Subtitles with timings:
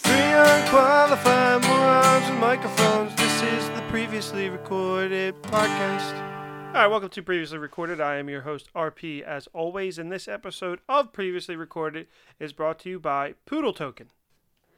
[0.00, 3.14] Three unqualified morons with microphones.
[3.16, 6.14] This is the previously recorded podcast.
[6.68, 8.00] All right, welcome to Previously Recorded.
[8.00, 9.98] I am your host, RP, as always.
[9.98, 12.06] And this episode of Previously Recorded
[12.38, 14.12] is brought to you by Poodle Token.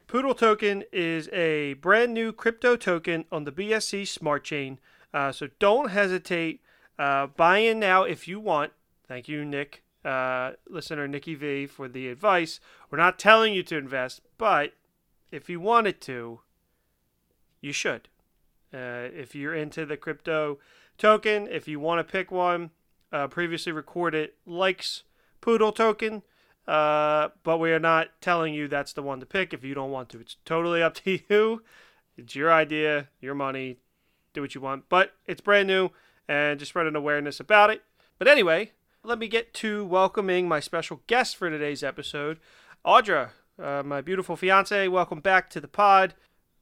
[0.07, 4.79] Poodle Token is a brand new crypto token on the BSC Smart Chain.
[5.13, 6.63] Uh, so don't hesitate.
[6.99, 8.73] Uh, buy in now if you want.
[9.07, 12.59] Thank you, Nick, uh, listener Nikki V, for the advice.
[12.91, 14.73] We're not telling you to invest, but
[15.31, 16.41] if you wanted to,
[17.61, 18.09] you should.
[18.73, 20.59] Uh, if you're into the crypto
[20.99, 22.71] token, if you want to pick one,
[23.13, 25.03] uh, previously recorded likes
[25.41, 26.23] Poodle token,
[26.69, 29.91] uh, but we are not telling you that's the one to pick if you don't
[29.91, 30.21] want to.
[30.21, 31.63] It's totally up to you.
[32.17, 33.79] It's your idea, your money.
[34.33, 35.91] Do what you want, but it's brand new
[36.29, 37.83] and just spread an awareness about it.
[38.19, 38.73] But anyway,
[39.03, 42.39] let me get to welcoming my special guest for today's episode,
[42.85, 44.89] Audra, uh, my beautiful fiance.
[44.89, 46.15] Welcome back to the pod.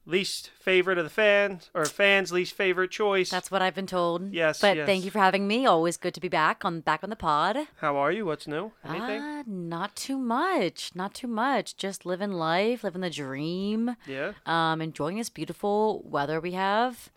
[0.05, 3.29] Least favorite of the fans, or fans' least favorite choice.
[3.29, 4.33] That's what I've been told.
[4.33, 4.87] Yes, But yes.
[4.87, 5.67] thank you for having me.
[5.67, 7.57] Always good to be back on back on the pod.
[7.79, 8.25] How are you?
[8.25, 8.71] What's new?
[8.83, 9.21] Anything?
[9.21, 10.91] Ah, not too much.
[10.95, 11.77] Not too much.
[11.77, 13.95] Just living life, living the dream.
[14.07, 14.31] yeah.
[14.47, 17.09] Um, enjoying this beautiful weather we have.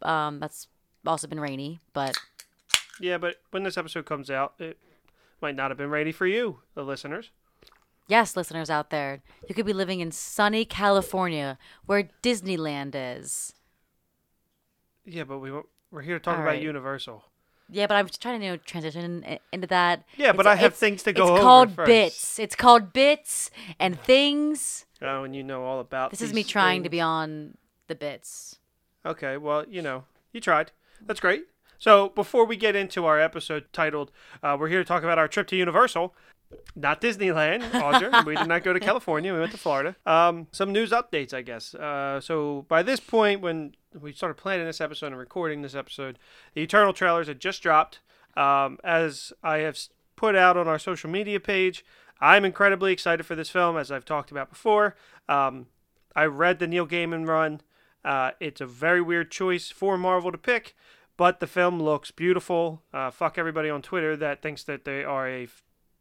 [0.00, 0.68] Um, that's
[1.06, 2.16] also been rainy, but
[2.98, 4.78] Yeah, but when this episode comes out, it
[5.42, 7.30] might not have been ready for you, the listeners.
[8.08, 11.56] Yes, listeners out there, you could be living in sunny California
[11.86, 13.52] where Disneyland is.
[15.04, 15.52] Yeah, but we
[15.90, 16.62] we're here to talk All about right.
[16.62, 17.24] Universal.
[17.70, 20.04] Yeah, but I'm trying to you know, transition into that.
[20.16, 21.34] Yeah, but It's- I have things to go over.
[21.34, 21.86] It's called first.
[21.86, 22.38] bits.
[22.38, 24.86] It's called bits and things.
[25.02, 26.10] Oh, and you know all about.
[26.10, 28.58] This is me trying to be on the bits.
[29.06, 30.72] Okay, well, you know, you tried.
[31.00, 31.44] That's great.
[31.78, 34.10] So before we get into our episode titled
[34.42, 36.14] uh, "We're here to talk about our trip to Universal,"
[36.74, 38.24] not Disneyland, Audra.
[38.24, 39.32] we did not go to California.
[39.32, 39.96] We went to Florida.
[40.06, 41.74] Um, some news updates, I guess.
[41.74, 46.18] Uh, so by this point, when we started planning this episode and recording this episode,
[46.54, 48.00] the Eternal trailers had just dropped.
[48.36, 49.78] Um, as I have
[50.16, 51.84] put out on our social media page,
[52.20, 54.96] I'm incredibly excited for this film, as I've talked about before.
[55.28, 55.66] Um,
[56.14, 57.60] I read the Neil Gaiman run.
[58.04, 60.74] Uh, it's a very weird choice for Marvel to pick,
[61.16, 62.82] but the film looks beautiful.
[62.92, 65.48] Uh, fuck everybody on Twitter that thinks that they are a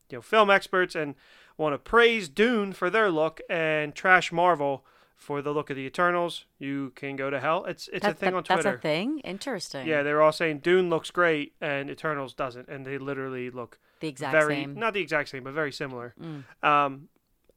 [0.10, 1.16] you know film experts and
[1.58, 4.86] want to praise Dune for their look and trash Marvel
[5.16, 6.46] for the look of the Eternals.
[6.60, 7.66] You can go to hell.
[7.66, 9.20] It's it's a thing that- on That's a thing.
[9.20, 9.88] Interesting.
[9.88, 14.08] Yeah, they're all saying Dune looks great and Eternals doesn't, and they literally look the
[14.08, 14.76] exact very same.
[14.76, 14.78] Mm.
[14.78, 16.14] not the exact same, but very similar.
[16.62, 17.10] Um,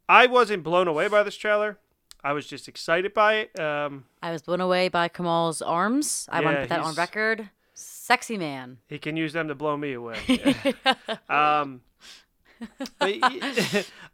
[0.09, 1.78] I wasn't blown away by this trailer.
[2.25, 3.59] I was just excited by it.
[3.61, 6.28] Um, I was blown away by Kumail's arms.
[6.31, 7.50] I want to put that on record.
[7.75, 8.78] Sexy man.
[8.88, 10.19] he can use them to blow me away.
[11.28, 11.81] um,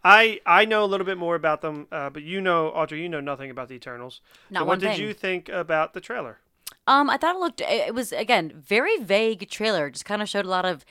[0.04, 3.08] I I know a little bit more about them, uh, but you know, Audrey, you
[3.08, 4.20] know nothing about the Eternals.
[4.50, 5.00] Not so one what did thing.
[5.00, 6.38] you think about the trailer?
[6.86, 7.60] Um, I thought it looked.
[7.60, 9.90] It was again very vague trailer.
[9.90, 10.84] Just kind of showed a lot of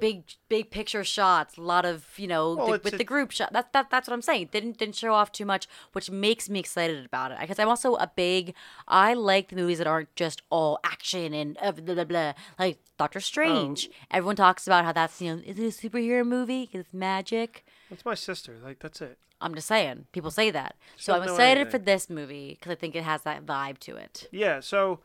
[0.00, 1.56] big, big picture shots.
[1.56, 3.52] A lot of you know Well, the, with a- the group shot.
[3.52, 4.50] That, that that's what I'm saying.
[4.52, 7.38] Didn't didn't show off too much, which makes me excited about it.
[7.40, 8.54] Because I'm also a big.
[8.88, 12.32] I like the movies that aren't just all action and uh, blah blah blah.
[12.58, 13.88] Like Doctor Strange.
[13.90, 13.94] Oh.
[14.10, 16.66] Everyone talks about how that's you know is it a superhero movie?
[16.66, 17.64] 'Cause It's magic.
[17.90, 18.56] That's my sister.
[18.62, 19.18] Like that's it.
[19.40, 20.06] I'm just saying.
[20.12, 20.76] People say that.
[20.96, 21.70] So I'm excited anything.
[21.70, 24.28] for this movie because I think it has that vibe to it.
[24.32, 25.00] Yeah, so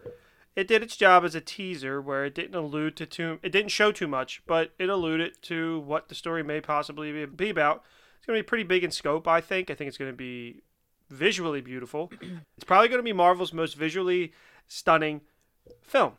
[0.55, 3.71] it did its job as a teaser where it didn't allude to too it didn't
[3.71, 7.83] show too much, but it alluded to what the story may possibly be, about.
[8.17, 9.69] It's going to be pretty big in scope, I think.
[9.69, 10.61] I think it's going to be
[11.09, 12.11] visually beautiful.
[12.55, 14.33] it's probably going to be Marvel's most visually
[14.67, 15.21] stunning
[15.81, 16.13] film.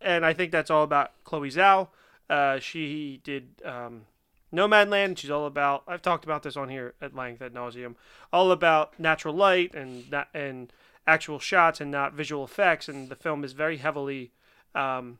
[0.00, 1.88] And I think that's all about Chloe Zhao.
[2.30, 4.06] Uh, she did um,
[4.52, 5.18] Nomadland.
[5.18, 5.82] She's all about.
[5.86, 7.96] I've talked about this on here at length at nauseum.
[8.32, 10.72] All about natural light and and
[11.06, 12.88] actual shots and not visual effects.
[12.88, 14.32] And the film is very heavily
[14.74, 15.18] um,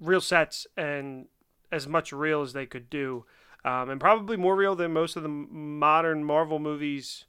[0.00, 1.26] real sets and
[1.70, 3.24] as much real as they could do,
[3.64, 7.24] um, and probably more real than most of the modern Marvel movies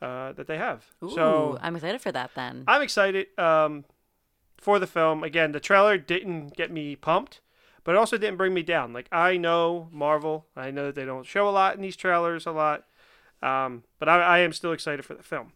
[0.00, 0.86] uh, that they have.
[1.02, 2.64] Ooh, so I'm excited for that then.
[2.66, 3.84] I'm excited um,
[4.56, 5.22] for the film.
[5.22, 7.40] Again, the trailer didn't get me pumped,
[7.84, 8.92] but it also didn't bring me down.
[8.92, 12.46] Like I know Marvel, I know that they don't show a lot in these trailers,
[12.46, 12.84] a lot,
[13.42, 15.52] um, but I, I am still excited for the film.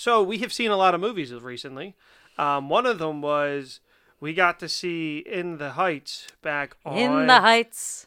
[0.00, 1.94] So we have seen a lot of movies recently.
[2.38, 3.80] Um, one of them was
[4.18, 6.96] we got to see In the Heights back on.
[6.96, 8.06] In the Heights.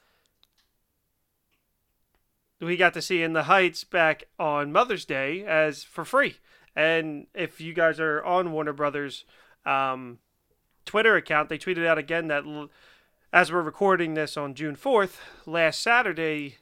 [2.59, 6.37] we got to see In the Heights back on Mother's Day as for free.
[6.75, 9.23] And if you guys are on Warner Brothers
[9.63, 10.17] um,
[10.85, 12.71] Twitter account, they tweeted out again that l-
[13.31, 16.57] as we're recording this on June 4th, last Saturday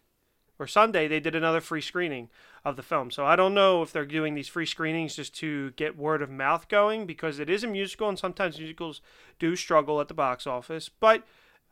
[0.59, 2.27] or Sunday, they did another free screening
[2.63, 3.09] of the film.
[3.09, 6.29] So I don't know if they're doing these free screenings just to get word of
[6.29, 9.01] mouth going because it is a musical and sometimes musicals
[9.39, 10.87] do struggle at the box office.
[10.87, 11.23] But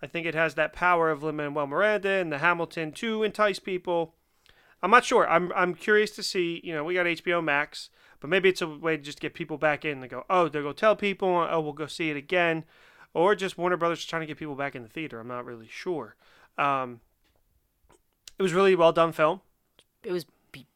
[0.01, 3.59] I think it has that power of Lin Manuel Miranda and the Hamilton to entice
[3.59, 4.15] people.
[4.81, 5.29] I'm not sure.
[5.29, 6.61] I'm I'm curious to see.
[6.63, 7.89] You know, we got HBO Max,
[8.19, 9.99] but maybe it's a way to just get people back in.
[9.99, 12.63] They go, oh, they'll go tell people, oh, we'll go see it again,
[13.13, 15.19] or just Warner Brothers trying to get people back in the theater.
[15.19, 16.15] I'm not really sure.
[16.57, 17.01] Um,
[18.37, 19.41] it was really well done film.
[20.01, 20.25] It was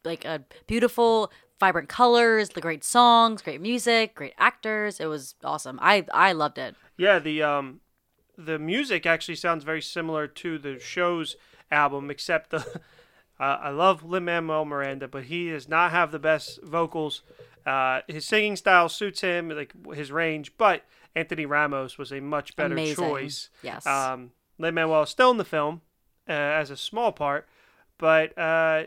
[0.03, 4.99] like a beautiful, vibrant colors, the great songs, great music, great actors.
[4.99, 5.79] It was awesome.
[5.81, 6.75] I I loved it.
[6.97, 7.81] Yeah, the um,
[8.37, 11.35] the music actually sounds very similar to the show's
[11.71, 12.81] album, except the.
[13.39, 17.23] Uh, I love Lin Manuel Miranda, but he does not have the best vocals.
[17.65, 20.83] Uh, his singing style suits him, like his range, but
[21.15, 22.95] Anthony Ramos was a much better Amazing.
[22.95, 23.49] choice.
[23.63, 23.85] Yes.
[23.87, 25.81] Um, Lin Manuel is still in the film
[26.29, 27.47] uh, as a small part,
[27.97, 28.83] but uh,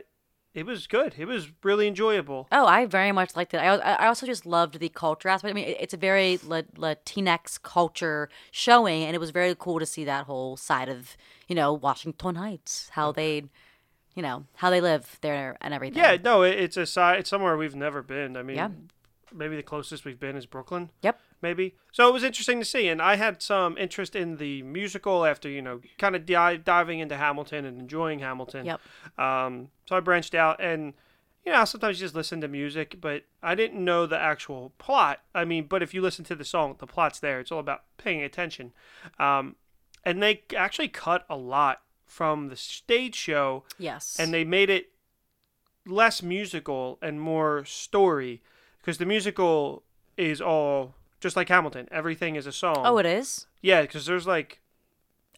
[0.57, 1.15] it was good.
[1.19, 2.49] It was really enjoyable.
[2.51, 3.59] Oh, I very much liked it.
[3.59, 5.51] I, I also just loved the culture aspect.
[5.51, 9.87] I mean, it's a very La- Latinx culture showing, and it was very cool to
[9.87, 11.17] see that whole side of,
[11.47, 13.45] you know, Washington Heights, how they,
[14.15, 15.99] you know, how they live there and everything.
[16.03, 17.21] Yeah, no, it, it's a side.
[17.21, 18.37] It's somewhere we've never been.
[18.37, 18.71] I mean, Yeah.
[19.35, 20.89] maybe the closest we've been is Brooklyn.
[21.03, 21.21] Yep.
[21.43, 21.75] Maybe.
[21.93, 25.49] So it was interesting to see, and I had some interest in the musical after
[25.49, 28.67] you know kind of di- diving into Hamilton and enjoying Hamilton.
[28.67, 28.81] Yep.
[29.19, 30.95] Um, so I branched out, and
[31.45, 35.21] you know sometimes you just listen to music, but I didn't know the actual plot.
[35.35, 37.41] I mean, but if you listen to the song, the plot's there.
[37.41, 38.73] It's all about paying attention,
[39.19, 39.57] um,
[40.05, 44.17] and they actually cut a lot from the stage show Yes.
[44.21, 44.93] and they made it
[45.87, 48.43] less musical and more story
[48.79, 49.83] because the musical
[50.17, 51.89] is all just like Hamilton.
[51.91, 52.83] Everything is a song.
[52.85, 53.47] oh, it is.
[53.63, 54.61] yeah, because there's like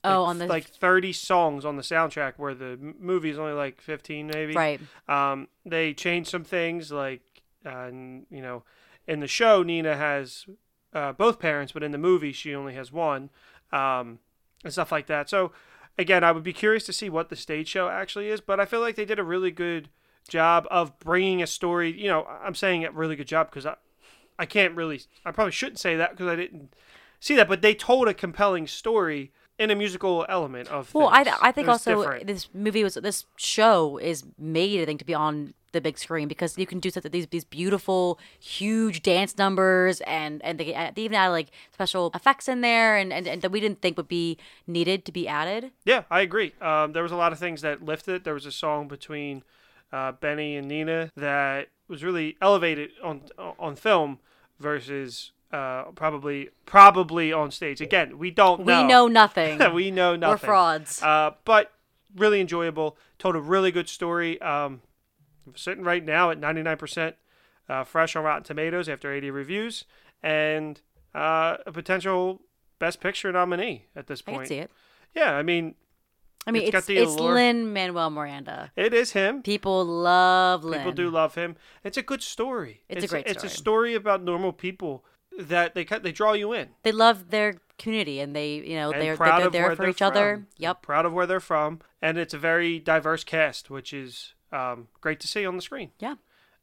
[0.04, 3.52] Oh, like, on the like 30 songs on the soundtrack where the movie is only
[3.52, 4.54] like 15 maybe.
[4.54, 4.80] right.
[5.08, 7.20] Um, they changed some things like,
[7.66, 8.62] uh, you know,
[9.08, 10.46] in the show Nina has
[10.92, 13.30] uh, both parents, but in the movie she only has one,
[13.72, 14.20] um,
[14.62, 15.28] and stuff like that.
[15.28, 15.50] So
[15.98, 18.66] again, I would be curious to see what the stage show actually is, but I
[18.66, 19.88] feel like they did a really good
[20.28, 21.90] job of bringing a story.
[21.90, 23.66] You know, I'm saying a really good job because
[24.38, 26.74] I, I can't really, I probably shouldn't say that because I didn't
[27.20, 30.94] see that, but they told a compelling story in a musical element of.
[30.94, 31.36] Well, I, things.
[31.42, 32.26] I It think also different.
[32.26, 36.28] this movie was this show is made I think to be on the big screen
[36.28, 41.02] because you can do such these these beautiful huge dance numbers and and they, they
[41.02, 44.08] even add like special effects in there and, and and that we didn't think would
[44.08, 45.72] be needed to be added.
[45.84, 46.52] Yeah, I agree.
[46.60, 48.24] Um, there was a lot of things that lifted.
[48.24, 49.42] There was a song between
[49.92, 53.22] uh, Benny and Nina that was really elevated on
[53.58, 54.18] on film
[54.60, 57.80] versus uh, probably probably on stage.
[57.80, 58.82] Again, we don't know.
[58.82, 59.58] We know nothing.
[59.74, 60.32] we know nothing.
[60.32, 61.02] We're frauds.
[61.02, 61.72] Uh, but
[62.14, 62.96] really enjoyable.
[63.18, 64.40] Told a really good story.
[64.40, 64.82] Um,
[65.54, 67.14] sitting right now at 99%
[67.68, 69.84] uh, fresh on Rotten Tomatoes after 80 reviews,
[70.22, 70.80] and
[71.14, 72.40] uh, a potential
[72.78, 74.42] Best Picture nominee at this I point.
[74.42, 74.70] can see it.
[75.14, 75.74] Yeah, I mean,
[76.46, 77.12] I mean, It's it's it's.
[77.14, 78.72] Lin Manuel Miranda.
[78.76, 79.42] it is him.
[79.42, 80.78] People love Lin.
[80.80, 81.56] People do love him.
[81.84, 82.82] It's a good story.
[82.88, 83.90] It's a great It's a story.
[83.90, 85.04] story about normal people
[85.38, 86.70] that they cut- they draw you in.
[86.84, 89.76] They love their community and they you know And they're proud they're, of there where
[89.76, 90.34] for they're each other.
[90.36, 90.46] from.
[90.56, 90.82] Yep.
[90.82, 95.20] Proud of where they're from, and it's a very diverse cast, which is um, great
[95.20, 95.90] to see on the screen.
[96.00, 96.14] Yeah.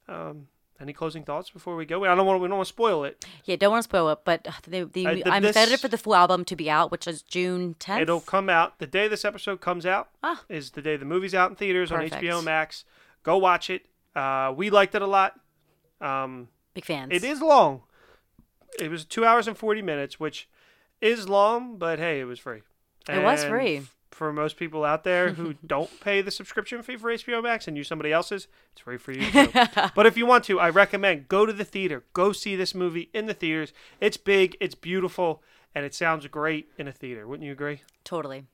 [0.07, 0.47] Um,
[0.79, 2.03] any closing thoughts before we go?
[2.05, 3.25] I don't want we don't want to spoil it.
[3.45, 5.87] Yeah, don't want to spoil it, but the, the, Uh, the- I'm this- excited for
[5.87, 8.01] the full album to be out, which is June 10th.
[8.01, 10.09] It'll come out the day this episode comes out.
[10.23, 10.43] Ah.
[10.49, 12.15] Is the day the movie's out in theaters Perfect.
[12.15, 12.85] on HBO Max.
[13.23, 13.85] Go watch it.
[14.15, 15.39] Uh, we liked it a lot.
[16.01, 17.11] Um, Big fans.
[17.13, 17.83] It is long.
[18.79, 20.49] It was two hours and forty minutes, which
[21.01, 22.61] is long, but hey, it was free.
[23.09, 23.83] It was free.
[24.15, 27.75] For most people out there who don't pay the subscription fee for HBO Max and
[27.75, 29.51] use somebody else's, it's free for you too.
[29.93, 32.05] but if you want to, I recommend go to the theater.
[32.13, 33.73] Go see this movie in the theaters.
[33.99, 35.43] It's big, it's beautiful,
[35.75, 37.27] and it sounds great in a theater.
[37.27, 37.81] Wouldn't you agree?
[38.05, 38.45] Totally.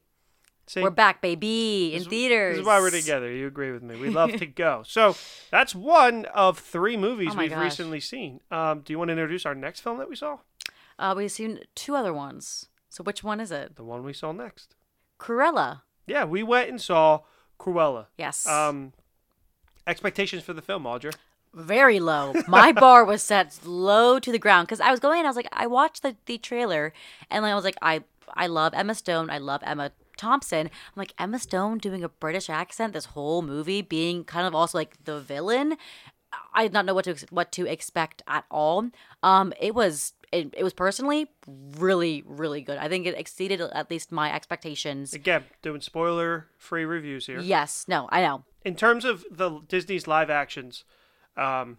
[0.66, 0.82] See?
[0.82, 2.56] We're back, baby, in This theaters.
[2.56, 3.32] This is why we're together.
[3.32, 3.98] You agree with me.
[3.98, 4.82] We love to go.
[4.88, 5.16] So
[5.52, 7.62] that's one of three movies Oh we've gosh.
[7.62, 8.40] recently seen.
[8.50, 10.40] Um, do you want to introduce our next film that we saw?
[10.98, 12.68] Uh, we've seen two other ones.
[12.90, 13.76] So which one is it?
[13.76, 14.74] The one we saw next.
[15.22, 15.82] Cruella.
[16.08, 17.22] Yeah, we went and saw
[17.60, 18.08] Cruella.
[18.18, 18.48] Yes.
[18.48, 18.94] Um,
[19.86, 21.14] expectations for the film, Audra.
[21.54, 22.34] Very low.
[22.48, 25.20] My bar was set low to the ground because I was going.
[25.20, 26.92] And I was like, I watched the, the trailer,
[27.30, 29.30] and I was like, I I love Emma Stone.
[29.30, 30.68] I love Emma Thompson.
[30.68, 34.78] I'm like Emma Stone doing a British accent this whole movie, being kind of also
[34.78, 35.78] like the villain.
[36.54, 38.90] I did not know what to what to expect at all.
[39.24, 42.78] Um, it was it, it was personally really really good.
[42.78, 45.14] I think it exceeded at least my expectations.
[45.14, 47.40] Again, doing spoiler free reviews here.
[47.40, 48.44] Yes, no, I know.
[48.64, 50.84] In terms of the Disney's live actions,
[51.36, 51.78] um,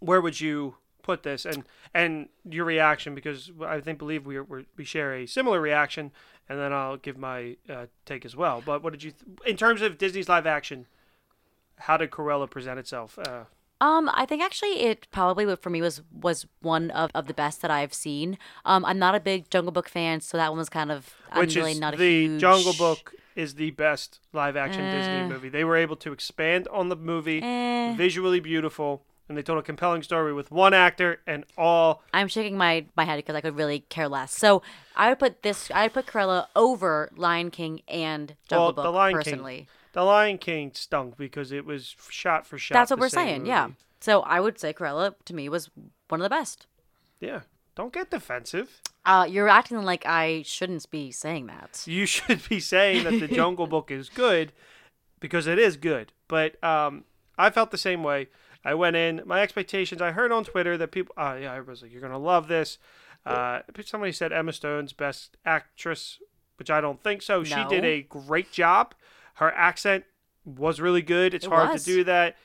[0.00, 3.14] where would you put this and and your reaction?
[3.14, 6.12] Because I think believe we we we share a similar reaction,
[6.48, 8.62] and then I'll give my uh, take as well.
[8.64, 10.86] But what did you, th- in terms of Disney's live action?
[11.80, 13.18] How did Cruella present itself?
[13.18, 13.44] Uh,
[13.80, 17.62] Um, I think actually it probably for me was was one of, of the best
[17.62, 18.36] that I've seen.
[18.64, 21.40] Um, I'm not a big Jungle Book fan, so that one was kind of I'm
[21.40, 22.40] which really is not a the huge...
[22.40, 24.92] Jungle Book is the best live action Eh.
[24.98, 25.48] Disney movie.
[25.48, 27.94] They were able to expand on the movie, Eh.
[27.96, 32.02] visually beautiful, and they told a compelling story with one actor and all.
[32.12, 34.34] I'm shaking my, my head because I could really care less.
[34.34, 34.60] So
[34.96, 38.84] I would put this I would put Cruella over Lion King and Jungle well, Book
[38.86, 39.56] the Lion personally.
[39.56, 39.66] King,
[39.98, 42.74] the Lion King stunk because it was shot for shot.
[42.74, 43.70] That's what we're saying, yeah.
[43.98, 45.70] So I would say Cruella to me was
[46.08, 46.66] one of the best.
[47.20, 47.40] yeah.
[47.74, 48.80] Don't get defensive.
[49.04, 51.84] Uh, you're acting like I shouldn't be saying that.
[51.86, 54.52] You should be saying that the Jungle Book is good
[55.20, 56.12] because it is good.
[56.26, 57.04] But um,
[57.36, 58.28] I felt the same way.
[58.64, 60.00] I went in, my expectations.
[60.02, 62.78] I heard on Twitter that people, uh, yeah, I was like, you're gonna love this.
[63.26, 66.18] Uh, somebody said Emma Stone's best actress,
[66.56, 67.42] which I don't think so.
[67.42, 68.94] She did a great job.
[69.38, 70.04] Her accent
[70.44, 71.32] was really good.
[71.34, 71.84] It's It hard was.
[71.84, 72.36] to do that.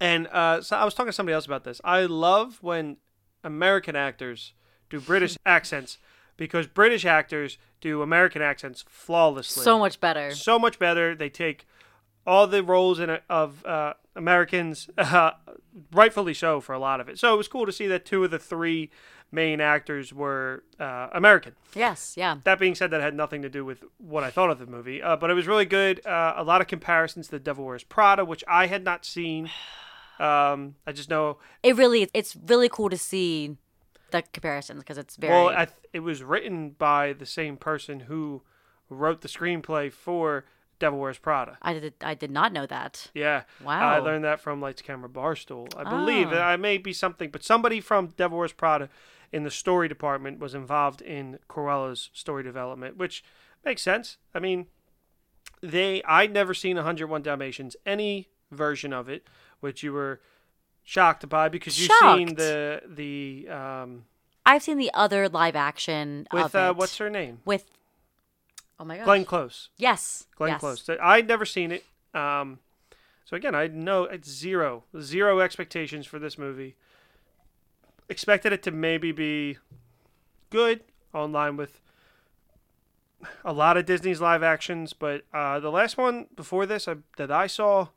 [0.00, 1.80] And uh, so I was talking to somebody else about this.
[1.84, 2.96] I love when
[3.44, 4.54] American actors
[4.88, 5.98] do British accents
[6.36, 9.64] because British actors do American accents flawlessly.
[9.64, 10.30] So much better.
[10.30, 11.14] so much better.
[11.14, 11.66] They take
[12.26, 15.32] all the roles in a, of uh, Americans, uh,
[15.92, 17.18] rightfully so for a lot of it.
[17.18, 18.90] So it was cool to see that two of the three
[19.32, 21.54] main actors were uh, American.
[21.74, 22.36] Yes, yeah.
[22.44, 25.02] That being said, that had nothing to do with what I thought of the movie,
[25.02, 26.04] uh, but it was really good.
[26.06, 29.50] Uh, a lot of comparisons to The Devil Wears Prada, which I had not seen.
[30.18, 31.38] Um, I just know.
[31.62, 33.56] It really it's really cool to see
[34.10, 38.00] the comparisons because it's very Well, I th- it was written by the same person
[38.00, 38.42] who
[38.88, 40.44] wrote the screenplay for
[40.80, 41.56] Devil Wears Prada.
[41.62, 43.08] I did I did not know that.
[43.14, 43.44] Yeah.
[43.62, 43.88] Wow.
[43.88, 45.72] I learned that from Lights Camera Barstool.
[45.76, 46.30] I believe Oh.
[46.30, 48.88] that I may be something, but somebody from Devil Wears Prada
[49.30, 53.22] in the story department was involved in Cruella's story development, which
[53.64, 54.16] makes sense.
[54.34, 54.66] I mean,
[55.62, 59.28] they I'd never seen 101 Dalmatians, any version of it,
[59.60, 60.20] which you were
[60.82, 64.04] shocked by because you've seen the the um
[64.46, 67.40] I've seen the other live action with of uh, what's her name?
[67.44, 67.66] with
[68.80, 69.04] Oh my gosh.
[69.04, 69.68] Glenn Close.
[69.76, 70.26] Yes.
[70.36, 70.60] Glenn yes.
[70.60, 70.88] Close.
[71.00, 71.84] I'd never seen it.
[72.14, 72.58] Um,
[73.26, 76.74] so again, I know it's zero, zero expectations for this movie.
[78.08, 79.58] Expected it to maybe be
[80.48, 80.80] good,
[81.14, 81.80] online with
[83.44, 87.30] a lot of Disney's live actions, but uh, the last one before this I, that
[87.30, 87.88] I saw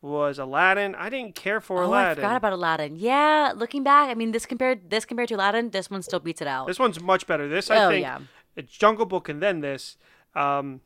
[0.00, 0.94] was Aladdin.
[0.94, 2.08] I didn't care for Aladdin.
[2.24, 2.96] Oh, I forgot about Aladdin.
[2.96, 6.40] Yeah, looking back, I mean, this compared this compared to Aladdin, this one still beats
[6.40, 6.66] it out.
[6.68, 7.48] This one's much better.
[7.48, 8.20] This I Oh, think yeah.
[8.56, 9.98] it's Jungle Book and then this,
[10.34, 10.80] um,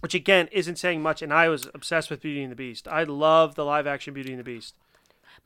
[0.00, 1.22] which again isn't saying much.
[1.22, 2.88] And I was obsessed with Beauty and the Beast.
[2.88, 4.74] I love the live action Beauty and the Beast.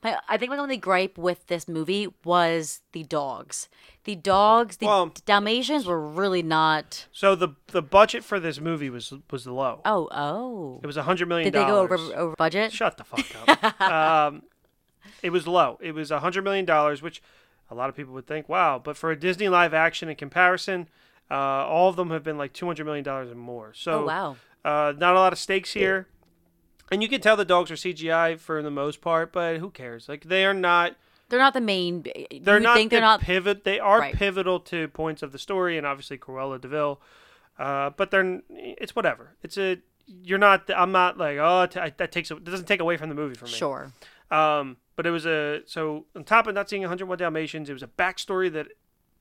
[0.03, 3.69] My, I think my only gripe with this movie was the dogs.
[4.03, 7.07] The dogs, the Well- Dalmatians were really not.
[7.11, 9.81] So the the budget for this movie was was low.
[9.85, 10.79] Oh, oh.
[10.83, 11.45] It was a hundred million.
[11.45, 12.71] Did they go over over budget?
[12.71, 13.81] Shut the fuck up.
[13.81, 14.43] um,
[15.21, 15.77] it was low.
[15.81, 17.21] It was a hundred million dollars, which
[17.69, 18.79] a lot of people would think, wow.
[18.83, 20.89] But for a Disney live action in comparison,
[21.31, 23.73] uh, all of them have been like two hundred million dollars and more.
[23.73, 24.35] So Oh wow.
[24.65, 26.07] Uh, not a lot of stakes here.
[26.91, 30.07] And you can tell the dogs are CGI for the most part, but who cares?
[30.07, 30.95] Like they are not.
[31.29, 32.05] They're not the main.
[32.41, 32.75] They're not.
[32.75, 33.21] Think the they're not.
[33.21, 33.63] pivot.
[33.63, 34.13] They are Right.
[34.13, 37.01] pivotal to points of the story, and obviously Cruella de Vil.
[37.57, 38.41] Uh, but they're.
[38.49, 39.31] It's whatever.
[39.41, 39.77] It's a.
[40.05, 40.69] You're not.
[40.75, 42.29] I'm not like oh t- that takes.
[42.29, 43.51] That doesn't take away from the movie for me.
[43.51, 43.91] Sure.
[44.29, 47.83] Um, but it was a so on top of not seeing 101 Dalmatians, it was
[47.83, 48.67] a backstory that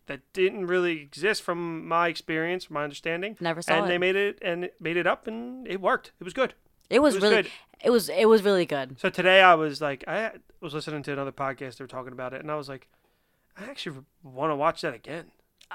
[0.06, 3.36] that didn't really exist from my experience, from my understanding.
[3.40, 3.88] Never saw and it.
[3.88, 6.12] they made it and made it up, and it worked.
[6.20, 6.54] It was good.
[6.90, 7.36] It was, was really.
[7.36, 7.50] good.
[7.82, 8.08] It was.
[8.08, 8.98] It was really good.
[8.98, 11.76] So today I was like, I was listening to another podcast.
[11.76, 12.88] They were talking about it, and I was like,
[13.56, 15.30] I actually want to watch that again.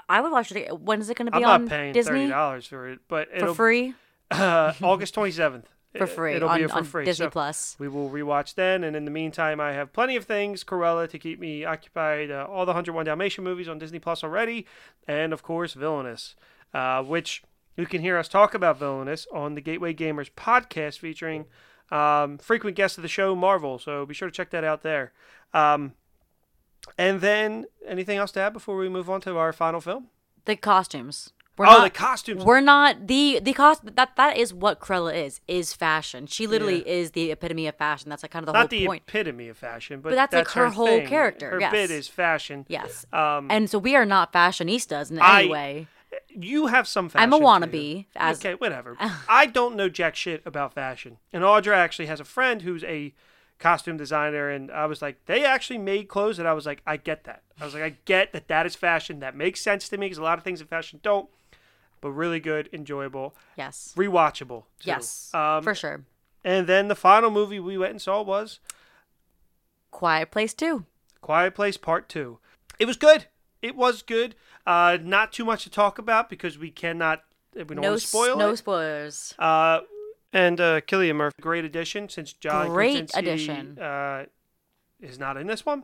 [0.08, 0.80] I would watch it.
[0.80, 1.44] When is it going to be on?
[1.44, 3.96] I'm on not paying thirty dollars for it, but for free?
[4.32, 7.06] uh, August twenty seventh For free It'll on, be for free.
[7.06, 7.76] Disney so Plus.
[7.80, 11.18] we will rewatch then, and in the meantime, I have plenty of things Cruella to
[11.18, 12.30] keep me occupied.
[12.30, 14.68] Uh, all the 101 Dalmatian movies on Disney Plus already,
[15.08, 16.36] and of course Villainous,
[16.74, 17.42] uh, which
[17.78, 21.46] you can hear us talk about Villainous on the Gateway Gamers podcast featuring
[21.92, 23.80] um, frequent guest of the show Marvel.
[23.80, 25.14] So be sure to check that out there.
[25.54, 25.94] Um,
[26.98, 30.08] and then anything else to add before we move on to our final film?
[30.46, 31.34] The costumes.
[31.58, 32.44] We're oh, not, the costumes.
[32.46, 36.28] We're not the the cost that that is what Cruella is is fashion.
[36.28, 36.94] She literally Yeah.
[36.94, 38.10] is the epitome of fashion.
[38.10, 38.62] That's like kind of the whole.
[38.64, 39.04] Not whole the point.
[39.08, 41.08] epitome of fashion, but, But that's, like, her whole thing.
[41.08, 41.72] character, Her yes.
[41.72, 42.66] bit is fashion.
[42.70, 45.88] Yes, Um, and so we are not fashionistas in I- any way.
[46.30, 47.24] you have some fashion.
[47.24, 48.96] I'm a wannabe, as- okay, whatever.
[49.28, 53.14] I don't know jack shit about fashion, and Audra actually has a friend who's a
[53.60, 56.98] costume designer, and I was like, they actually made clothes, and I was like, I
[56.98, 57.42] get that.
[57.60, 59.20] I was like, I get that that is fashion.
[59.22, 61.28] That makes sense to me because a lot of things in fashion don't.
[62.02, 64.64] But really good, enjoyable, Yes, rewatchable.
[64.80, 64.88] Too.
[64.90, 66.06] yes, Um, for sure.
[66.44, 68.60] And then the final movie we went and saw was
[69.92, 70.86] Quiet Place too.
[71.22, 72.40] Quiet Place Part Two.
[72.80, 73.26] It was good.
[73.62, 74.36] It was good.
[74.66, 77.24] Uh, not too much to talk about because we cannot.
[77.56, 78.58] We don't No want to spoil no it.
[78.58, 79.34] spoilers.
[79.40, 79.80] Uh,
[80.32, 83.80] and uh, Cillian Murphy, great addition since John Great addition.
[83.80, 84.26] Uh,
[85.00, 85.84] is not in this one.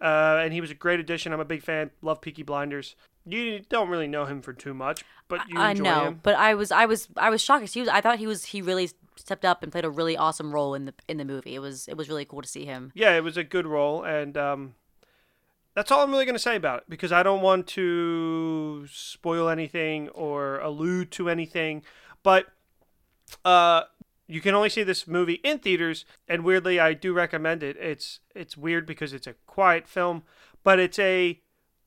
[0.00, 1.32] Uh, and he was a great addition.
[1.32, 1.90] I'm a big fan.
[2.00, 2.96] Love Peaky Blinders.
[3.26, 6.20] You don't really know him for too much, but you I enjoy know, him.
[6.22, 7.68] but I was I was I was shocked.
[7.74, 10.52] He was I thought he was he really stepped up and played a really awesome
[10.52, 11.54] role in the in the movie.
[11.54, 12.92] It was it was really cool to see him.
[12.94, 14.74] Yeah, it was a good role, and um,
[15.74, 19.50] that's all I'm really going to say about it because I don't want to spoil
[19.50, 21.82] anything or allude to anything.
[22.22, 22.46] But
[23.44, 23.82] uh,
[24.30, 27.76] you can only see this movie in theaters, and weirdly, I do recommend it.
[27.76, 30.22] It's it's weird because it's a quiet film,
[30.62, 31.40] but it's a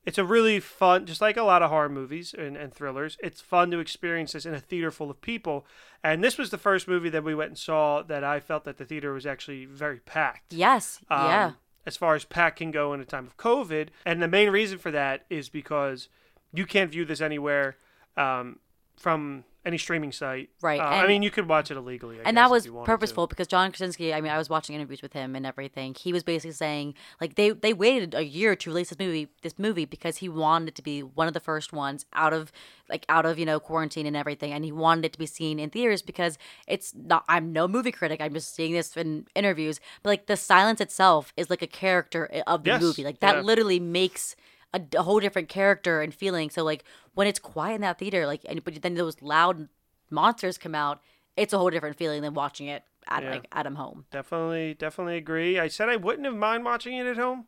[0.04, 3.16] it's a really fun, just like a lot of horror movies and, and thrillers.
[3.22, 5.66] It's fun to experience this in a theater full of people.
[6.02, 8.76] And this was the first movie that we went and saw that I felt that
[8.76, 11.52] the theater was actually very packed Yes, um, yeah,
[11.86, 13.88] as far as pack can go in a time of COVID.
[14.04, 16.08] And the main reason for that is because
[16.52, 17.76] you can't view this anywhere
[18.16, 18.58] um,
[18.96, 20.50] from any streaming site.
[20.60, 22.16] Right, Uh, I mean, you could watch it illegally.
[22.16, 22.92] I and guess, that was wanted to.
[22.92, 24.12] purposeful because John Krasinski.
[24.12, 25.94] I mean, I was watching interviews with him and everything.
[25.94, 29.58] He was basically saying like they they waited a year to release this movie this
[29.58, 32.52] movie because he wanted it to be one of the first ones out of
[32.90, 35.58] like out of you know quarantine and everything, and he wanted it to be seen
[35.58, 36.36] in theaters because
[36.68, 37.24] it's not.
[37.26, 38.20] I'm no movie critic.
[38.20, 42.26] I'm just seeing this in interviews, but like the silence itself is like a character
[42.46, 43.02] of the Yes, movie.
[43.02, 43.40] Like that yeah.
[43.40, 44.36] literally makes.
[44.74, 46.50] A, a whole different character and feeling.
[46.50, 49.68] So like when it's quiet in that theater, like and but then those loud
[50.10, 51.00] monsters come out,
[51.36, 53.30] it's a whole different feeling than watching it at Yeah.
[53.30, 54.04] like at home.
[54.10, 55.58] Definitely, definitely agree.
[55.58, 57.46] I said I wouldn't have mind watching it at home.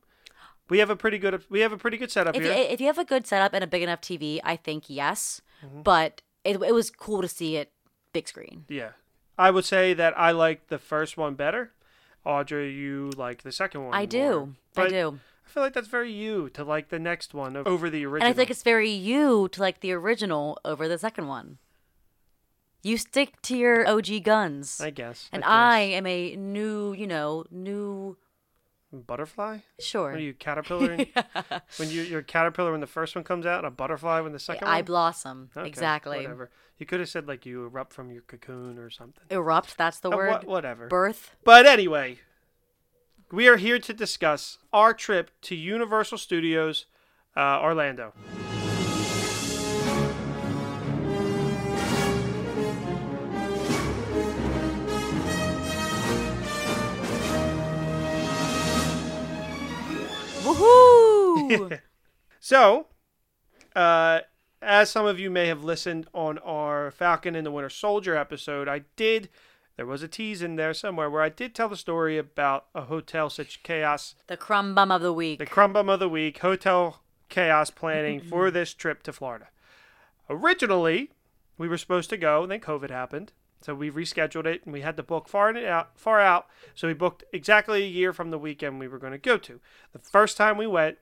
[0.69, 2.67] We have a pretty good we have a pretty good setup If you, here.
[2.71, 5.41] if you have a good setup and a big enough TV, I think yes.
[5.65, 5.83] Mm-hmm.
[5.83, 7.73] But it, it was cool to see it
[8.13, 8.65] big screen.
[8.69, 8.91] yeah,
[9.37, 11.73] I would say that I like the first one better.
[12.25, 13.95] Audrey, you like the second one.
[13.95, 14.07] I more.
[14.07, 14.55] do.
[14.77, 15.21] I do.
[15.47, 18.27] I feel like that's very you to like the next one over the original.
[18.27, 18.35] And.
[18.35, 21.59] I think it's very you to like the original over the second one.
[22.83, 24.81] You stick to your OG guns.
[24.81, 25.29] I guess.
[25.33, 25.51] and guess.
[25.51, 28.17] I am a new, you know, new
[28.93, 29.59] butterfly.
[29.81, 30.11] sure.
[30.11, 30.93] What are you caterpillar?
[30.99, 31.07] in-
[31.79, 34.33] when you you're a caterpillar when the first one comes out, and a butterfly when
[34.33, 34.85] the second I one.
[34.85, 35.51] blossom.
[35.57, 36.19] Okay, exactly.
[36.19, 36.51] Whatever.
[36.79, 39.25] You could have said like you erupt from your cocoon or something.
[39.31, 40.31] Erupt, that's the Uh, word.
[40.45, 40.89] wha- whatever.
[40.89, 41.35] Birth.
[41.45, 42.19] But anyway,
[43.33, 46.87] we are here to discuss our trip to Universal Studios
[47.37, 48.13] uh, Orlando.
[60.43, 61.81] Woohoo!
[62.39, 62.87] So,
[63.75, 64.21] uh,
[64.63, 68.69] as some of you may have listened on our Falcon and the Winter Soldier episode,
[68.69, 69.31] I did.
[69.77, 72.83] There was a tease in there somewhere where I did tell the story about a
[72.83, 75.39] hotel such chaos, the crumb bum of the week.
[75.39, 79.49] the crumb bum of the week, hotel chaos planning for this trip to Florida.
[80.31, 81.11] Originally,
[81.59, 84.81] we were supposed to go, and then COVID happened, so we rescheduled it, and we
[84.81, 86.47] had to book far out, far out.
[86.75, 89.61] So we booked exactly a year from the weekend we were going to go to.
[89.93, 90.99] The first time we went,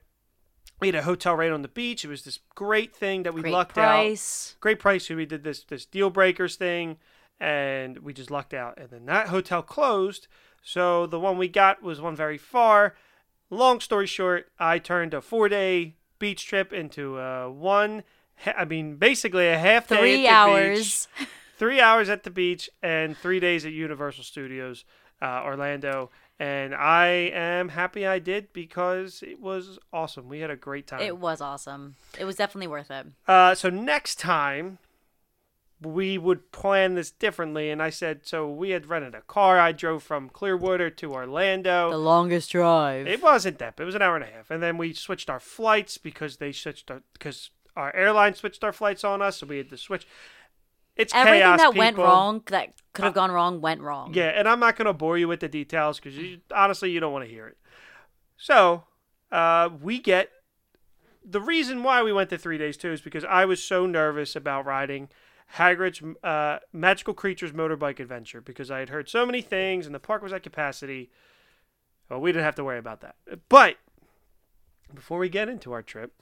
[0.79, 2.03] we had a hotel right on the beach.
[2.03, 4.55] It was this great thing that we Great lucked out Great price.
[4.59, 5.09] great price.
[5.09, 6.97] We did this this deal breakers thing,
[7.39, 8.77] and we just lucked out.
[8.77, 10.27] And then that hotel closed,
[10.61, 12.95] so the one we got was one very far.
[13.49, 18.03] Long story short, I turned a four day beach trip into a one.
[18.45, 19.97] I mean, basically a half day.
[19.97, 21.07] Three hours.
[21.17, 24.83] beach, three hours at the beach, and three days at Universal Studios
[25.21, 26.09] uh, Orlando.
[26.37, 30.27] And I am happy I did because it was awesome.
[30.27, 30.99] We had a great time.
[30.99, 31.95] It was awesome.
[32.19, 33.07] It was definitely worth it.
[33.25, 34.79] Uh, so next time
[35.81, 38.49] we would plan this differently, and I said so.
[38.49, 39.59] We had rented a car.
[39.59, 41.91] I drove from Clearwater to Orlando.
[41.91, 43.07] The longest drive.
[43.07, 45.29] it wasn't that, but it was an hour and a half, and then we switched
[45.29, 49.47] our flights because they switched our because our airline switched our flights on us, so
[49.47, 50.07] we had to switch.
[50.95, 52.09] It's Everything chaos, that went people.
[52.09, 54.13] Uh, wrong, that could have gone wrong, went wrong.
[54.13, 56.15] Yeah, and I'm not going to bore you with the details because
[56.53, 57.57] honestly, you don't want to hear it.
[58.37, 58.85] So,
[59.29, 60.29] uh, we get
[61.25, 64.35] the reason why we went to three days too is because I was so nervous
[64.35, 65.09] about riding
[65.53, 69.99] Hagrid's uh, Magical Creatures Motorbike Adventure because I had heard so many things and the
[69.99, 71.09] park was at capacity.
[72.09, 73.15] Well, we didn't have to worry about that.
[73.49, 73.77] But
[74.93, 76.13] before we get into our trip,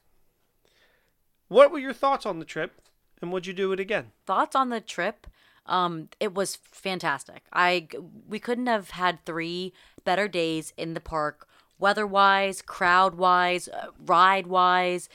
[1.47, 2.81] what were your thoughts on the trip
[3.21, 4.11] and would you do it again?
[4.25, 5.27] Thoughts on the trip?
[5.65, 7.43] Um, it was fantastic.
[7.53, 7.87] I
[8.27, 11.47] we couldn't have had three better days in the park,
[11.79, 15.07] weather wise, crowd wise, uh, ride wise,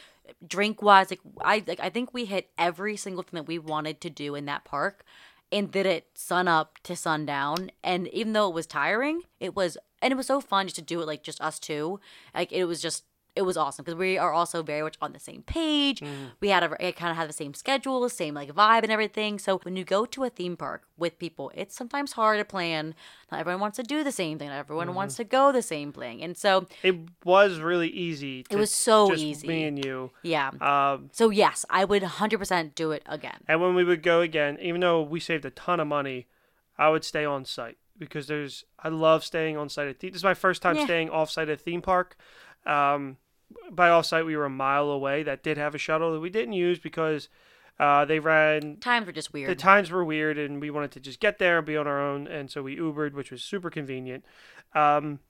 [0.47, 1.11] drink wise.
[1.11, 4.35] Like I like I think we hit every single thing that we wanted to do
[4.35, 5.05] in that park,
[5.51, 7.71] and did it sun up to sundown.
[7.83, 10.83] And even though it was tiring, it was and it was so fun just to
[10.83, 12.01] do it like just us two.
[12.35, 13.05] Like it was just
[13.39, 16.01] it was awesome because we are also very much on the same page.
[16.01, 16.33] Mm.
[16.41, 19.39] We had a it kind of had the same schedule, same like vibe and everything.
[19.39, 22.95] So when you go to a theme park with people, it's sometimes hard to plan.
[23.31, 24.49] Not everyone wants to do the same thing.
[24.49, 25.23] Not everyone wants Mm-hmm.
[25.23, 26.23] to go the same thing.
[26.25, 28.43] And so It was really easy.
[28.51, 29.47] To, was so easy.
[29.49, 30.11] Me and you.
[30.23, 30.51] yeah.
[30.61, 33.39] Um, So yes, I would 100% do it again.
[33.49, 36.27] and when we would go again, even though we saved a ton of money,
[36.77, 38.65] I would stay on site because there's.
[38.79, 39.99] I love staying on site at.
[40.01, 40.85] The, this is my first time Yeah.
[40.85, 42.17] staying off site at a theme park.
[42.67, 43.17] Um,
[43.71, 45.23] by off site, we were a mile away.
[45.23, 47.29] That did have a shuttle that we didn't use because
[47.79, 49.51] uh, they ran Times were just weird.
[49.51, 52.01] the times were weird and we wanted to just get there and be on our
[52.01, 54.25] own and so we ubered which was super convenient
[54.75, 55.21] um,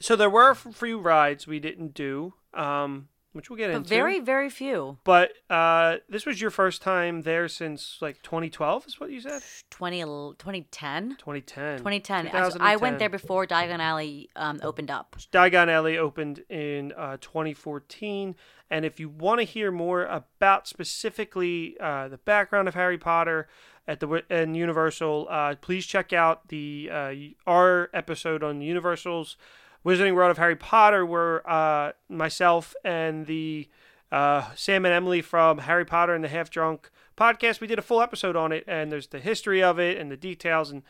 [0.00, 3.88] so there were a few rides we didn't do um, which we'll get but into
[3.88, 4.98] very, very few.
[5.04, 9.40] but uh, this was your first time there since like 2012 is what you said
[9.70, 10.00] 20,
[10.38, 11.16] 2010?
[11.18, 12.26] 2010 2010.
[12.60, 15.16] I- I went there before Diagon Alley um, opened up.
[15.32, 18.34] Diagon Alley opened in uh, 2014.
[18.70, 23.48] And if you want to hear more about specifically uh, the background of Harry Potter
[23.86, 27.14] at the and Universal, uh, please check out the uh,
[27.46, 29.36] our episode on Universal's
[29.84, 33.68] Wizarding World of Harry Potter, where uh, myself and the
[34.10, 37.82] uh, Sam and Emily from Harry Potter and the Half Drunk podcast, we did a
[37.82, 40.82] full episode on it, and there's the history of it and the details and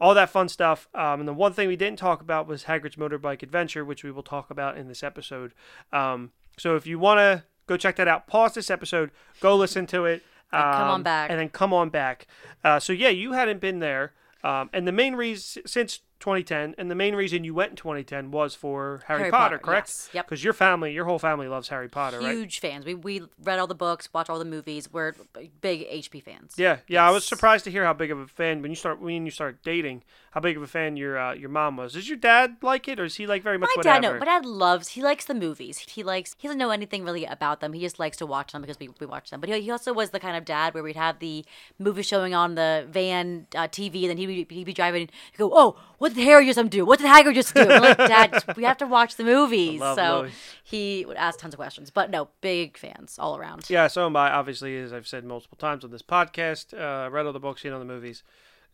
[0.00, 0.88] all that fun stuff.
[0.94, 4.10] Um, and the one thing we didn't talk about was Hagrid's Motorbike Adventure, which we
[4.10, 5.52] will talk about in this episode.
[5.92, 9.86] Um, so if you want to go check that out, pause this episode, go listen
[9.88, 10.22] to it.
[10.52, 11.30] And come on um, back.
[11.30, 12.26] And then come on back.
[12.64, 14.12] Uh, so yeah, you hadn't been there.
[14.42, 18.30] Um, and the main reason, since 2010, and the main reason you went in 2010
[18.30, 19.88] was for Harry, Harry Potter, Potter, correct?
[19.88, 20.10] yes.
[20.12, 20.26] Yep.
[20.26, 22.34] Because your family, your whole family loves Harry Potter, right?
[22.36, 22.84] Huge fans.
[22.84, 24.92] We, we read all the books, watch all the movies.
[24.92, 25.14] We're
[25.60, 26.54] big HP fans.
[26.56, 27.06] Yeah, yeah.
[27.06, 29.30] I was surprised to hear how big of a fan when you start when you
[29.32, 30.02] start dating.
[30.32, 31.94] How big of a fan your uh, your mom was.
[31.94, 34.00] Does your dad like it, or is he like very much My whatever?
[34.00, 34.88] dad, no, my dad loves.
[34.88, 35.78] He likes the movies.
[35.78, 36.36] He likes.
[36.38, 37.72] He doesn't know anything really about them.
[37.72, 39.40] He just likes to watch them because we, we watch them.
[39.40, 41.44] But he, he also was the kind of dad where we'd have the
[41.80, 45.08] movie showing on the van uh, TV, and then he'd be, he'd be driving.
[45.32, 46.84] He'd go, "Oh, what did Harry just do?
[46.84, 49.80] What did Hagrid just do?" I'm like, Dad, we have to watch the movies.
[49.80, 50.32] so Louis.
[50.64, 51.90] he would ask tons of questions.
[51.90, 53.68] But no, big fans all around.
[53.68, 54.30] Yeah, so am I.
[54.30, 57.72] Obviously, as I've said multiple times on this podcast, uh, read all the books, seen
[57.72, 58.22] all the movies,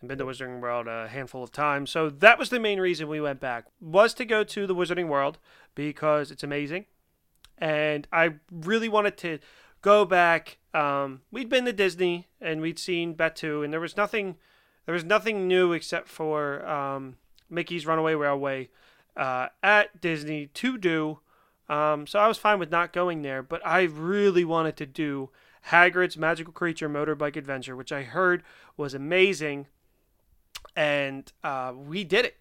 [0.01, 1.91] and been to Wizarding World a handful of times.
[1.91, 5.09] So that was the main reason we went back was to go to the Wizarding
[5.09, 5.39] World
[5.75, 6.87] because it's amazing,
[7.59, 9.39] and I really wanted to
[9.83, 10.59] go back.
[10.75, 14.37] Um, we'd been to Disney and we'd seen Batuu, and there was nothing,
[14.85, 17.17] there was nothing new except for um,
[17.51, 18.69] Mickey's Runaway Railway
[19.17, 21.21] uh, at Disney to do.
[21.69, 25.31] Um, so I was fine with not going there, but I really wanted to do
[25.71, 28.45] Hagrid's Magical Creature Motorbike Adventure, which I heard
[28.77, 29.67] was amazing,
[30.77, 32.37] and uh, we did it.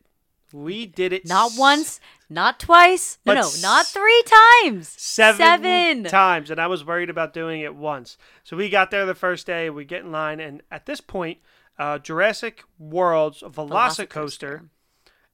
[0.54, 1.28] We did it.
[1.28, 4.24] Not s- once, not twice, no, no, not three
[4.63, 4.89] times.
[4.89, 6.04] seven, Seven.
[6.06, 8.18] times, and I was worried about doing it once.
[8.44, 9.70] So we got there the first day.
[9.70, 11.39] We get in line, and at this point,
[11.80, 14.70] uh, Jurassic World's Velocicoaster Velocicoaster.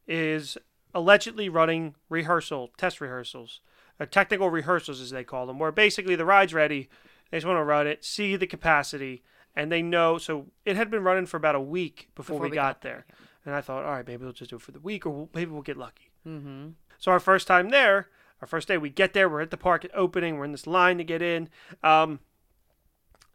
[0.08, 0.58] Is
[0.94, 3.62] allegedly running rehearsal, test rehearsals,
[4.00, 6.90] or technical rehearsals as they call them, where basically the ride's ready.
[7.30, 9.24] They just want to run it, see the capacity,
[9.56, 10.18] and they know.
[10.18, 13.06] So it had been running for about a week before, we, got, there.
[13.46, 15.30] And I thought, all right, maybe we'll just do it for the week, or we'll,
[15.34, 16.12] maybe we'll get lucky.
[16.28, 16.70] Mm-hmm.
[16.98, 18.10] So our first time there,
[18.42, 19.30] our first day, we get there.
[19.30, 20.38] We're at the park at opening.
[20.38, 21.50] We're in this line to get in,
[21.84, 22.20] um,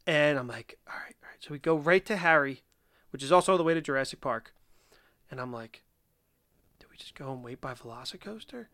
[0.07, 1.39] and I'm like, all right, all right.
[1.41, 2.63] So we go right to Harry,
[3.11, 4.53] which is also the way to Jurassic Park,
[5.31, 5.83] and I'm like,
[6.97, 8.67] we just go and wait by Velocicoaster?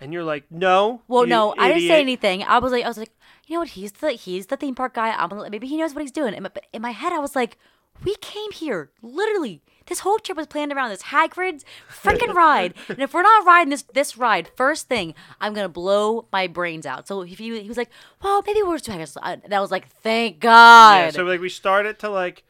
[0.00, 1.02] And you're like, no.
[1.08, 2.44] Well, no, I didn't say anything.
[2.44, 3.12] I was like, I was like,
[3.46, 3.70] you know what?
[3.70, 5.10] He's the he's the theme park guy.
[5.10, 6.34] I'm gonna, maybe he knows what he's doing.
[6.34, 7.58] In my, but in my head, I was like,
[8.04, 9.62] we came here literally.
[9.86, 13.70] This whole trip was planned around this Hagrid's freaking ride, and if we're not riding
[13.70, 17.08] this this ride, first thing I'm gonna blow my brains out.
[17.08, 17.90] So if he, he was like,
[18.22, 19.00] well, maybe we're just doing.
[19.22, 20.96] I- was like, thank God.
[20.98, 22.44] Yeah, so like we started to like,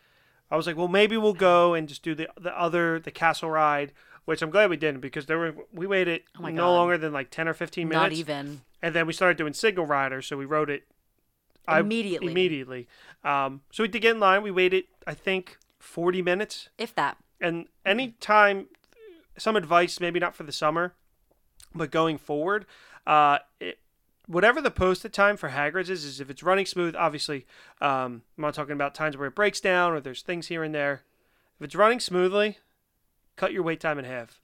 [0.50, 3.48] I was like, well, maybe we'll go and just do the the other the castle
[3.50, 3.92] ride
[4.28, 6.74] which I'm glad we didn't because there were we waited Oh no God.
[6.74, 8.02] longer than like ten or fifteen minutes.
[8.02, 8.60] Not even.
[8.82, 10.84] And then we started doing single rider, so we wrote it
[11.66, 12.30] I- Immediately.
[12.30, 12.88] immediately.
[13.24, 14.42] Um, so we did get in line.
[14.42, 16.68] We waited, I think, forty minutes.
[16.76, 17.16] If that.
[17.40, 18.66] And any time,
[19.38, 20.92] some advice, maybe not for the summer,
[21.74, 22.66] but going forward,
[23.06, 23.78] uh, it,
[24.26, 26.94] whatever the posted time for Hagrid's is, is if it's running smooth.
[26.96, 27.46] Obviously,
[27.80, 30.74] um, I'm not talking about times where it breaks down or there's things here and
[30.74, 31.02] there.
[31.58, 32.58] If it's running smoothly,
[33.38, 34.40] cut your wait time in half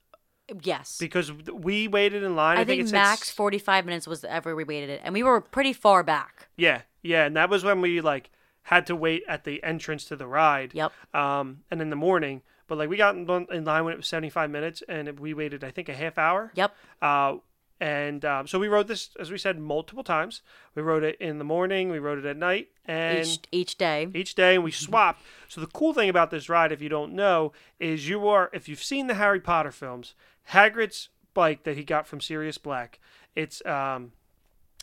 [0.63, 0.97] Yes.
[0.99, 2.57] because we waited in line.
[2.57, 5.01] I, I think it said max 45 minutes was ever we waited it.
[5.03, 6.47] And we were pretty far back.
[6.55, 8.29] Yeah, yeah, and that was when we like
[8.63, 10.73] had to wait at the entrance to the ride.
[10.73, 10.91] Yep.
[11.13, 14.07] Um, and in the morning, but like we got in in line when it was
[14.07, 16.51] seventy five minutes, and we waited I think a half hour.
[16.55, 16.75] Yep.
[17.01, 17.35] Uh,
[17.79, 20.41] and um, so we wrote this as we said multiple times.
[20.75, 24.07] We wrote it in the morning, we wrote it at night, and Each each day.
[24.13, 25.21] each day and we swapped.
[25.47, 28.69] So the cool thing about this ride, if you don't know, is you are if
[28.69, 30.13] you've seen the Harry Potter films,
[30.51, 32.99] Hagrid's bike that he got from Sirius Black,
[33.35, 34.13] it's um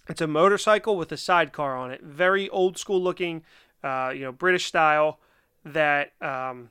[0.09, 3.45] it's a motorcycle with a sidecar on it, very old school looking,
[3.85, 5.19] uh, you know, British style.
[5.65, 6.71] That um,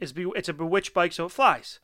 [0.00, 1.78] is be- it's a bewitched bike, so it flies.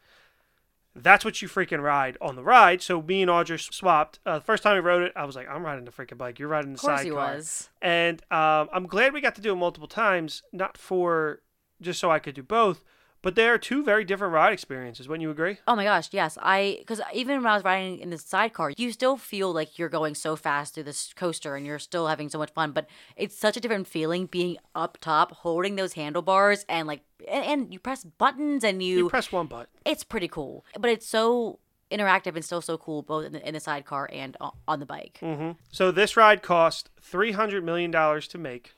[0.95, 2.83] That's what you freaking ride on the ride.
[2.83, 4.19] So me and Audrey swapped.
[4.27, 6.39] Uh, the first time we rode it, I was like, "I'm riding the freaking bike.
[6.39, 6.95] You're riding the sidecar.
[6.95, 7.69] Of course sidecar." he was.
[7.81, 11.43] And um, I'm glad we got to do it multiple times, not for
[11.81, 12.83] just so I could do both,
[13.23, 15.09] but they are two very different ride experiences.
[15.09, 15.59] Wouldn't you agree?
[15.67, 16.39] Oh my gosh, yes.
[16.41, 19.89] I because even when I was riding in the sidecar, you still feel like you're
[19.89, 22.73] going so fast through this coaster and you're still having so much fun.
[22.73, 27.45] But it's such a different feeling being up top, holding those handlebars, and like, and,
[27.45, 29.67] and you press buttons and you, You press one button.
[29.85, 30.65] it's pretty cool.
[30.79, 31.59] But it's so
[31.91, 34.37] interactive and still so cool, both in the, in the sidecar and
[34.69, 35.19] on the bike.
[35.21, 38.75] hmm So this ride cost three hundred million dollars to make,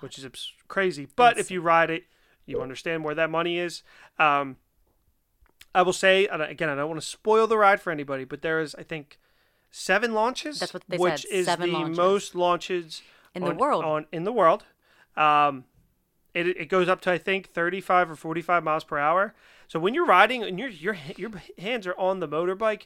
[0.00, 1.06] which is abs- crazy.
[1.14, 2.04] But if you ride it,
[2.46, 3.82] you understand where that money is.
[4.18, 4.56] Um,
[5.74, 8.60] I will say again, I don't want to spoil the ride for anybody, but there
[8.60, 9.18] is, I think,
[9.70, 10.60] seven launches.
[10.60, 11.96] That's what they which said, is seven the launches.
[11.96, 13.02] most launches
[13.34, 13.84] In the world.
[13.84, 14.64] On in the world.
[15.16, 15.64] Um,
[16.32, 19.34] it, it goes up to I think 35 or 45 miles per hour.
[19.66, 22.82] So when you're riding and your your your hands are on the motorbike,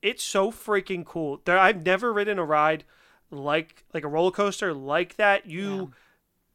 [0.00, 1.40] it's so freaking cool.
[1.44, 2.84] There, I've never ridden a ride
[3.30, 5.46] like like a roller coaster like that.
[5.46, 5.92] You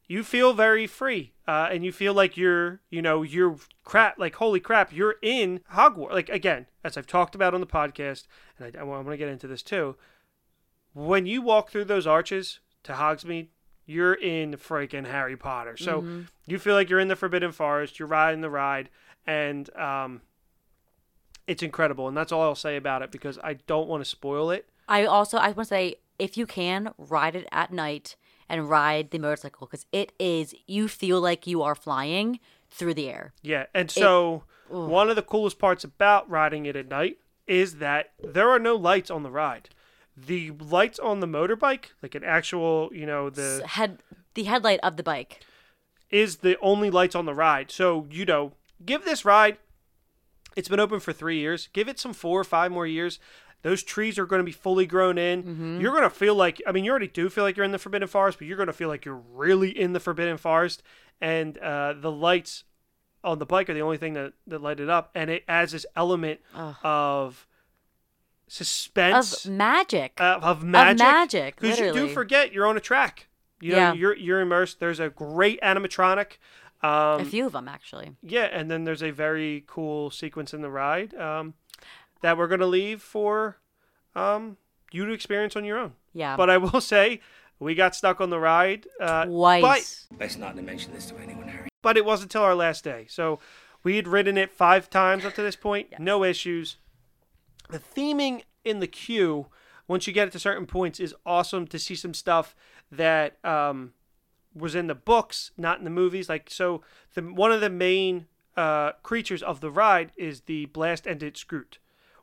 [0.07, 4.35] you feel very free, uh, and you feel like you're you know you're crap like
[4.35, 6.11] holy crap you're in Hogwarts.
[6.13, 8.27] Like again, as I've talked about on the podcast,
[8.59, 9.95] and I, I want to get into this too.
[10.93, 13.47] When you walk through those arches to Hogsmeade,
[13.85, 15.75] you're in freaking Harry Potter.
[15.77, 16.21] So Mm-hmm.
[16.45, 17.99] you feel like you're in the Forbidden Forest.
[17.99, 18.89] You're riding the ride,
[19.27, 20.21] and um,
[21.47, 22.07] it's incredible.
[22.07, 24.67] And that's all I'll say about it because I don't want to spoil it.
[24.87, 28.15] I also I want to say if you can ride it at night
[28.49, 33.09] and ride the motorcycle because it is you feel like you are flying through the
[33.09, 33.33] air.
[33.41, 38.13] Yeah, and so one of the coolest parts about riding it at night is that
[38.21, 39.69] there are no lights on the ride.
[40.17, 43.99] The lights on the motorbike, like an actual, you know, the Head
[44.33, 45.41] the headlight of the bike.
[46.09, 47.71] is the only lights on the ride.
[47.71, 48.53] So, you know,
[48.85, 49.57] give this ride
[50.55, 51.67] it's been open for 3 years.
[51.73, 53.19] Give it some 4 or 5 more years.
[53.65, 55.79] Those trees are going to be fully grown in.
[55.81, 57.79] You're going to feel like I mean, you already do feel like you're in the
[57.79, 60.83] Forbidden Forest, but you're going to feel like you're really in the Forbidden Forest.
[61.19, 62.63] And uh, the lights
[63.23, 65.71] on the bike are the only thing that, that light it up and it adds
[65.71, 66.41] this element
[66.83, 67.47] of
[68.47, 69.45] suspense.
[69.45, 70.13] Of magic.
[70.19, 70.99] of, of magic.
[70.99, 73.29] magic, because you do forget you're on a track.
[73.61, 73.93] You know Yeah.
[73.93, 74.79] you're you're immersed.
[74.79, 76.33] There's a great animatronic
[76.83, 78.11] um, a few of them actually.
[78.21, 81.15] yeah and then there's a very cool sequence in the ride.
[81.15, 81.55] Um,
[82.21, 83.57] that we're going to leave for
[84.15, 84.57] um,
[84.91, 86.35] you to experience on your own Yeah.
[86.37, 87.19] but i will say
[87.59, 90.07] we got stuck on the ride uh, Twice.
[90.17, 91.69] Best not to mention this to anyone, Harry.
[91.81, 93.05] but it wasn't until our last day.
[93.09, 93.39] So
[93.81, 96.75] we had ridden it five times up to this point, no issues.
[97.69, 99.47] The theming in the queue,
[99.87, 102.55] once you get it to certain points, is awesome to see some stuff
[102.91, 103.93] that um,
[104.53, 106.27] was in the books, not in the movies.
[106.27, 106.81] Like so,
[107.13, 108.25] the one of the main
[108.57, 111.77] uh, creatures of the ride is the blast-ended Skrewt,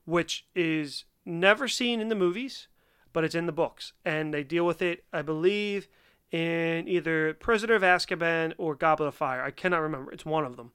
[0.04, 2.68] which is never seen in the movies,
[3.12, 5.88] but it's in the books, and they deal with it, I believe,
[6.30, 9.42] in either Prisoner of Azkaban or Goblet of Fire.
[9.42, 10.10] I cannot remember.
[10.12, 10.72] It's one of them.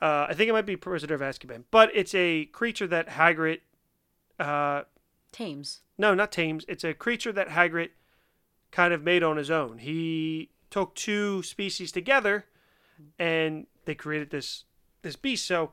[0.00, 3.60] Uh, I think it might be Prisoner of Azkaban, but it's a creature that Hagrid.
[4.38, 4.82] Uh,
[5.32, 5.80] Tames.
[5.98, 6.64] no, not tames.
[6.68, 7.90] It's a creature that Hagrid
[8.70, 9.78] kind of made on his own.
[9.78, 12.46] He took two species together,
[13.18, 14.64] and they created this
[15.02, 15.44] this beast.
[15.46, 15.72] So,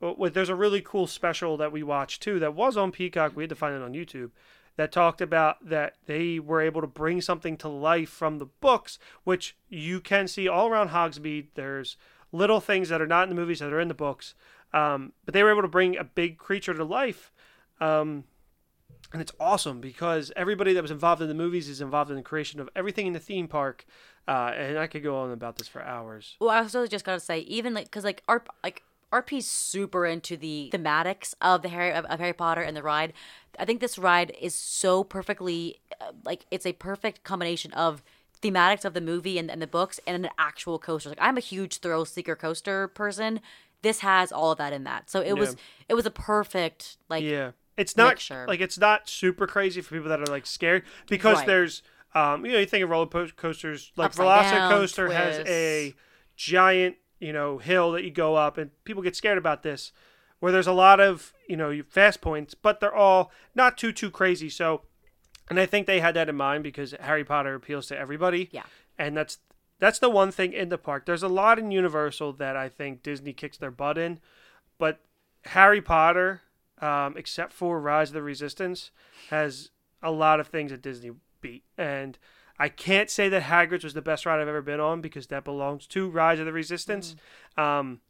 [0.00, 3.34] there's a really cool special that we watched too that was on Peacock.
[3.34, 4.30] We had to find it on YouTube.
[4.76, 9.00] That talked about that they were able to bring something to life from the books,
[9.24, 11.48] which you can see all around Hogsmeade.
[11.54, 11.96] There's
[12.30, 14.34] little things that are not in the movies that are in the books.
[14.72, 17.32] Um, but they were able to bring a big creature to life.
[17.80, 18.24] Um,
[19.12, 22.22] and it's awesome because everybody that was involved in the movies is involved in the
[22.22, 23.86] creation of everything in the theme park.
[24.26, 26.36] Uh, and I could go on about this for hours.
[26.40, 30.36] Well, I also just gotta say, even like, cause like our like RP's super into
[30.36, 33.12] the thematics of the Harry of, of Harry Potter and the ride.
[33.58, 38.02] I think this ride is so perfectly uh, like it's a perfect combination of
[38.42, 41.08] thematics of the movie and, and the books and an actual coaster.
[41.08, 43.40] Like I'm a huge thrill seeker coaster person.
[43.82, 45.08] This has all of that in that.
[45.10, 45.56] So it was
[45.88, 48.44] it was a perfect like Yeah, it's not mixture.
[48.46, 51.46] like it's not super crazy for people that are like scared because Right.
[51.46, 51.82] there's
[52.14, 55.94] um you know you think of roller coasters like Upside down, Velocicoaster has a
[56.36, 59.92] giant you know hill that you go up and people get scared about this
[60.40, 64.10] where there's a lot of you know fast points but they're all not too too
[64.10, 64.82] crazy so
[65.50, 68.64] and I think they had that in mind because Harry Potter appeals to everybody Yeah.
[68.98, 69.38] and that's
[69.80, 73.02] that's the one thing in the park there's a lot in Universal that I think
[73.02, 74.20] Disney kicks their butt in
[74.78, 75.00] but
[75.44, 76.42] Harry Potter,
[76.80, 78.90] um, except for Rise of the Resistance,
[79.30, 79.70] has
[80.02, 81.64] a lot of things that Disney beat.
[81.78, 82.18] And
[82.58, 85.44] I can't say that Hagrid's was the best ride I've ever been on because that
[85.44, 87.14] belongs to Rise of the Resistance.
[87.56, 88.00] Um,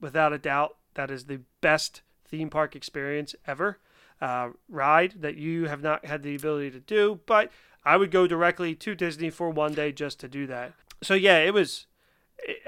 [0.00, 3.78] without a doubt, that is the best theme park experience ever.
[4.20, 7.50] Uh, ride that you have not had the ability to do, but
[7.84, 10.72] I would go directly to Disney for one day just to do that.
[11.02, 11.86] So yeah, it was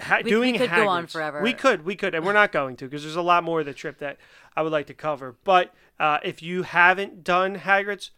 [0.01, 1.41] ha- We- we doing could go on forever.
[1.43, 3.67] We could, we could, and we're not going to because there's a lot more of
[3.67, 4.19] the trip that
[4.57, 5.37] I would like to cover.
[5.45, 8.11] But uh, if you haven't done Hagrid's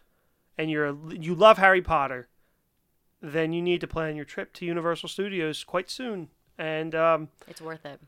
[0.57, 2.27] and you're you love Harry Potter,
[3.21, 6.29] then you need to plan your trip to Universal Studios quite soon.
[6.57, 7.99] And um, it's worth it.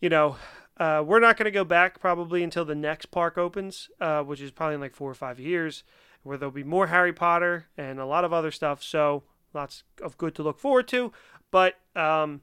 [0.00, 0.36] you know,
[0.78, 4.40] uh, we're not going to go back probably until the next park opens, uh, which
[4.40, 5.84] is probably in like four or five years,
[6.22, 8.82] where there'll be more Harry Potter and a lot of other stuff.
[8.82, 9.22] So
[9.54, 11.12] lots of good to look forward to.
[11.50, 12.40] But um,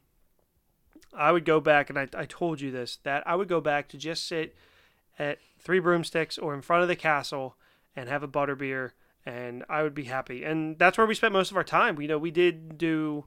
[1.14, 3.88] I would go back, and I, I told you this, that I would go back
[3.90, 4.56] to just sit
[5.18, 7.56] at Three Broomsticks or in front of the castle
[7.96, 8.92] and have a butterbeer,
[9.30, 10.44] and I would be happy.
[10.44, 12.02] And that's where we spent most of our time.
[12.02, 13.26] You know, we did do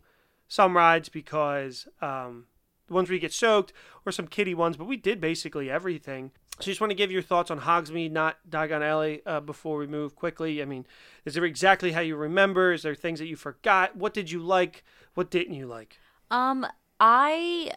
[0.49, 2.47] some rides because um,
[2.89, 3.73] the ones where you get soaked
[4.05, 6.33] or some kiddie ones, but we did basically everything.
[6.59, 9.87] So just want to give your thoughts on Hogsmeade, not Diagon Alley, uh, before we
[9.87, 10.61] move quickly.
[10.61, 10.87] I mean,
[11.25, 12.73] is there exactly how you remember?
[12.73, 13.97] Is there things that you forgot?
[13.97, 14.85] What did you like?
[15.15, 15.99] What didn't you like?
[16.31, 16.67] Um,
[16.99, 17.73] I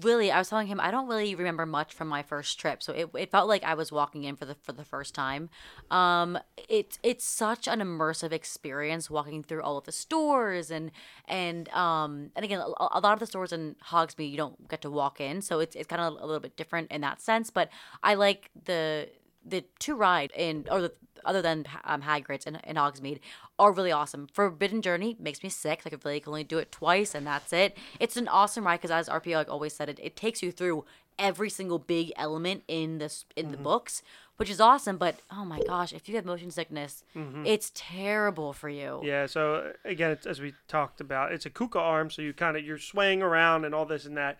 [0.00, 2.92] really, I was telling him I don't really remember much from my first trip, so
[2.92, 5.50] it, it felt like I was walking in for the for the first time.
[5.90, 10.90] Um, it's it's such an immersive experience walking through all of the stores and
[11.28, 14.82] and um and again a, a lot of the stores in Hogsmeade you don't get
[14.82, 17.50] to walk in, so it's it's kind of a little bit different in that sense.
[17.50, 17.68] But
[18.02, 19.08] I like the
[19.44, 20.92] the two ride in or the
[21.24, 23.20] other than um, Hagrid's and, and Hogsmeade
[23.58, 24.26] are really awesome.
[24.32, 25.82] Forbidden Journey makes me sick.
[25.84, 27.76] Like I really can only do it twice and that's it.
[28.00, 30.84] It's an awesome ride because as RPO like always said it, it takes you through
[31.18, 34.02] every single big element in this in the books,
[34.36, 34.96] which is awesome.
[34.96, 37.04] But oh my gosh, if you have motion sickness,
[37.44, 39.00] it's terrible for you.
[39.02, 39.26] Yeah.
[39.26, 42.56] So uh, again, it's, as we talked about, it's a Kuka arm, so you kind
[42.56, 44.38] of you're swaying around and all this and that.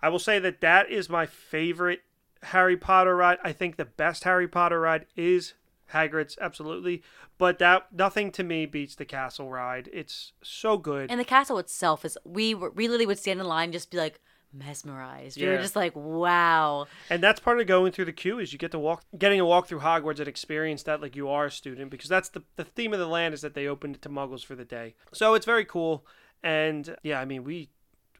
[0.00, 2.02] I will say that that is my favorite
[2.42, 3.38] Harry Potter ride.
[3.44, 5.54] I think the best Harry Potter ride is
[5.92, 7.02] Hagrid's, absolutely.
[7.38, 9.88] But that nothing to me beats the castle ride.
[9.92, 11.10] It's so good.
[11.10, 13.90] And the castle itself is we were, we literally would stand in line and just
[13.90, 14.20] be like
[14.52, 15.40] mesmerized.
[15.40, 16.86] We were just like, wow.
[17.10, 19.44] And that's part of going through the queue is you get to walk, getting to
[19.44, 22.64] walk through Hogwarts and experience that like you are a student because that's the the
[22.64, 24.94] theme of the land is that they opened it to Muggles for the day.
[25.12, 26.06] So it's very cool.
[26.42, 27.70] And yeah, I mean we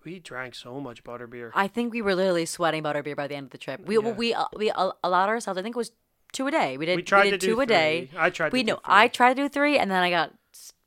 [0.04, 1.50] we drank so much butterbeer.
[1.54, 3.87] I think we were literally sweating butterbeer by the end of the trip.
[3.87, 4.11] We Yeah.
[4.12, 5.58] we uh, we uh, allowed ourselves.
[5.58, 5.92] I think it was
[6.33, 6.77] two a day.
[6.77, 6.97] We did.
[6.97, 8.09] We tried did to do two a day.
[8.16, 8.75] I tried to We know.
[8.77, 8.83] three.
[8.85, 10.33] I tried to do three, and then I got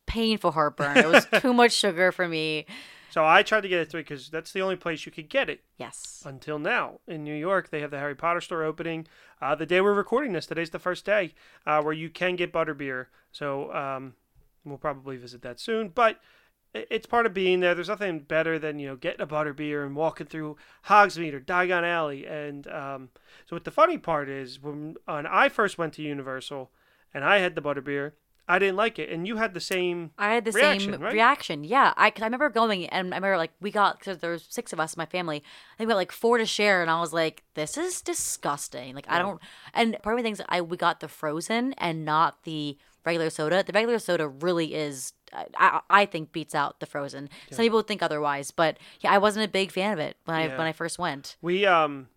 [0.06, 0.98] painful heartburn.
[0.98, 2.66] It was too much sugar for me.
[3.12, 5.50] So I tried to get it three because that's the only place you could get
[5.50, 6.22] it Yes.
[6.26, 7.00] until now.
[7.08, 9.08] In New York, they have the Harry Potter store opening.
[9.42, 11.34] Uh, the day we're recording this, today's the first day
[11.66, 13.06] uh, where you can get butterbeer.
[13.32, 14.16] So um,
[14.66, 15.90] we'll probably visit that soon.
[15.90, 16.20] But
[16.90, 17.74] it's part of being there.
[17.74, 20.58] There's nothing better than you know getting a butter beer and walking through
[20.88, 22.26] Hogsmeade or Diagon Alley.
[22.26, 23.10] And um,
[23.46, 26.72] so what the funny part is when, when I first went to Universal
[27.14, 28.16] and I had the butter beer,
[28.48, 30.12] I didn't like it, and you had the same.
[30.20, 31.14] I had the Reaction, same right?
[31.14, 31.64] reaction.
[31.64, 34.46] Yeah, I cause I remember going and I remember like we got because there was
[34.48, 35.38] six of us in my family.
[35.38, 38.94] I think we got like four to share, and I was like, "This is disgusting."
[38.94, 39.40] Like I don't.
[39.74, 43.64] And part of me thinks I we got the frozen and not the regular soda.
[43.64, 45.14] The regular soda really is.
[45.58, 47.30] I, I, think beats out the frozen.
[47.52, 50.38] Some people would think otherwise, but yeah, I wasn't a big fan of it when
[50.38, 51.36] I when I first went.
[51.42, 52.08] We um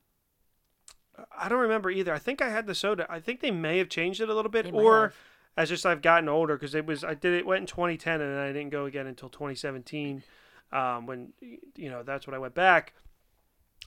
[1.36, 2.14] I don't remember either.
[2.14, 3.06] I think I had the soda.
[3.08, 5.12] I think they may have changed it a little bit They or
[5.56, 8.38] as just I've gotten older because it was I did it went in 2010 and
[8.38, 10.22] I didn't go again until 2017
[10.70, 11.32] um when
[11.74, 12.92] you know that's when I went back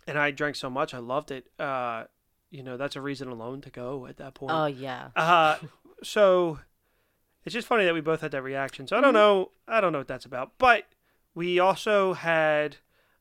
[0.08, 1.47] and I drank so much I loved it.
[1.58, 2.06] Uh
[2.49, 4.52] you know that's a reason alone to go at that point.
[4.54, 5.10] Oh yeah.
[5.16, 5.58] Uh,
[6.04, 6.60] so
[7.46, 8.88] it's just funny that we both had that reaction.
[8.88, 9.06] So I Mm-hmm.
[9.06, 9.52] don't know.
[9.68, 10.52] I don't know what that's about.
[10.58, 10.86] But
[11.34, 12.78] we also had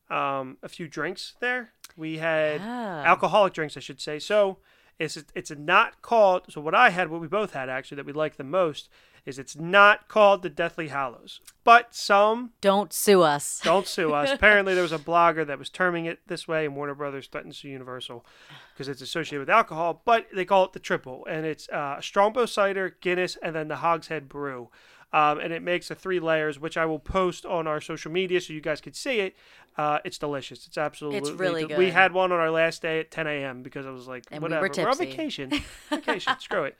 [0.09, 1.71] um, a few drinks there.
[1.95, 3.03] We had Ah.
[3.05, 4.19] alcoholic drinks, I should say.
[4.19, 4.57] So
[4.99, 6.43] it's it's not called.
[6.49, 8.89] So what I had, what we both had actually, that we like the most,
[9.25, 11.39] is it's not called the Deathly Hallows.
[11.63, 13.61] But some Don't sue us.
[13.63, 14.31] don't sue us.
[14.33, 17.53] Apparently, there was a blogger that was terming it this way, and Warner Brothers threatened
[17.53, 18.25] to sue Universal
[18.73, 20.01] because it's associated with alcohol.
[20.05, 23.77] But they call it the triple, and it's uh, Strongbow cider, Guinness, and then the
[23.77, 24.69] Hogshead Brew.
[25.13, 28.39] Um, and it makes the three layers, which I will post on our social media
[28.39, 29.35] so you guys can see it.
[29.77, 30.65] Uh, it's delicious.
[30.65, 33.61] It's absolutely It's really del- We had one on our last day at 10 a.m.
[33.61, 35.51] because I was like, And we were whatever, are on vacation.
[35.89, 36.77] vacation, screw it.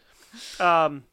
[0.62, 1.04] Um,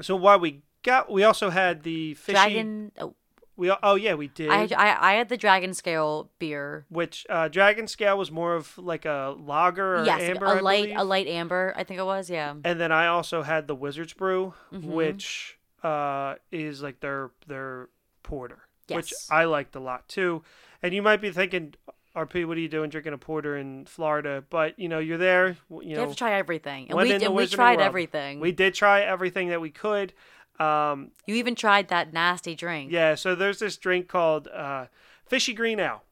[0.00, 2.32] so while we got, we also had the fishy.
[2.34, 2.92] Dragon.
[2.98, 3.14] Oh,
[3.56, 4.50] We oh yeah, we did.
[4.50, 6.84] I, I I had the dragon scale beer.
[6.90, 10.92] which uh, Dragon Scale was more of like a lager or yes, amber, a light
[10.94, 11.72] a light amber.
[11.76, 12.28] I think it was.
[12.28, 12.54] Yeah.
[12.64, 14.92] And then I also had the Wizard's Brew, Mm-hmm.
[14.92, 17.88] which uh, is like their their
[18.22, 20.42] porter, which I liked a lot too.
[20.82, 21.74] And you might be thinking,
[22.16, 24.42] RP, what are you doing drinking a porter in Florida?
[24.48, 25.56] But you know, you're there.
[25.70, 27.86] You You know, have to try everything, and we and we tried World.
[27.86, 28.40] everything.
[28.40, 30.12] we did try everything that we could.
[30.58, 32.90] Um, you even tried that nasty drink.
[32.90, 34.86] Yeah, so there's this drink called uh,
[35.26, 36.02] Fishy Green Ale,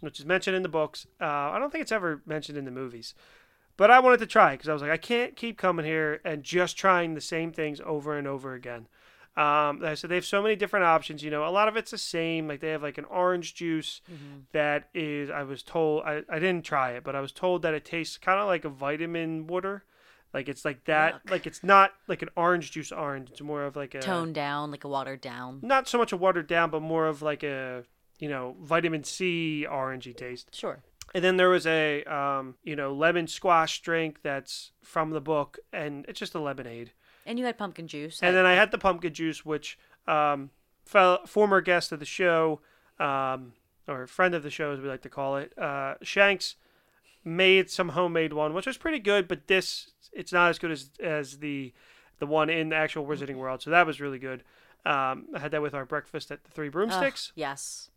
[0.00, 1.06] which is mentioned in the books.
[1.20, 3.14] Uh, I don't think it's ever mentioned in the movies.
[3.76, 6.44] But I wanted to try because I was like, I can't keep coming here and
[6.44, 8.86] just trying the same things over and over again.
[9.36, 11.22] Um, I said they have so many different options.
[11.22, 12.46] You know, a lot of it's the same.
[12.46, 14.00] Like they have like an orange juice
[14.52, 15.28] that is.
[15.30, 18.16] I was told I, I didn't try it, but I was told that it tastes
[18.16, 19.84] kind of like a vitamin water.
[20.32, 21.14] Like it's like that.
[21.14, 21.30] Yuck.
[21.30, 23.30] Like it's not like an orange juice orange.
[23.30, 25.60] It's more of like a Toned down, like a watered down.
[25.62, 27.84] not so much a watered down, but more of like a
[28.20, 30.54] you know vitamin C orangey taste.
[30.54, 30.80] Sure.
[31.14, 35.58] And then there was a um, you know lemon squash drink that's from the book,
[35.72, 36.92] and it's just a lemonade.
[37.26, 38.20] And you had pumpkin juice.
[38.22, 40.50] And then I had the pumpkin juice, which um,
[40.84, 42.60] fel- former guest of the show,
[42.98, 43.52] um,
[43.88, 46.56] or friend of the show, as we like to call it, uh, Shanks
[47.24, 49.26] made some homemade one, which was pretty good.
[49.28, 51.72] But this, it's not as good as as the
[52.18, 53.62] the one in the actual Wizarding World.
[53.62, 54.44] So that was really good.
[54.86, 57.32] Um, I had that with our breakfast at the Three Ugh, Broomsticks.
[57.34, 57.90] yes.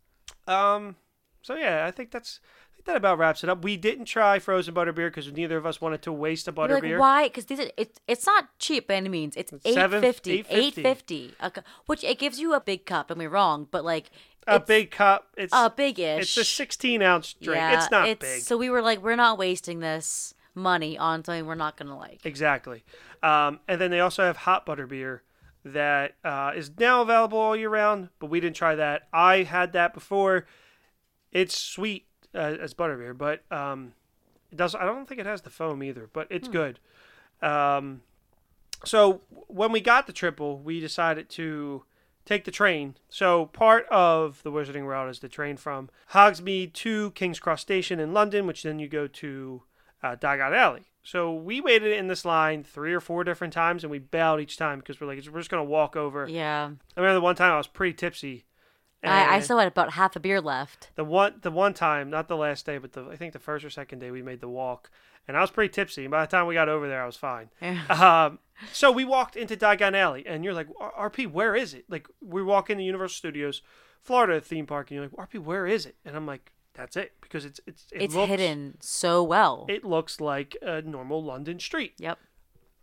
[0.48, 0.96] Um,
[1.42, 3.64] so yeah, I think that's I that about wraps it up.
[3.64, 6.84] We didn't try frozen butterbeer because neither of us wanted to waste a You're like,
[6.84, 7.00] butterbeer.
[7.00, 7.24] why?
[7.28, 9.36] Because these are, it's it's not cheap by any means.
[9.38, 11.64] It's eight fifty, eight $8.50.
[11.86, 13.10] which it gives you a big cup.
[13.10, 14.10] Don't be wrong, but like
[14.48, 15.28] a big cup.
[15.38, 16.22] It's a big-ish.
[16.22, 17.58] It's a 16 ounce drink.
[17.58, 18.42] Yeah, it's not big.
[18.42, 22.26] So we were like, we're not wasting this money on something we're not gonna like.
[22.26, 22.84] Exactly.
[23.22, 25.24] Um, and then they also have hot butter beer
[25.64, 29.04] that uh, is now available all year round, but we didn't try that.
[29.12, 30.46] I had that before.
[31.32, 32.06] It's sweet
[32.38, 33.94] uh, as butterbeer, but um,
[34.52, 34.76] it does.
[34.76, 36.80] I don't think it has the foam either, but it's good.
[37.42, 38.02] Um,
[38.86, 41.84] so when we got the triple, we decided to
[42.26, 42.96] take the train.
[43.10, 48.00] So part of the Wizarding World is the train from Hogsmeade to King's Cross Station
[48.00, 49.64] in London, which then you go to
[50.04, 50.92] uh, Diagon Alley.
[51.04, 54.58] So we waited in this line three or four different times, and we bailed each
[54.58, 56.28] time because we're like, we're just gonna walk over.
[56.28, 56.66] Yeah,
[56.96, 58.44] I remember the one time I was pretty tipsy.
[59.04, 60.90] I, I still had about half a beer left.
[60.96, 63.64] the one the one time, not the last day, but the I think the first
[63.64, 64.90] or second day we made the walk,
[65.28, 66.04] and I was pretty tipsy.
[66.04, 67.50] And by the time we got over there, I was fine.
[67.90, 68.40] Um,
[68.74, 70.68] so we walked into Diagon Alley, and you're like,
[71.00, 71.86] RP, where is it?
[71.88, 73.62] Like, we walk into Universal Studios,
[74.02, 75.96] Florida theme park, and you're like, RP, where is it?
[76.04, 79.66] And I'm like, that's it, because it's it's it it's looks, hidden so well.
[79.70, 81.94] It looks like a normal London street.
[82.00, 82.18] yep.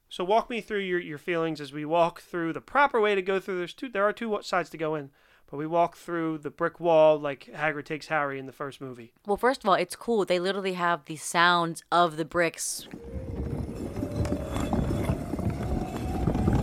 [0.09, 3.23] So walk me through your, your feelings as we walk through the proper way to
[3.23, 3.59] go through.
[3.59, 3.89] There's two.
[3.89, 5.11] There are two sides to go in,
[5.55, 9.13] but we walk through the brick wall like Hagrid takes Harry in the first movie.
[9.25, 10.25] Well, first of all, it's cool.
[10.25, 12.89] They literally have the sounds of the bricks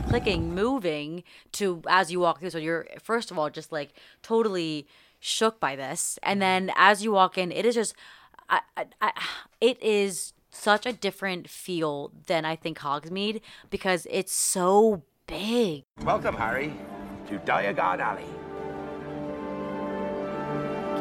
[0.10, 1.24] clicking, moving
[1.54, 2.50] to as you walk through.
[2.50, 4.86] So you're first of all just like totally
[5.22, 6.66] shook by this, and mm-hmm.
[6.66, 7.96] then as you walk in, it is just,
[8.50, 9.14] I, I, I,
[9.62, 13.40] it is such a different feel than I think Hogsmeade
[13.70, 15.86] because it's so big.
[16.04, 16.74] Welcome, Harry,
[17.30, 18.26] to Diagon Alley.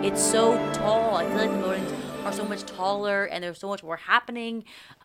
[0.02, 1.16] It's so tall.
[1.16, 1.92] I feel like the buildings
[2.24, 4.64] are so much taller and there's so much more happening.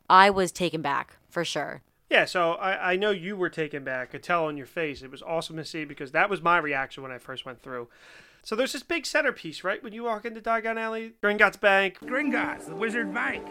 [0.10, 1.82] I was taken back for sure.
[2.10, 4.10] Yeah, so I, I know you were taken back.
[4.10, 5.02] I could tell on your face.
[5.02, 7.90] It was awesome to see because that was my reaction when I first went through.
[8.42, 9.84] So there's this big centerpiece, right?
[9.84, 12.00] When you walk into Diagon Alley, Gringotts Bank.
[12.00, 13.46] Gringotts, the Wizard Bank.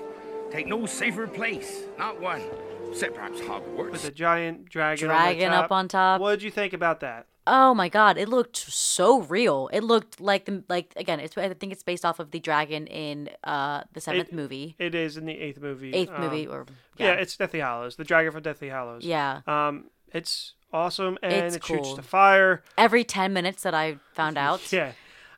[0.51, 2.41] Take no safer place, not one.
[2.89, 3.91] Except perhaps Hogwarts.
[3.91, 5.09] with a giant dragon.
[5.09, 5.65] Dragon on the top.
[5.65, 6.21] up on top.
[6.23, 7.27] What did you think about that?
[7.47, 9.69] Oh my god, it looked so real.
[9.73, 11.21] It looked like the like again.
[11.21, 14.95] It's I think it's based off of the dragon in uh the seventh movie, It
[14.95, 15.93] is in the eighth movie.
[15.93, 16.67] eighth um, movie, or
[16.97, 17.09] Yeah.
[17.09, 19.05] yeah, it's Deathly Hallows, the dragon from Deathly Hallows.
[19.05, 19.41] yeah.
[19.47, 21.97] Um, it's awesome and It's it shoots cool.
[21.97, 22.63] the fire.
[22.79, 24.93] Every ten minutes that I found out, Yeah.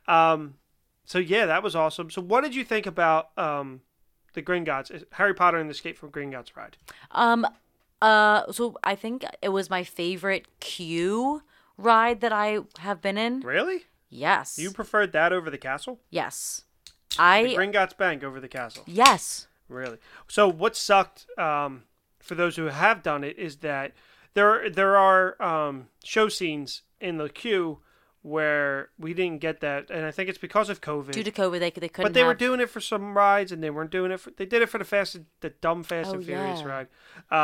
[0.07, 0.55] Um,
[1.03, 2.09] so yeah, that was awesome.
[2.09, 3.81] So what did you think about um
[4.33, 6.77] the Gringotts, Harry Potter and the Escape from Gringotts ride?
[7.11, 7.45] Um,
[8.01, 11.41] uh, so I think it was my favorite queue
[11.77, 13.41] ride that I have been in.
[13.41, 13.83] Really?
[14.09, 14.57] Yes.
[14.57, 15.99] You preferred that over the castle?
[16.09, 16.63] yes.
[17.15, 18.83] The I Gringotts Bank over the castle.
[18.85, 19.47] yes.
[19.69, 19.97] Really?
[20.27, 21.83] So what sucked um,
[22.19, 23.93] for those who have done it is that
[24.33, 27.79] there there are um, show scenes in the queue
[28.21, 31.11] where we didn't get that, and I think it's because of COVID.
[31.11, 32.03] Due to COVID, they they couldn't.
[32.09, 34.31] but they were doing it for some rides, and they weren't doing it for.
[34.31, 36.65] They did it for the fast, the dumb Fast Oh, and Furious yeah.
[36.65, 36.87] ride.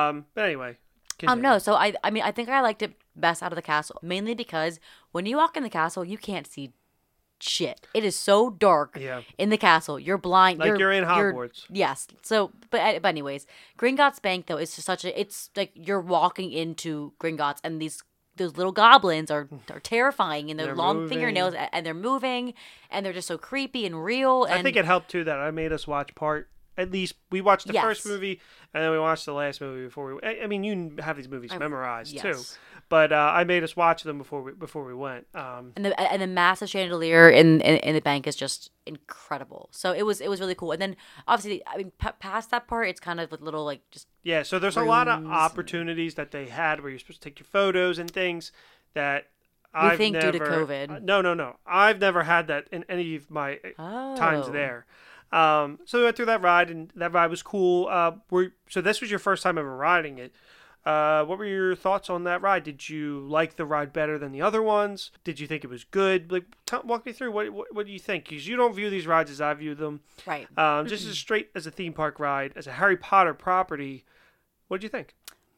[0.09, 0.77] Um, but anyway.
[1.25, 1.57] Um, no.
[1.57, 4.33] So I, I mean, I think I liked it best out of the castle, mainly
[4.35, 4.79] because
[5.11, 6.71] when you walk in the castle, you can't see
[7.39, 7.87] shit.
[7.93, 9.21] It is so dark Yeah.
[9.37, 9.99] in the castle.
[9.99, 10.59] You're blind.
[10.59, 11.65] Like you're in Hogwarts.
[11.69, 12.07] yes.
[12.21, 13.45] So, but uh, but anyways,
[13.77, 15.19] Gringotts Bank though is just such a.
[15.19, 18.01] It's like you're walking into Gringotts, and these
[18.35, 21.09] those little goblins are are terrifying, and their They're long moving.
[21.17, 22.53] fingernails, and they're moving,
[22.89, 24.45] and they're just so creepy and real.
[24.45, 26.49] And I think it helped too that I made us watch part.
[26.75, 28.41] At least we watched the first movie,
[28.73, 30.21] and then we watched the last movie before we.
[30.23, 32.57] I I mean, you have these movies memorized too, yes.
[32.93, 35.25] But uh, I made us watch them before we before we went.
[35.33, 39.69] Um, and the and the massive chandelier in, in in the bank is just incredible.
[39.71, 40.71] So it was it was really cool.
[40.73, 40.95] And then
[41.27, 44.43] obviously, I mean, p- past that part, it's kind of a little like just yeah,
[44.43, 47.47] so there's a lot of opportunities that they had where you're supposed to take your
[47.47, 48.51] photos and things
[48.93, 49.25] that.
[49.75, 50.91] I've think due to COVID.
[50.91, 51.55] uh, no, no, no.
[51.65, 54.51] I've never had that in any of my uh, times Oh.
[54.51, 54.85] there.
[55.31, 57.87] Um, so we went through that ride, and that ride was cool.
[57.87, 60.31] Uh, were, so this was your first time ever riding it.
[60.85, 62.63] Uh, what were your thoughts on that ride?
[62.63, 65.11] Did you like the ride better than the other ones?
[65.23, 66.31] Did you think it was good?
[66.31, 67.31] Like, t- walk me through.
[67.31, 68.27] What, what What do you think?
[68.27, 70.01] Because you don't view these rides as I view them.
[70.25, 70.47] right.
[70.57, 74.03] Um, just as straight as a theme park ride, as a Harry Potter property.
[74.67, 75.15] What do you think?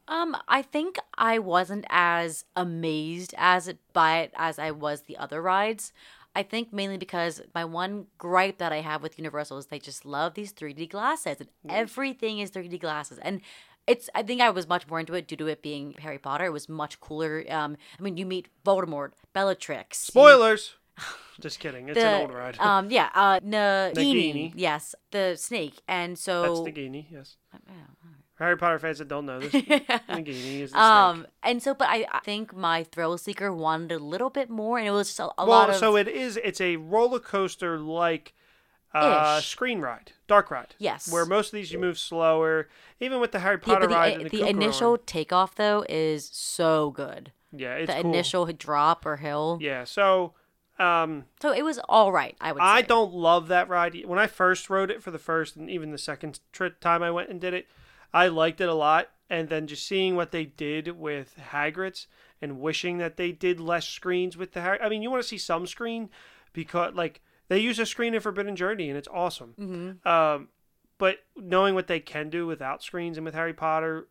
[0.08, 5.16] Um, I think I wasn't as amazed as it by it as I was the
[5.16, 5.92] other rides.
[6.36, 10.04] I think mainly because my one gripe that I have with Universal is they just
[10.04, 13.18] love these 3D glasses and everything is 3D glasses.
[13.22, 13.40] And
[13.86, 16.46] it's I think I was much more into it due to it being Harry Potter.
[16.46, 17.44] It was much cooler.
[17.48, 20.08] Um, I mean, you meet Voldemort, Bellatrix.
[20.08, 20.74] you- Spoilers.
[21.40, 21.88] just kidding.
[21.88, 22.58] It's the, an old ride.
[22.58, 24.52] Um, yeah, uh, Nagini.
[24.54, 25.82] Yes, the snake.
[25.86, 27.06] And so That's Nagini.
[27.10, 27.36] Yes.
[28.38, 30.82] Harry Potter fans that don't know this, Nagini is the snake.
[30.82, 34.78] Um, and so, but I, I think my thrill seeker wanted a little bit more,
[34.78, 35.74] and it was just a, a well, lot of.
[35.74, 36.38] Well so it is.
[36.42, 38.34] It's a roller coaster like
[39.04, 40.74] uh, screen ride, dark ride.
[40.78, 41.10] Yes.
[41.10, 42.68] Where most of these you move slower.
[43.00, 46.28] Even with the Harry yeah, Potter ride the, and the, the initial takeoff though is
[46.32, 47.32] so good.
[47.52, 48.12] Yeah, it's the cool.
[48.12, 49.58] initial drop or hill.
[49.60, 49.84] Yeah.
[49.84, 50.34] So.
[50.78, 52.36] Um, So it was all right.
[52.40, 52.60] I would.
[52.62, 52.86] I say.
[52.86, 53.96] don't love that ride.
[54.04, 57.10] When I first rode it for the first and even the second trip time I
[57.10, 57.66] went and did it,
[58.12, 59.08] I liked it a lot.
[59.28, 62.06] And then just seeing what they did with Hagrid's
[62.40, 65.28] and wishing that they did less screens with the Hag- I mean, you want to
[65.28, 66.10] see some screen
[66.52, 69.54] because like they use a screen in Forbidden Journey and it's awesome.
[69.58, 70.08] Mm-hmm.
[70.08, 70.48] Um,
[70.98, 74.08] but knowing what they can do without screens and with Harry Potter,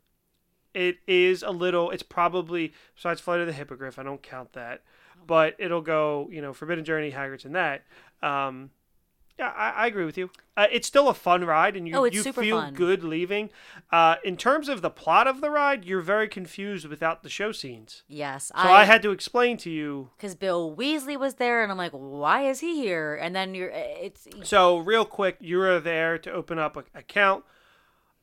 [0.74, 1.90] it is a little.
[1.90, 3.98] It's probably besides Flight of the Hippogriff.
[3.98, 4.84] I don't count that,
[5.26, 6.30] but it'll go.
[6.32, 7.86] You know, Forbidden Journey, Hagrid's, and that.
[8.22, 8.72] Um,
[9.38, 10.30] yeah, I, I agree with you.
[10.58, 12.74] Uh, it's still a fun ride, and you Oh, you feel fun.
[12.74, 13.50] good leaving.
[13.92, 17.52] Uh, in terms of the plot of the ride, you're very confused without the show
[17.52, 18.04] scenes.
[18.08, 20.12] Yes, So I, had to explain to you.
[20.16, 23.16] because Bill Weasley was there, and I'm like, why is he here?
[23.16, 27.44] And then you're, it's So real quick, you were there to open up an account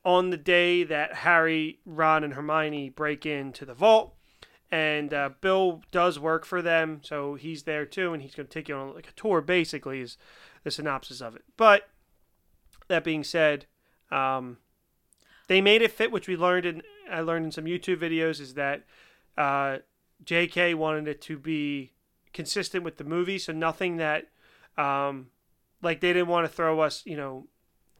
[0.03, 4.15] on the day that Harry, Ron, and Hermione break into the vault.
[4.71, 8.51] And uh, Bill does work for them, so he's there too, and he's going to
[8.51, 9.39] take you on like a tour.
[9.39, 10.17] Basically, is
[10.63, 11.43] the synopsis of it.
[11.57, 11.89] But
[12.87, 13.65] that being said,
[14.11, 14.57] um,
[15.47, 18.53] they made it fit, which we learned in I learned in some YouTube videos is
[18.53, 18.83] that
[19.37, 19.79] uh,
[20.23, 20.73] J.K.
[20.73, 21.91] wanted it to be
[22.31, 24.29] consistent with the movie, so nothing that
[24.77, 25.27] um,
[25.81, 27.47] like they didn't want to throw us, you know,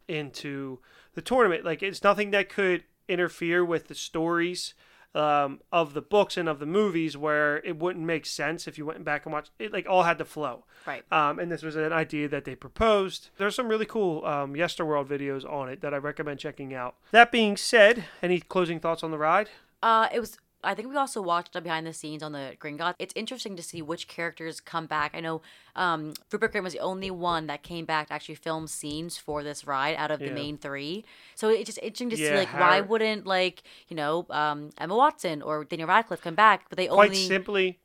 [0.07, 0.79] into
[1.13, 1.65] the tournament.
[1.65, 4.73] Like it's nothing that could interfere with the stories
[5.15, 8.85] um, of the books and of the movies where it wouldn't make sense if you
[8.85, 9.71] went back and watched it.
[9.71, 10.65] Like all had to flow.
[10.85, 11.03] right.
[11.11, 13.29] Um, and this was an idea that they proposed.
[13.37, 16.95] There's some really cool um, Yesterworld videos on it that I recommend checking out.
[17.11, 19.49] That being said, any closing thoughts on the ride?
[19.81, 22.95] Uh, it was I think we also watched a behind the scenes on the Gringotts.
[22.99, 25.11] It's interesting to see which characters come back.
[25.13, 25.41] I know
[25.75, 29.43] um, Rupert Grint was the only one that came back to actually film scenes for
[29.43, 31.03] this ride out of the main three.
[31.35, 34.95] So it's just interesting to see Yeah, like why wouldn't like you know um, Emma
[34.95, 37.79] Watson or Daniel Radcliffe come back, but they Quite only simply,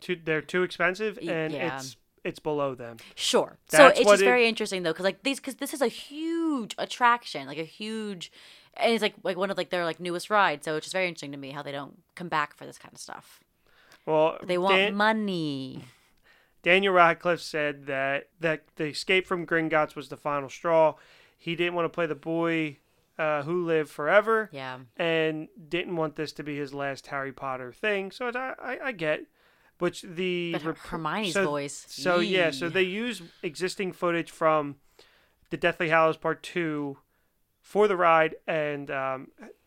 [0.00, 1.76] too, they're too expensive, and yeah.
[1.76, 2.96] it's it's below them.
[3.14, 3.56] Sure.
[3.68, 6.74] so it's just it- very interesting though, because like these, because this is a huge
[6.76, 8.32] attraction, like a huge,
[8.78, 10.64] and it's like like one of like their like newest rides.
[10.64, 12.92] So it's just very interesting to me how they don't come back for this kind
[12.94, 13.40] of stuff.
[14.04, 15.84] Well, They want Dan- money.
[16.62, 20.94] Daniel Radcliffe said that that the escape from Gringotts was the final straw.
[21.38, 22.78] He didn't want to play the boy
[23.18, 24.78] uh, who lived forever, Yeah.
[24.96, 28.10] and didn't want this to be his last Harry Potter thing.
[28.10, 29.22] So I, I, I get,
[29.78, 31.86] which the But rep- Hermione's so- voice.
[31.88, 34.76] So yeah, so they use existing footage from
[35.50, 36.98] the Deathly Hallows Part Two
[37.66, 39.26] for the ride, and um,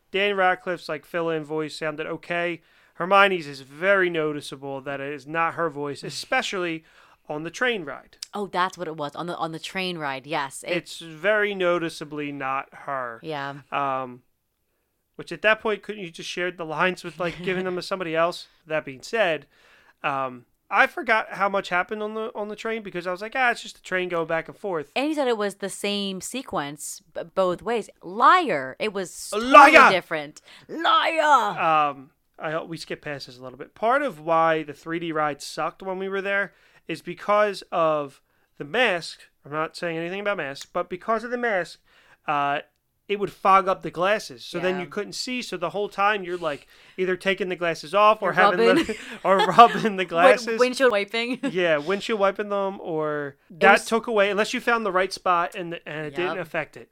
[0.09, 2.61] Dan Radcliffe's like fill-in voice sounded okay.
[2.93, 6.85] Hermione's is very noticeable that it is not her voice, especially
[7.27, 8.15] on the train ride.
[8.33, 10.25] Oh, that's what it was on the on the train ride.
[10.25, 10.63] Yes.
[10.65, 13.19] It, It's very noticeably not her.
[13.21, 13.55] yeah.
[13.69, 14.23] Um,
[15.17, 17.81] which at that point couldn't you just share the lines with like giving them to
[17.81, 18.47] somebody else?
[18.65, 19.45] That being said,
[20.03, 23.33] um, I forgot how much happened on the on the train because I was like,
[23.35, 24.91] ah, it's just a train going back and forth.
[24.95, 27.89] And he said it was the same sequence b- both ways.
[28.03, 28.75] Liar.
[28.79, 29.89] It was totally Liar!
[29.91, 30.41] different.
[30.67, 31.59] Liar.
[31.91, 33.73] Um, I hope we skip past this a little bit.
[33.75, 36.53] Part of why the 3D ride sucked when we were there
[36.87, 38.21] is because of
[38.57, 39.21] the mask.
[39.45, 41.79] I'm not saying anything about masks, but because of the mask,
[42.27, 42.59] uh,
[43.09, 45.41] it would fog up the glasses, so then you couldn't see.
[45.41, 48.85] So the whole time you're like either taking the glasses off or You're having rubbing.
[48.85, 50.59] the, or rubbing the glasses.
[50.59, 51.39] windshield wiping.
[51.51, 55.55] yeah, windshield wiping them, or that was- took away unless you found the right spot
[55.55, 56.89] and and it didn't affect it.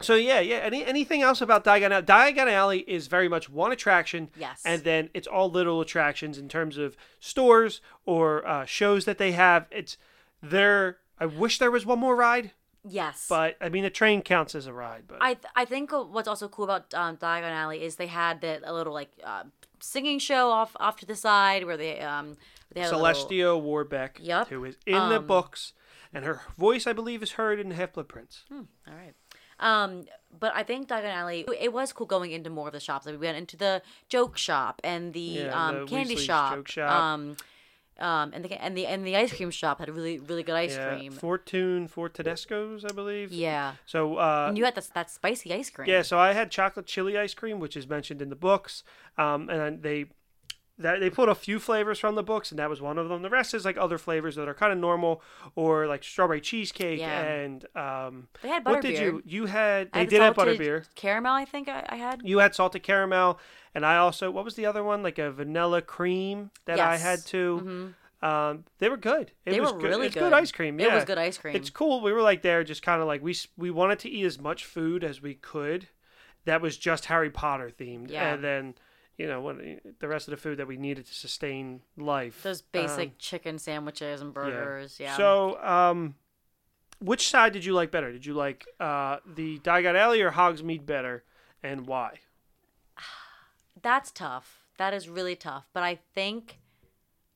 [0.00, 0.58] So yeah, yeah.
[0.58, 2.04] Any anything else about Diagon Alley?
[2.04, 4.30] Diagon Alley is very much one attraction.
[4.38, 4.62] Yes.
[4.64, 9.32] And then it's all little attractions in terms of stores or uh, shows that they
[9.32, 9.66] have.
[9.72, 9.96] It's
[10.40, 10.98] there.
[11.18, 12.52] I wish there was one more ride,
[12.84, 13.26] yes.
[13.28, 15.04] but I mean the train counts as a ride.
[15.06, 18.40] But I th- I think what's also cool about um, Diagon Alley is they had
[18.42, 19.44] that a little like uh,
[19.80, 22.36] singing show off off to the side where they um
[22.74, 24.48] they had a little- Celestia Warbeck, Yep.
[24.48, 25.72] who is in the Um, books,
[26.12, 28.44] and her voice I believe is heard in Half Blood Prince.
[28.52, 29.14] All right.
[29.60, 30.04] Um,
[30.38, 33.06] but I think Diagon Alley, it was cool going into more of the shops.
[33.06, 36.54] Like we went into the joke shop and the Yeah, um, the candy Weasley's shop,
[36.54, 36.92] joke shop.
[36.92, 37.36] Um,
[37.98, 40.54] um, and the and the and the ice cream shop had a really really good
[40.54, 41.12] ice Yeah, cream.
[41.12, 43.32] Fortune for Tedesco's, I believe.
[43.32, 45.88] Yeah, So uh, and you had the, that spicy ice cream.
[45.88, 48.82] Yeah, so I had chocolate chili ice cream, which is mentioned in the books,
[49.16, 50.06] um, and they
[50.78, 53.22] that they put a few flavors from the books, and that was one of them.
[53.22, 55.22] The rest is like other flavors that are kind of normal,
[55.56, 57.20] or like strawberry cheesecake Yeah.
[57.22, 59.00] and um, They had what did butterbeer.
[59.00, 59.90] you you had?
[59.92, 60.84] They had did have butterbeer.
[60.94, 61.34] caramel.
[61.34, 62.20] I think I, I had.
[62.24, 63.38] You had salted caramel,
[63.74, 65.02] and I also what was the other one?
[65.02, 67.94] Like a vanilla cream that I had too.
[68.20, 69.30] Um, they were good.
[69.46, 69.86] It They was were good.
[69.90, 70.32] really it's good.
[70.32, 70.80] ice cream.
[70.80, 70.92] Yeah.
[70.92, 71.54] It was good ice cream.
[71.54, 72.00] It's cool.
[72.00, 74.64] We were like there, just kind of like we we wanted to eat as much
[74.64, 75.86] food as we could.
[76.44, 78.32] That was just Harry Potter themed, Yeah.
[78.34, 78.74] and then
[79.18, 79.56] you know what
[79.98, 82.42] the rest of the food that we needed to sustain life.
[82.44, 84.98] Those basic chicken sandwiches and burgers.
[85.00, 85.16] Yeah.
[85.16, 86.14] So, um,
[87.00, 88.12] which side did you like better?
[88.12, 91.24] Did you like uh, the Diagon Alley or Hogsmeade better,
[91.64, 92.20] and why?
[93.82, 94.62] That's tough.
[94.78, 95.66] That is really tough.
[95.72, 96.60] But I think,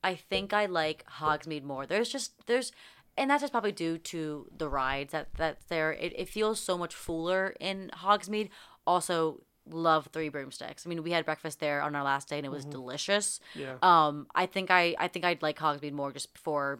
[0.01, 1.85] I think I like Hogsmeade more.
[1.85, 2.71] There's just there's,
[3.17, 5.91] and that's just probably due to the rides that that's there.
[5.91, 8.47] It, it feels so much fuller in Hogsmeade.
[8.87, 10.85] Also, love Three Broomsticks.
[10.85, 13.39] I mean, we had breakfast there on our last day and it was delicious.
[13.55, 13.75] Yeah.
[13.81, 16.79] Um, I think I I think I'd like Hogsmeade more just for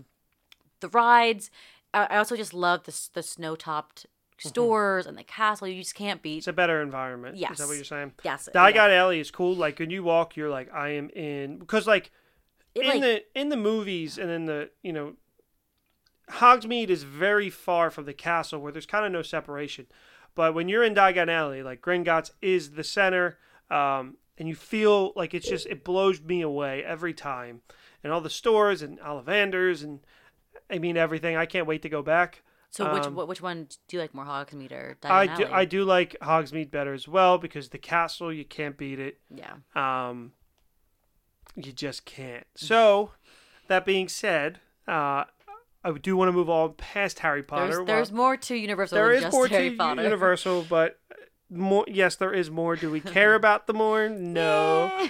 [0.79, 1.49] the rides.
[1.93, 4.05] I, I also just love the the snow topped
[4.37, 5.67] stores and the castle.
[5.67, 6.39] You just can't beat.
[6.39, 7.35] It's a better environment.
[7.35, 8.13] Is that what you're saying?
[8.23, 8.49] Yes.
[8.53, 8.95] Diagon yeah.
[8.95, 9.55] Alley is cool.
[9.55, 12.11] Like when you walk, you're like, I am in because like
[12.75, 15.13] It, in like- the in the movies and in the you know
[16.29, 19.87] Hogsmeade is very far from the castle where there's kind of no separation.
[20.35, 23.37] But when you're in Diagon Alley, like Gringotts is the center,
[23.69, 27.61] um, and you feel like it's just it blows me away every time,
[28.03, 29.99] and all the stores and Ollivanders and
[30.69, 31.35] I mean everything.
[31.35, 32.41] I can't wait to go back.
[32.71, 35.43] So which Um, wh- which one do you like more, Hogsmeade or Diagon I do
[35.43, 35.53] Alley?
[35.53, 39.19] I do like Hogsmeade better as well because the castle you can't beat it.
[39.29, 39.53] Yeah.
[39.75, 40.33] Um,
[41.55, 42.47] you just can't.
[42.55, 43.11] So,
[43.67, 45.25] that being said, uh,
[45.83, 47.65] I do want to move on past Harry Potter.
[47.65, 50.03] There's, Well, there's more to Universal there is more Harry to Potter.
[50.03, 50.99] Universal, but
[51.49, 51.85] more.
[51.87, 52.75] Yes, there is more.
[52.75, 54.09] Do we care about the more?
[54.09, 55.09] No.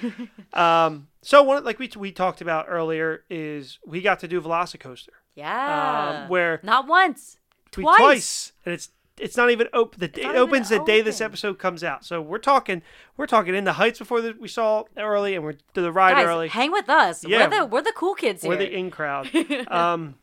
[0.53, 1.07] Um.
[1.21, 6.23] So one, like we we talked about earlier, is we got to do Velocicoaster, yeah.
[6.23, 7.37] um, where Not once.
[7.71, 7.97] Twice.
[7.97, 9.99] twice, and it's it's not even open.
[9.99, 12.03] The, it opens the even day this episode comes out.
[12.03, 12.81] So we're talking
[13.15, 16.13] we're talking in the Heights before the, we saw early, and we're to the ride
[16.13, 16.47] Guys, early.
[16.47, 17.25] hang with us.
[17.25, 17.47] Yeah.
[17.47, 18.49] We're the we're the cool kids here.
[18.49, 19.29] We're the in crowd.
[19.67, 20.15] um,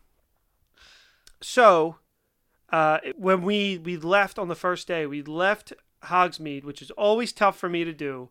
[1.40, 1.96] so,
[2.70, 5.72] uh, when we we left on the first day, we left
[6.04, 8.28] Hogsmeade, which is always tough for me to do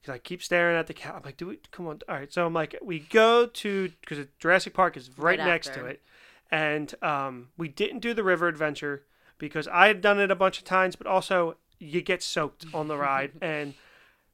[0.00, 1.14] because I keep staring at the cat.
[1.16, 1.70] I'm like, do it?
[1.70, 2.00] Come on.
[2.08, 2.32] All right.
[2.32, 5.80] So I'm like, we go to because Jurassic Park is right, Right next after.
[5.80, 6.02] to it,
[6.50, 9.04] and um, we didn't do the river adventure
[9.38, 12.88] because I had done it a bunch of times, but also you get soaked on
[12.88, 13.74] the ride and.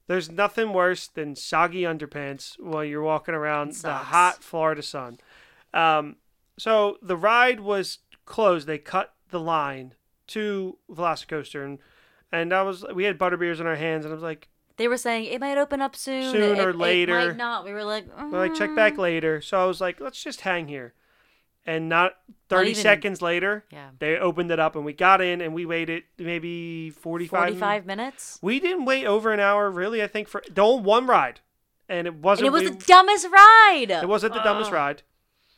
[0.09, 5.19] There's nothing worse than soggy underpants while you're walking around the hot Florida sun.
[5.75, 6.15] Um,
[6.57, 8.67] so the ride was closed.
[8.67, 9.95] They cut the line
[10.29, 11.79] to Velocicoaster, and
[12.31, 14.97] and I was we had butterbeers in our hands, and I was like, They were
[14.99, 16.31] saying it might open up soon.
[16.33, 17.29] Soon it, or it later.
[17.29, 17.65] might not.
[17.65, 19.41] We were like, well, like check "Mm." back later.
[19.41, 20.93] So I was like, let's just hang here,
[21.65, 22.17] and not
[22.49, 23.91] thirty even- seconds later, Yeah.
[23.99, 27.49] they opened it up, and we got in, and we waited maybe forty five.
[27.59, 28.39] 45 minutes.
[28.43, 30.03] We didn't wait over an hour, really.
[30.03, 31.41] I think for the one ride,
[31.89, 32.49] and it wasn't.
[32.49, 33.87] it was we- the dumbest ride.
[33.91, 35.03] It wasn't the dumbest ride.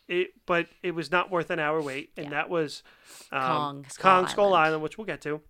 [0.09, 2.31] It, but it was not worth an hour wait, and Yeah.
[2.31, 2.83] that was
[3.31, 4.65] um, Kong Skull Kong Skull Island.
[4.67, 5.41] Island, which we'll get to.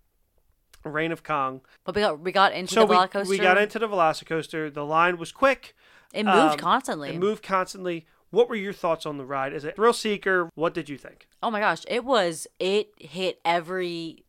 [0.83, 1.61] Reign of Kong.
[1.85, 3.29] But we got we got into So the we, roller coaster.
[3.29, 4.73] we got into the Velocicoaster.
[4.73, 5.75] The line was quick.
[6.13, 7.09] It moved um, constantly.
[7.11, 8.05] It moved constantly.
[8.31, 9.53] What were your thoughts on the ride?
[9.53, 11.27] As a thrill seeker, what did you think?
[11.41, 14.23] Oh my gosh, it was it hit every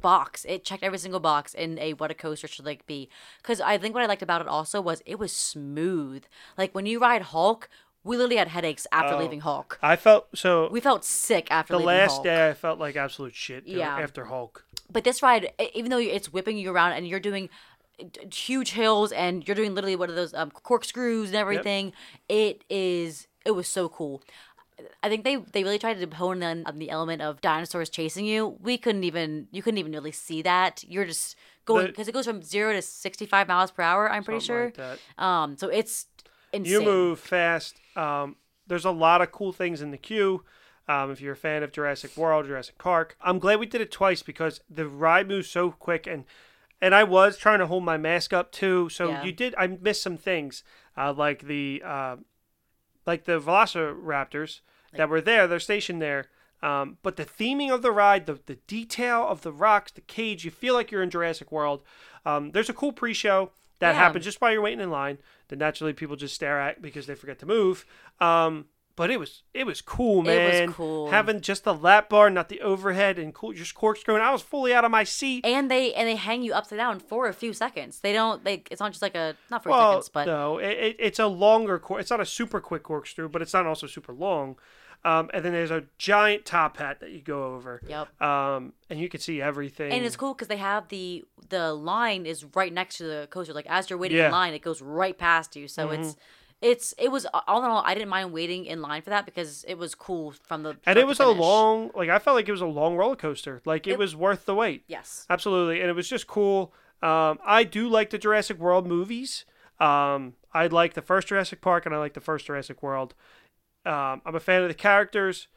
[0.00, 0.44] box.
[0.48, 3.08] It checked every single box in a what a coaster should like be.
[3.42, 6.24] Cuz I think what I liked about it also was it was smooth.
[6.58, 7.68] Like when you ride Hulk,
[8.06, 9.18] we literally had headaches after Oh.
[9.18, 9.78] leaving Hulk.
[9.82, 10.68] I felt so.
[10.70, 12.24] We felt sick after the leaving last Hulk.
[12.24, 13.66] day, I felt like absolute shit.
[13.66, 13.98] Yeah.
[13.98, 14.64] After Hulk.
[14.90, 17.48] But this ride, e- even though it's whipping you around and you're doing
[17.98, 21.92] d- huge hills and you're doing literally one of those um, corkscrews and everything,
[22.28, 24.22] it is it was so cool.
[25.02, 28.26] I think they they really tried to hone in on the element of dinosaurs chasing
[28.26, 28.56] you.
[28.60, 30.84] We couldn't even you couldn't even really see that.
[30.86, 31.34] You're just
[31.64, 34.10] going The- because it goes from zero to sixty five miles per hour.
[34.10, 34.84] I'm pretty Something sure.
[34.86, 35.24] like that.
[35.24, 36.06] Um, so it's
[36.56, 36.72] insane.
[36.72, 37.76] You move fast.
[37.96, 38.36] Um,
[38.66, 40.44] there's a lot of cool things in the queue.
[40.88, 43.90] Um, if you're a fan of Jurassic World, Jurassic Park, I'm glad we did it
[43.90, 46.24] twice because the ride moves so quick and
[46.80, 48.88] and I was trying to hold my mask up too.
[48.90, 49.24] So Yeah.
[49.24, 49.54] you did.
[49.56, 50.62] I missed some things
[50.96, 52.16] uh, like the uh,
[53.06, 54.60] like the Velociraptors
[54.96, 55.46] that were there.
[55.46, 56.26] They're stationed there.
[56.62, 60.44] Um, but the theming of the ride, the, the detail of the rocks, the cage,
[60.44, 61.82] you feel like you're in Jurassic World.
[62.24, 63.98] Um, there's a cool pre-show that Yeah.
[63.98, 67.14] happens just while you're waiting in line that naturally people just stare at because they
[67.14, 67.84] forget to move.
[68.20, 68.66] Um,
[68.96, 70.72] but it was it was cool, It was man.
[70.72, 71.10] cool.
[71.10, 74.22] Having just the lap bar, not the overhead, and cool, just corkscrewing.
[74.22, 75.44] I was fully out of my seat.
[75.44, 78.00] and they and they hang you upside down for a few seconds.
[78.00, 78.42] They don't.
[78.42, 81.18] They it's not just like a not for well, seconds, but no, it, it, it's
[81.18, 81.78] a longer.
[81.78, 84.56] Cor- it's not a super quick corkscrew, but it's not also super long.
[85.04, 87.80] Um, and then there's a giant top hat that you go over.
[87.86, 88.20] Yep.
[88.20, 89.92] Um, and you can see everything.
[89.92, 93.52] And it's cool because they have the the line is right next to the coaster.
[93.54, 94.24] Like as you're waiting Yeah.
[94.24, 94.34] Mm-hmm.
[94.34, 95.68] in line, it goes right past you.
[95.68, 96.16] So it's
[96.60, 97.82] it's it was all in all.
[97.84, 100.98] I didn't mind waiting in line for that because it was cool from the and
[100.98, 103.60] it was a long, like I felt like it was a long roller coaster.
[103.64, 104.82] Like it, It- was worth the wait.
[104.88, 105.26] yes.
[105.30, 106.72] Absolutely, and it was just cool.
[107.02, 109.44] Um, I do like the Jurassic World movies.
[109.78, 113.14] Um, I like the first Jurassic Park, and I like the first Jurassic World.
[113.86, 115.48] Um, I'm a fan of the characters.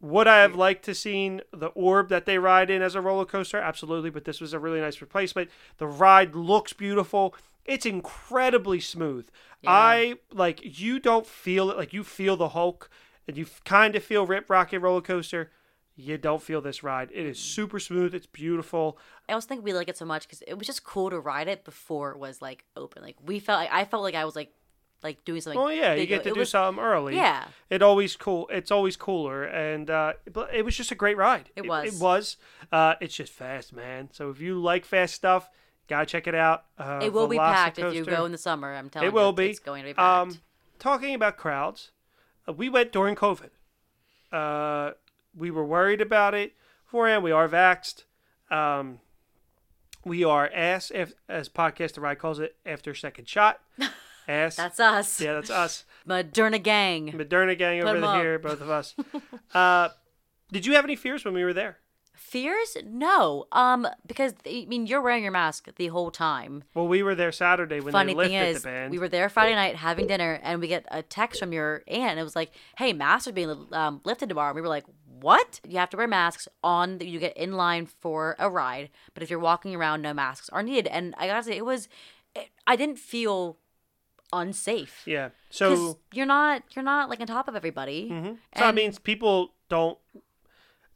[0.00, 3.24] Would I have liked to seen the orb that they ride in as a roller
[3.24, 3.58] coaster?
[3.58, 5.50] Absolutely, but this was a really nice replacement.
[5.78, 7.34] The ride looks beautiful.
[7.64, 9.28] It's incredibly smooth.
[9.66, 12.88] I like you don't feel it like you feel the Hulk,
[13.26, 15.50] and you kind of feel Rip Rocket roller coaster.
[15.96, 17.10] You don't feel this ride.
[17.12, 18.14] It is super smooth.
[18.14, 18.98] It's beautiful.
[19.28, 21.48] I also think we like it so much because it was just cool to ride
[21.48, 23.02] it before it was like open.
[23.02, 24.52] Like we felt like I felt like I was like
[25.02, 25.60] like doing something.
[25.60, 27.14] Oh yeah, you get to It do was- something early.
[27.16, 27.44] Yeah.
[27.70, 28.48] it always cool.
[28.50, 31.50] It's always cooler, and uh, but it was just a great ride.
[31.56, 31.94] It It, was.
[31.94, 32.36] It, was.
[32.72, 34.08] Uh, it's just fast, man.
[34.12, 35.48] So if you like fast stuff,
[35.88, 36.64] gotta check it out.
[36.78, 38.74] Uh, It will be packed if you go in the summer.
[38.74, 39.50] I'm telling It will you, be.
[39.50, 40.32] It's going to be packed.
[40.32, 40.40] Um,
[40.78, 41.90] talking about crowds,
[42.48, 43.50] uh, we went during COVID.
[44.32, 44.92] Uh,
[45.36, 46.52] we were worried about it
[46.84, 47.22] beforehand.
[47.22, 48.04] We are vaxxed.
[48.50, 49.00] Um,
[50.04, 53.60] we are ass, if, as podcast the ride calls it, after second shot.
[54.28, 54.56] Ass.
[54.56, 55.20] That's us.
[55.20, 55.84] yeah, that's us.
[56.08, 57.12] Moderna gang.
[57.12, 58.20] Moderna gang Put over 'em up.
[58.20, 58.94] here, both of us.
[59.54, 59.88] uh,
[60.52, 61.78] did you have any fears when we were there?
[62.14, 62.76] Fears?
[62.84, 63.46] No.
[63.52, 66.64] Um, because I mean, you're wearing your mask the whole time.
[66.74, 68.90] Well, we were there Saturday when Funny they lifted thing is, the ban.
[68.90, 72.10] we were there Friday night having dinner, and we get a text from your aunt.
[72.12, 74.84] And it was like, "Hey, masks are being um, lifted tomorrow." And we were like,
[75.20, 75.60] "What?
[75.66, 77.00] You have to wear masks on.
[77.00, 80.62] You get in line for a ride, but if you're walking around, no masks are
[80.62, 81.88] needed." And I gotta say, it was.
[82.34, 83.58] It, I didn't feel
[84.32, 85.02] unsafe.
[85.06, 85.30] yeah.
[85.50, 88.08] So, you're not you're not like on top of everybody.
[88.10, 88.36] mhm.
[88.56, 89.98] so that means people don't.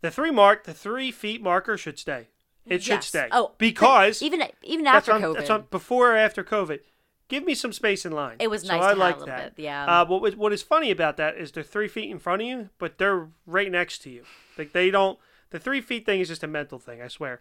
[0.01, 2.28] The three mark, the three feet marker should stay.
[2.66, 3.07] It should Yes.
[3.07, 3.28] stay.
[3.33, 6.80] Oh, because even even after on, COVID, that's on before or after COVID.
[7.28, 8.37] Give me some space in line.
[8.41, 9.57] It was so nice I to have like that.
[9.57, 10.03] bit, yeah.
[10.03, 12.68] Uh, what what is funny about that is they're three feet in front of you,
[12.78, 14.24] but they're right next to you.
[14.59, 15.18] Like they don't.
[15.51, 17.39] The three feet thing is just a mental thing, I swear.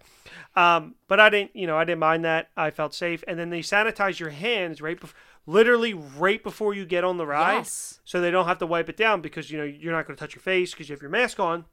[0.55, 2.49] Um, but I didn't, you know, I didn't mind that.
[2.57, 5.13] I felt safe, and then they sanitize your hands right, bef-
[5.45, 7.99] literally right before you get on the ride, Yes.
[8.03, 10.19] so they don't have to wipe it down because you know you're not going to
[10.19, 11.65] touch your face because you have your mask on.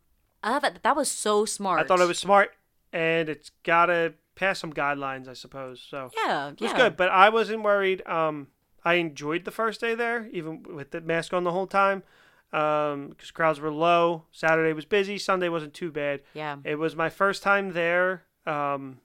[0.43, 1.81] I thought that that was so smart.
[1.81, 2.51] I thought it was smart,
[2.93, 5.81] and it's gotta pass some guidelines, I suppose.
[5.89, 6.77] So yeah, it was yeah.
[6.77, 8.07] good, but I wasn't worried.
[8.07, 8.47] Um,
[8.85, 12.05] I enjoyed the first day there, even with the mask on the whole time,
[12.51, 14.25] because crowds were low.
[14.31, 15.19] Saturday was busy.
[15.19, 16.23] Sunday wasn't too bad.
[16.35, 19.01] Yeah, It was my first time there um,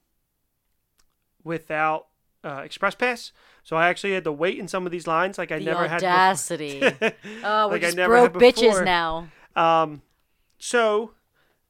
[1.44, 2.08] without
[2.44, 3.32] uh, Express Pass,
[3.64, 5.86] so I actually had to wait in some of these lines like I the never
[5.86, 6.80] audacity.
[6.80, 7.16] had.
[7.44, 9.30] oh, we're Like I just broke bitches now.
[9.56, 10.02] Um,
[10.58, 11.12] so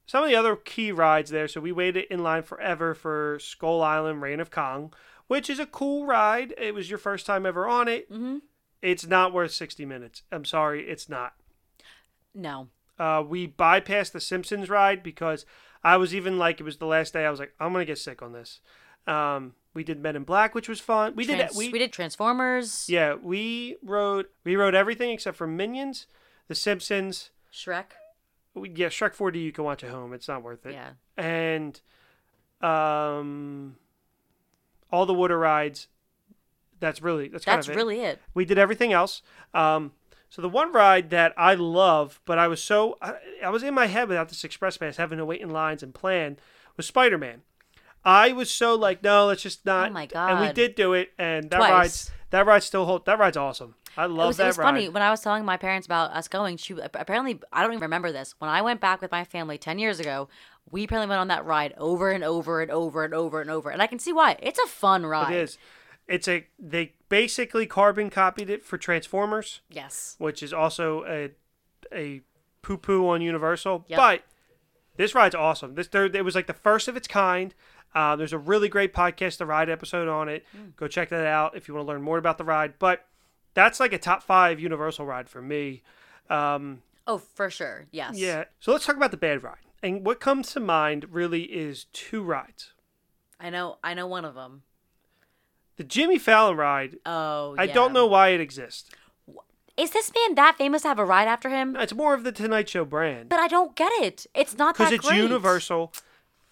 [0.06, 1.48] some of the other key rides there.
[1.48, 4.92] So we waited in line forever for Skull Island Reign of Kong,
[5.28, 6.54] which is a cool ride.
[6.58, 8.08] It was your first time ever on it.
[8.10, 8.38] hmm
[8.82, 10.22] It's not worth 60 minutes.
[10.32, 11.34] I'm sorry, it's not.
[12.34, 12.68] No,
[12.98, 15.46] Uh, we bypassed the Simpsons ride because
[15.82, 17.24] I was even like, it was the last day.
[17.24, 18.60] I was like, I'm gonna get sick on this.
[19.06, 21.14] Um, we did Men in Black, which was fun.
[21.16, 25.46] We Trans- did we, we did Transformers, yeah we wrote we rode everything except for
[25.46, 26.06] Minions,
[26.48, 27.30] the Simpsons.
[27.52, 27.84] Shrek.
[28.54, 30.12] We, yeah, Shrek 4D you can watch at home.
[30.12, 30.72] It's not worth it.
[30.72, 31.80] Yeah, and
[32.60, 33.76] um,
[34.90, 35.88] all the water rides.
[36.80, 37.76] That's really that's kind that's of it.
[37.76, 38.20] really it.
[38.32, 39.22] We did everything else.
[39.52, 39.92] Um,
[40.28, 43.14] so the one ride that I love, but I was so I,
[43.44, 45.94] I was in my head without this express pass, having to wait in lines and
[45.94, 46.38] plan,
[46.76, 47.42] was Spider Man.
[48.04, 49.90] I was so like, no, let's just not.
[49.90, 50.30] Oh my god!
[50.32, 51.70] And we did do it, and that Twice.
[51.70, 53.06] ride's that ride still hold.
[53.06, 53.74] That ride's awesome.
[53.96, 54.64] I It love was, that it was ride.
[54.64, 56.56] funny when I was telling my parents about us going.
[56.56, 58.34] She apparently I don't even remember this.
[58.38, 60.28] When I went back with my family ten years ago,
[60.70, 63.70] we apparently went on that ride over and over and over and over and over.
[63.70, 64.36] And I can see why.
[64.42, 65.32] It's a fun ride.
[65.32, 65.58] It is.
[66.06, 69.60] It's a they basically carbon copied it for Transformers.
[69.70, 70.16] Yes.
[70.18, 71.30] which is also a
[71.94, 72.20] a
[72.62, 73.84] poo poo on Universal.
[73.88, 73.96] Yep.
[73.96, 74.22] But
[74.96, 75.76] this ride's awesome.
[75.76, 77.54] This there it was like the first of its kind.
[77.94, 80.44] Uh, there's a really great podcast, the ride episode on it.
[80.76, 82.74] Go check that out if you want to learn more about the ride.
[82.78, 83.06] But
[83.54, 85.82] that's like a top five Universal ride for me.
[86.28, 87.86] Um, Oh, for sure.
[87.90, 88.16] Yes.
[88.16, 88.44] yeah.
[88.60, 89.58] So let's talk about the bad ride.
[89.82, 92.72] And what comes to mind really is two rides.
[93.38, 93.76] I know.
[93.84, 94.62] I know one of them.
[95.76, 96.96] The Jimmy Fallon ride.
[97.04, 97.54] Oh.
[97.58, 98.90] I don't know why it exists.
[99.76, 101.76] Is this man that famous to have a ride after him?
[101.76, 103.28] It's more of the Tonight Show brand.
[103.28, 104.26] But I don't get it.
[104.34, 105.18] It's not that because it's great.
[105.20, 105.92] Universal.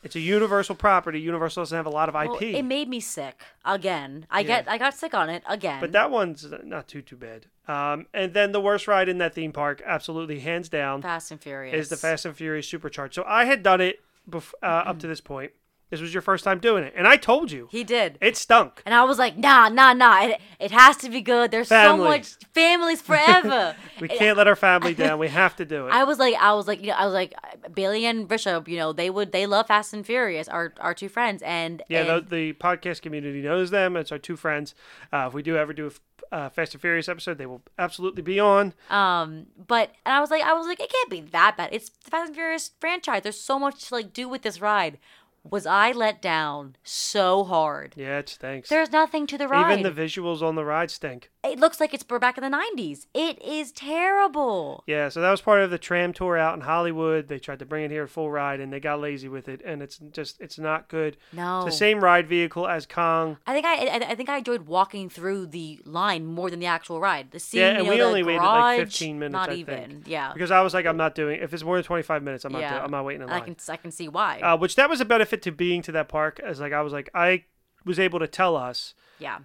[0.03, 1.21] It's a Universal property.
[1.21, 4.27] Universal doesn't have a lot of IP, Well, it made me sick again.
[4.31, 4.69] I get.
[4.69, 5.81] I got sick on it again.
[5.81, 7.47] but that one's not too too bad.
[7.69, 11.41] Um, and then the worst ride in that theme park, absolutely hands down, Fast and
[11.41, 13.15] Furious is the Fast and Furious Supercharged.
[13.15, 15.53] So I had done it bef- uh, up to this point.
[15.93, 18.17] This was your first time doing it, and I told you He did.
[18.23, 18.81] it stunk.
[18.87, 20.23] And I was like, nah, nah, nah.
[20.23, 21.51] It, it has to be good.
[21.51, 21.99] There's Family.
[21.99, 23.77] so much families forever.
[24.01, 25.19] We can't let our family down.
[25.19, 25.91] We have to do it.
[25.93, 27.35] I was like, I was like, you know, I was like,
[27.75, 31.11] Bailey and Bishop, you know, they would, they love Fast and Furious, our our two
[31.11, 33.95] friends, and yeah, and, the, the podcast community knows them.
[33.99, 34.75] It's our two friends.
[35.13, 38.23] Uh, if we do ever do a uh, Fast and Furious episode, they will absolutely
[38.23, 38.73] be on.
[38.89, 41.69] um, but and I was like, I was like, it can't be that bad.
[41.71, 43.23] It's the Fast and Furious franchise.
[43.23, 44.99] There's so much to like do with this ride.
[45.45, 47.95] Was I let down so hard?
[47.97, 48.69] Yeah, it stinks.
[48.69, 49.79] There's nothing to the ride.
[49.81, 51.31] Even the visuals on the ride stink.
[51.45, 53.07] it looks like it's back in the 90s.
[53.13, 54.85] It is terrible.
[54.87, 57.27] Yeah, so that was part of the tram tour out in Hollywood.
[57.29, 59.83] They tried to bring it here full ride, and they got lazy with it, and
[59.83, 61.17] it's just it's not good.
[61.33, 61.67] No.
[61.67, 63.39] It's the same ride vehicle as Kong.
[63.47, 66.67] I think I, I I think I enjoyed walking through the line more than the
[66.67, 67.33] actual ride.
[67.33, 69.33] The scene, Yeah, you and know, we only waited like 15 minutes.
[69.33, 70.03] Not I even, think.
[70.07, 71.41] yeah, Because I was like, I'm not doing.
[71.43, 72.61] If it's more than 25 minutes, I'm not.
[72.61, 74.39] doing, I'm not waiting in And I can I can see why.
[74.41, 76.39] Uh, which that was a benefit to being to that park.
[76.41, 77.45] As like I was like I
[77.87, 79.39] was able to tell us yeah,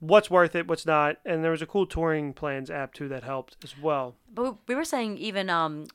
[0.00, 3.22] what's worth it, what's not, and there was a cool touring plans app too that
[3.24, 4.16] helped as well.
[4.32, 5.86] but we, we were saying even um,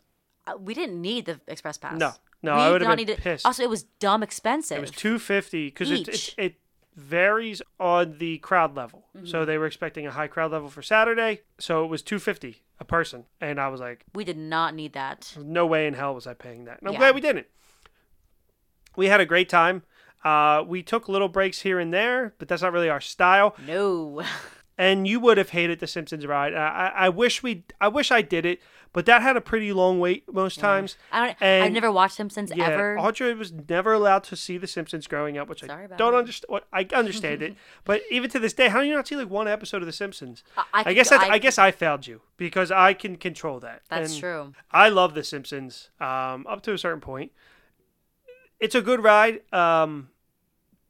[0.48, 2.00] uh, we didn't need the express pass.
[2.00, 2.14] No.
[2.44, 3.20] No, we I would've not been need it.
[3.20, 3.46] pissed.
[3.46, 4.78] Also, it was dumb expensive.
[4.78, 6.56] It was 250 because it, it it
[6.96, 9.06] varies on the crowd level.
[9.24, 12.86] So they were expecting a high crowd level for Saturday, so it was 250 a
[12.86, 15.36] person, and I was like, we did not need that.
[15.40, 16.80] no way in hell was I paying that.
[16.80, 17.00] And I'm Yeah.
[17.00, 17.48] glad we didn't.
[18.98, 19.84] We had a great time.
[20.26, 23.56] Uh, we took little breaks here and there, but that's not really our style.
[23.66, 24.24] No,
[24.80, 26.54] And you would have hated the Simpsons ride.
[26.54, 28.60] I, I, I wish we, I wish I did it,
[28.93, 30.98] but that had a pretty long wait most times.
[31.12, 31.41] I don't.
[31.41, 33.00] I've never watched Simpsons Yeah, ever.
[33.00, 36.62] Audrey was never allowed to see The Simpsons growing up, which Sorry I don't understand.
[36.72, 39.48] I understand it, but even to this day, how do you not see like one
[39.48, 40.43] episode of The Simpsons?
[40.56, 43.82] I- I could- guess I, I guess I failed you because I can control that.
[43.89, 44.54] That's And true.
[44.72, 47.32] I love The Simpsons um, up to a certain point.
[48.60, 49.41] It's a good ride.
[49.53, 50.10] Um,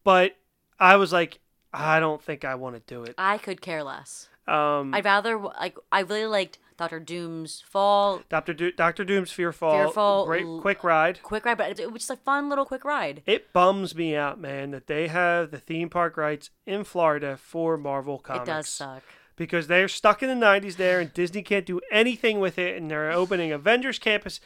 [0.03, 0.35] but
[0.79, 1.39] I was like,
[1.73, 3.15] I don't think I want to do it.
[3.17, 4.29] I could care less.
[4.47, 9.91] Um, I'd rather like I really liked Doctor Doom's Fall, Doctor Do- Doctor Doom's Fearfall,
[9.91, 11.21] Fearfall, great quick ride.
[11.21, 13.23] quick ride, but it, it was just a fun little quick ride.
[13.25, 17.77] It bums me out, man, that they have the theme park rights in Florida for
[17.77, 18.47] Marvel Comics.
[18.47, 19.03] It does suck.
[19.35, 22.89] because they're stuck in the 90s there and Disney can't do anything with it and
[22.89, 24.39] they're opening Avengers Campus.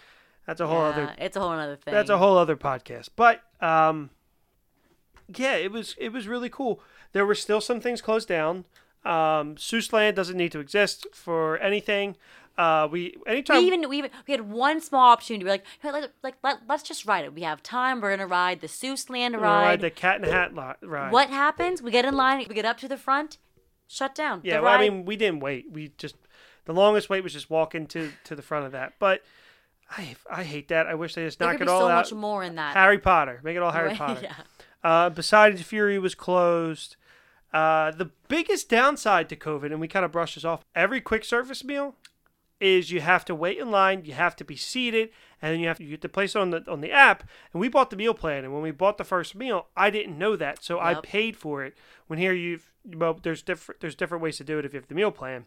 [0.48, 1.94] That's a whole Yeah, other it's a whole other thing.
[1.94, 3.10] that's a whole other podcast.
[3.16, 4.10] But um
[5.34, 6.82] yeah, it was it was really cool.
[7.14, 8.66] There were still some things closed down.
[9.06, 12.16] Um Seuss Land doesn't need to exist for anything.
[12.58, 15.46] Uh we anytime we even we even we had one small opportunity.
[15.46, 17.34] We're like, hey, like, like let, let's just ride it.
[17.34, 18.02] We have time.
[18.02, 19.66] We're gonna ride the Seuss Land ride.
[19.66, 21.12] ride the Cat and Hat li- ride.
[21.12, 21.82] What happens?
[21.82, 22.46] We get in line.
[22.50, 23.38] We get up to the front.
[23.88, 24.40] Shut down.
[24.44, 25.70] Yeah, well, I mean, we didn't wait.
[25.72, 26.16] We just
[26.66, 28.94] the longest wait was just walking to to the front of that.
[29.00, 29.22] But
[29.92, 30.88] I I hate that.
[30.88, 31.96] I wish they just there knock it all so out.
[31.96, 32.76] much more in that.
[32.76, 34.22] Harry Potter, make it all Harry Right, Potter.
[34.24, 34.34] yeah.
[34.84, 36.96] Uh, Poseidon's Fury was closed.
[37.54, 41.26] Uh, the biggest downside to COVID, and we kind of brushed this off, every quick
[41.26, 41.96] service meal
[42.62, 45.10] is you have to wait in line, you have to be seated,
[45.42, 47.24] and then you have to, you get to place it on the on the app.
[47.52, 50.18] And we bought the meal plan, and when we bought the first meal, I didn't
[50.18, 51.76] know that, so I paid for it.
[52.08, 54.88] When here you've well, there's different there's different ways to do it if you have
[54.88, 55.46] the meal plan,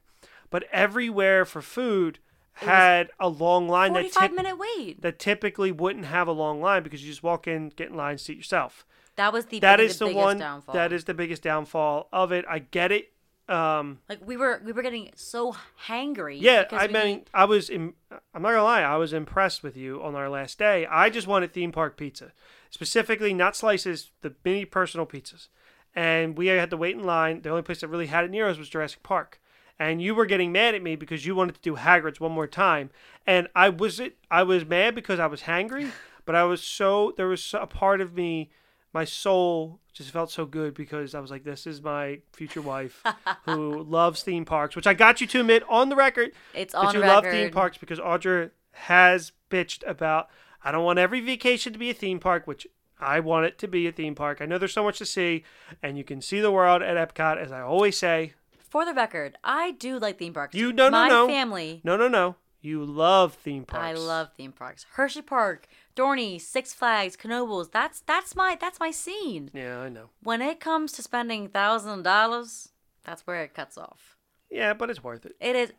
[0.51, 2.19] but everywhere for food
[2.55, 5.03] had a long line that tip- minute wait.
[5.03, 8.19] that typically wouldn't have a long line because you just walk in, get in line,
[8.19, 8.87] seat yourself.
[9.17, 10.39] That was the That the is the biggest one.
[10.39, 10.75] downfall.
[10.75, 12.45] That is the biggest downfall of it.
[12.49, 13.11] I get it.
[13.47, 15.55] Um, like we were we were getting so
[15.87, 16.39] hangry.
[16.41, 17.69] yeah, I mean, I was.
[17.69, 17.95] Im-
[18.33, 18.81] I'm not gonna lie.
[18.81, 20.87] I was impressed with you on our last day.
[20.87, 22.33] I just wanted theme park pizza,
[22.71, 25.49] specifically not slices, the mini personal pizzas,
[25.95, 27.43] and we had to wait in line.
[27.43, 29.41] The only place that really had it near us was Jurassic Park.
[29.79, 32.47] And you were getting mad at me because you wanted to do Hagrid's one more
[32.47, 32.91] time,
[33.27, 34.17] and I was it.
[34.31, 35.91] I was mad because I was hangry,
[36.25, 38.51] but I was so there was a part of me,
[38.93, 43.03] my soul just felt so good because I was like, this is my future wife
[43.45, 46.79] who loves theme parks, which I got you to admit on the record It's that
[46.79, 50.29] on you love theme parks because Audra has bitched about
[50.65, 52.67] I don't want every vacation to be a theme park, which
[52.99, 54.39] I want it to be a theme park.
[54.41, 55.45] I know there's so much to see,
[55.83, 58.33] and you can see the world at Epcot, as I always say.
[58.75, 60.57] For the record, I do like theme parks.
[60.57, 61.81] You no no My no family.
[61.85, 62.35] no no no.
[62.61, 63.87] You love theme parks.
[63.87, 64.85] I love theme parks.
[64.95, 67.71] Hershey Park, Dorney, Six Flags, Knoebels.
[67.71, 69.49] That's that's my that's my scene.
[69.55, 70.11] Yeah, I know.
[70.25, 72.71] When it comes to spending thousand dollars,
[73.05, 74.17] that's where it cuts off.
[74.51, 75.37] Yeah, but it's worth it.
[75.41, 75.69] It is.
[75.69, 75.79] Just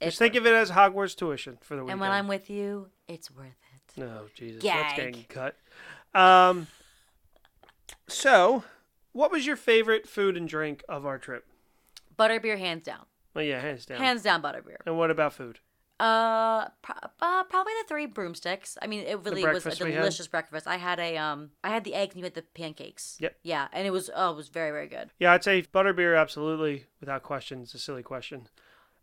[0.00, 1.92] It's think worth of it as Hogwarts tuition for the weekend.
[1.92, 4.00] And when I'm with you, it's worth it.
[4.00, 5.12] No, Jesus, that's Gag.
[5.12, 5.56] getting cut.
[6.12, 6.66] Um,
[8.08, 8.64] so,
[9.12, 11.46] what was your favorite food and drink of our trip?
[12.18, 13.06] Butterbeer, hands down.
[13.34, 13.98] Well, yeah, hands down.
[13.98, 14.76] Hands down, butterbeer.
[14.86, 15.60] And what about food?
[16.00, 18.76] Uh, pro- uh, probably the three broomsticks.
[18.82, 20.00] I mean, it really was a we had?
[20.00, 20.66] delicious breakfast.
[20.66, 23.18] I had a um, I had the eggs and you had the pancakes.
[23.20, 23.36] Yep.
[23.44, 25.10] Yeah, and it was oh, it was very very good.
[25.20, 27.62] Yeah, I'd say butterbeer, absolutely, without question.
[27.62, 28.48] It's a silly question.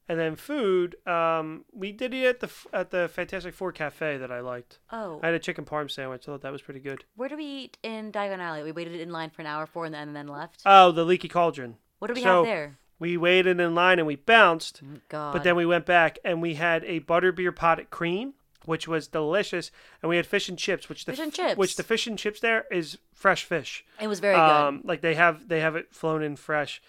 [0.10, 4.32] And then food, um, we did eat at the at the Fantastic Four Cafe that
[4.32, 4.80] I liked.
[4.92, 6.24] Oh, I had a chicken parm sandwich.
[6.24, 7.06] I thought that was pretty good.
[7.16, 8.64] where did we eat in Diagon Alley?
[8.64, 10.64] We waited in line for an hour for and then and then left.
[10.66, 11.78] Oh, the Leaky Cauldron.
[12.00, 12.80] what did we so- have there?
[13.00, 15.32] We waited in line and we bounced, God.
[15.34, 18.34] but then we went back and we had a butterbeer potted cream,
[18.66, 19.72] which was delicious,
[20.02, 21.56] and we had fish and chips, which the Fish and chips.
[21.58, 23.86] which the fish and chips there is fresh fish.
[24.02, 24.42] it was very good.
[24.42, 26.82] Um, like they have they have it flown in fresh.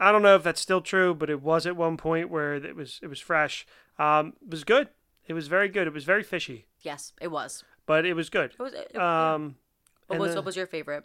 [0.00, 2.74] I don't know if that's still true, but it was at one point where it
[2.74, 3.66] was it was fresh.
[3.98, 4.88] Um, it was good.
[5.28, 5.86] It was very good.
[5.86, 7.64] It was very fishy, Yes, it was.
[7.84, 8.52] but it was good.
[8.58, 8.72] It was.
[8.72, 9.34] It, yeah.
[9.34, 9.56] Um,
[10.06, 11.04] what and was the what was your favorite?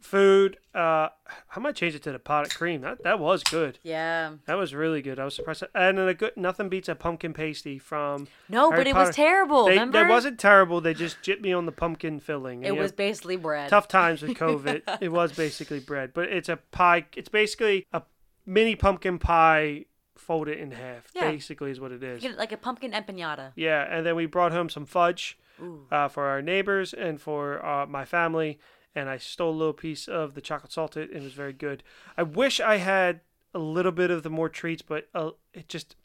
[0.00, 0.58] Food?
[0.74, 1.08] Uh,
[1.54, 2.80] I might change it to the potted cream.
[2.82, 3.78] That that was good.
[3.82, 4.32] Yeah.
[4.46, 5.18] That was really good.
[5.18, 5.64] I was surprised.
[5.74, 8.28] And then a good nothing beats a pumpkin pasty from.
[8.48, 9.06] No, Harry but it Potter.
[9.06, 9.64] was terrible.
[9.64, 9.98] They, remember?
[9.98, 10.80] that wasn't terrible.
[10.80, 12.64] They just jipped me on the pumpkin filling.
[12.64, 13.70] It was know, basically bread.
[13.70, 14.98] tough times with COVID.
[15.00, 17.06] it was basically bread, but it's a pie.
[17.16, 18.02] It's basically a
[18.46, 19.86] mini pumpkin pie
[20.16, 21.10] folded in half.
[21.14, 21.30] Yeah.
[21.30, 22.24] Basically, is what it is.
[22.36, 23.52] Like a pumpkin empanada.
[23.56, 25.38] Yeah, and then we brought home some fudge
[25.90, 28.58] uh, for our neighbors and for uh, my family,
[28.98, 31.10] and I stole a little piece of the chocolate salted.
[31.12, 31.82] It was very good.
[32.16, 33.20] I wish I had
[33.54, 35.96] a little bit of the more treats, but uh, it just.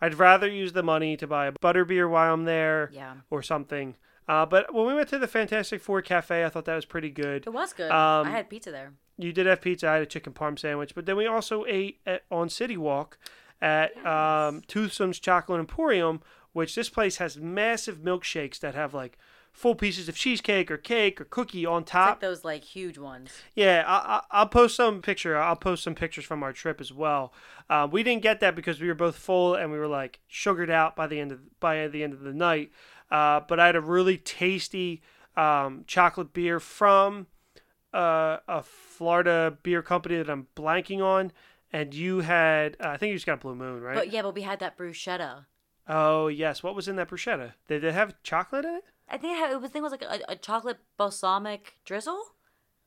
[0.00, 3.14] I'd rather use the money to buy a butterbeer while I'm there Yeah.
[3.30, 3.94] or something.
[4.28, 7.10] Uh, but when we went to the Fantastic Four Cafe, I thought that was pretty
[7.10, 7.46] good.
[7.46, 7.90] It was good.
[7.90, 8.94] Um, I had pizza there.
[9.16, 9.88] You did have pizza.
[9.88, 13.16] I had a chicken parm sandwich, but then we also ate at, on City Walk
[13.60, 16.20] at um, Toothsome's Chocolate Emporium,
[16.52, 19.18] which this place has massive milkshakes that have like
[19.52, 22.20] full pieces of cheesecake or cake or cookie on It's like top.
[22.20, 23.30] those like huge ones.
[23.54, 25.36] Yeah, I, I, I'll post some picture.
[25.36, 27.32] I'll post some pictures from our trip as well.
[27.70, 30.70] Uh, we didn't get that because we were both full and we were like sugared
[30.70, 32.72] out by the end of by the end of the night.
[33.10, 35.02] Uh, but I had a really tasty
[35.36, 37.26] um, chocolate beer from
[37.92, 41.30] uh, a Florida beer company that I'm blanking on,
[41.72, 43.94] and you had uh, I think you just got Blue Moon, right?
[43.94, 45.44] But yeah, but we had that bruschetta.
[45.88, 47.52] oh yes, what was in that bruschetta?
[47.68, 48.84] Did it have chocolate in it?
[49.12, 52.20] I think it, it was, I think it was like a, a chocolate balsamic drizzle.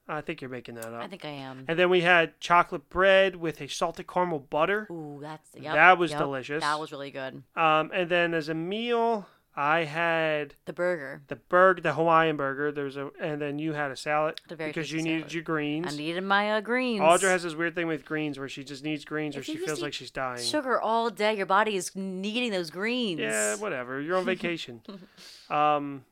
[0.08, 1.02] I think you're making that up.
[1.02, 1.66] I think I am.
[1.68, 4.88] And then we had chocolate bread with a salted caramel butter.
[4.92, 6.62] Ooh, that's yep, That was yep, delicious.
[6.62, 7.42] That was really good.
[7.56, 11.24] Um, and then as a meal, I had The burger.
[11.28, 12.72] the burger, the Hawaiian burger.
[12.72, 15.34] There's a, and then you had a salad The very because you needed salad.
[15.34, 15.94] your greens.
[15.94, 17.02] I needed my uh, greens.
[17.02, 19.82] Audra has this weird thing with greens where she just needs greens or she feels
[19.82, 20.44] like she's dying.
[20.44, 21.36] sugar all day.
[21.36, 23.22] Your body is needing those greens.
[23.22, 24.00] Yeah, whatever.
[24.02, 24.82] You're on vacation.
[25.50, 26.04] um,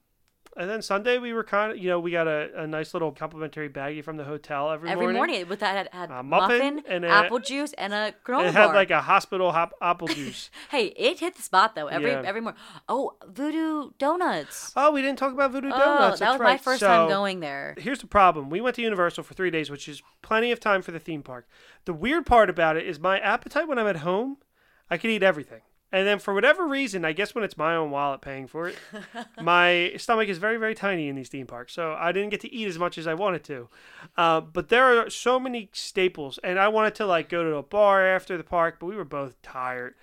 [0.57, 3.11] and then Sunday we were kind of, you know, we got a, a nice little
[3.11, 5.03] complimentary baggie from the hotel every, morning.
[5.03, 8.13] Every morning, with that had, had A muffin muffin, and a- apple juice, and a
[8.25, 8.45] granola bar.
[8.45, 8.75] It had bar.
[8.75, 10.49] like a hospital hop apple juice.
[10.69, 11.87] hey, it hit the spot though.
[11.87, 12.21] Every Yeah.
[12.25, 12.59] every morning.
[12.87, 14.73] Oh, Voodoo Donuts.
[14.75, 16.19] oh, we didn't talk about Voodoo oh, Donuts.
[16.19, 16.53] that That's was right.
[16.53, 17.75] my first So, time going there.
[17.77, 18.49] Here's the problem.
[18.49, 21.23] We went to Universal for three days, which is plenty of time for the theme
[21.23, 21.47] park.
[21.85, 24.37] The weird part about it is my appetite when I'm at home,
[24.89, 25.61] I can eat everything.
[25.93, 28.75] And then for whatever reason, I guess when it's my own wallet paying for it,
[29.41, 31.71] my stomach is very, very tiny in these theme parks.
[31.71, 33.69] So I didn't get to eat as much as I wanted to.
[34.17, 36.39] Uh, but there are so many staples.
[36.43, 39.05] And I wanted to like go to a bar after the park, but we were
[39.05, 39.93] both tired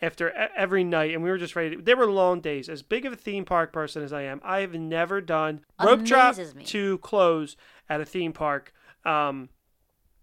[0.00, 3.06] after every night and we were just ready to, they were long days as big
[3.06, 6.64] of a theme park person as i am i have never done rope drop me.
[6.64, 7.56] to close
[7.88, 8.74] at a theme park
[9.04, 9.48] um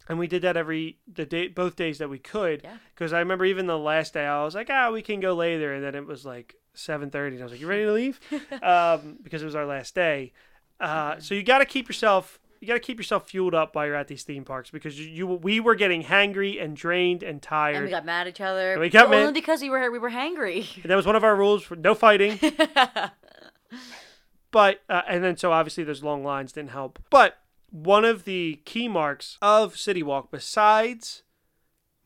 [0.09, 2.77] and we did that every the day both days that we could Yeah.
[2.93, 5.73] because i remember even the last day i was like ah we can go later
[5.73, 8.19] and then it was like 7.30 and i was like you ready to leave
[8.63, 10.33] um because it was our last day
[10.79, 13.87] uh so you got to keep yourself you got to keep yourself fueled up while
[13.87, 17.41] you're at these theme parks because you, you we were getting hangry and drained and
[17.41, 18.73] tired And we got mad at each other.
[18.73, 20.67] And we got mad- only because we were we were hangry.
[20.83, 22.39] And that was one of our rules for no fighting.
[24.51, 26.99] but uh, and then so obviously those long lines didn't help.
[27.09, 27.37] But
[27.71, 31.23] one of the key marks of City Walk, besides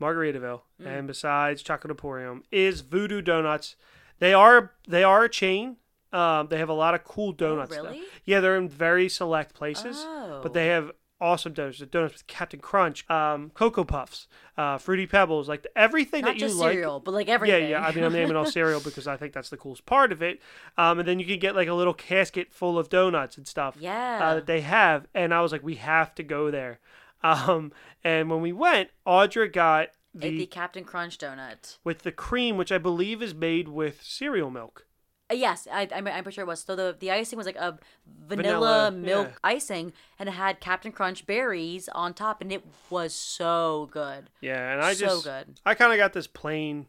[0.01, 0.86] Margaritaville Mm.
[0.88, 3.76] and besides Chocolate Emporium, is Voodoo Donuts.
[4.20, 5.78] They are they are a chain.
[6.13, 7.76] Um, they have a lot of cool donuts.
[7.78, 8.03] Oh, really?
[8.24, 10.39] Yeah, they're in very select places, Oh.
[10.41, 10.91] but they have
[11.22, 11.80] awesome donuts.
[11.80, 16.34] The donuts with Captain Crunch, um, Cocoa Puffs, uh, Fruity Pebbles, like everything Not that
[16.36, 16.74] you just like.
[16.74, 17.63] cereal, but like everything.
[17.63, 17.86] Yeah, yeah.
[17.86, 20.39] I mean, I'm naming all cereal because I think that's the coolest part of it.
[20.78, 23.76] Um, and then you can get like a little casket full of donuts and stuff.
[23.80, 24.20] Yeah.
[24.22, 26.80] Uh, that they have, and I was like, we have to go there.
[27.24, 27.72] Um,
[28.03, 31.78] and when we went, Audra got the, the Captain Crunch donut.
[31.84, 34.85] with the cream, which I believe is made with cereal milk.
[35.32, 36.61] Uh, yes, I, I'm, I'm pretty sure it was.
[36.61, 37.80] So the the icing was like a
[38.28, 39.38] Vanilla, vanilla, milk yeah.
[39.43, 44.30] icing, and it had Captain Crunch berries on top, and it was so good.
[44.41, 45.59] Yeah, and I just So just good.
[45.65, 46.88] I kind of got this plain.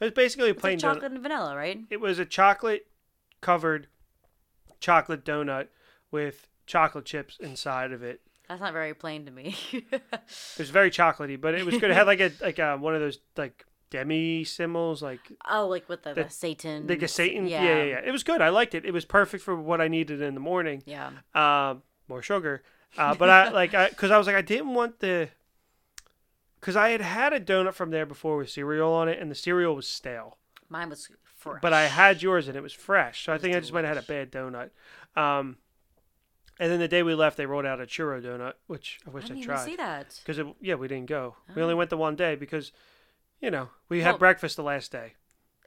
[0.00, 0.94] It was basically plain like donut.
[0.94, 1.80] chocolate and vanilla, right?
[1.90, 2.86] It was a chocolate
[3.40, 3.88] covered
[4.80, 5.68] chocolate donut
[6.10, 8.20] with chocolate chips inside of it.
[8.48, 9.56] That's not very plain to me.
[9.72, 11.90] It was very chocolatey, but it was good.
[11.90, 15.20] It had like a like a, one of those like demi symbols, like
[15.50, 16.86] oh, like with the, the, The- Satan.
[16.86, 17.46] like a Satan.
[17.46, 17.62] Yeah.
[17.62, 17.76] Yeah.
[17.76, 18.40] yeah, yeah, It was good.
[18.40, 18.84] I liked it.
[18.84, 20.82] It was perfect for what I needed in the morning.
[20.86, 21.10] Yeah.
[21.34, 22.62] Um, more sugar.
[22.96, 25.28] Uh, but I like I because I was like I didn't want the
[26.60, 29.34] because I had had a donut from there before with cereal on it, and the
[29.34, 30.38] cereal was stale.
[30.68, 31.60] Mine was fresh.
[31.62, 33.96] But I had yours and it was fresh, so I think I just might have
[33.96, 34.70] had a bad donut.
[35.20, 35.58] Um,
[36.58, 39.12] and then the day we left, they rolled out a churro donut, which I I
[39.12, 39.64] wish I, even tried.
[39.64, 40.18] see that.
[40.24, 41.36] Because yeah, we didn't go.
[41.54, 42.72] We only went the one day because,
[43.40, 45.14] you know, we had Well- breakfast the last day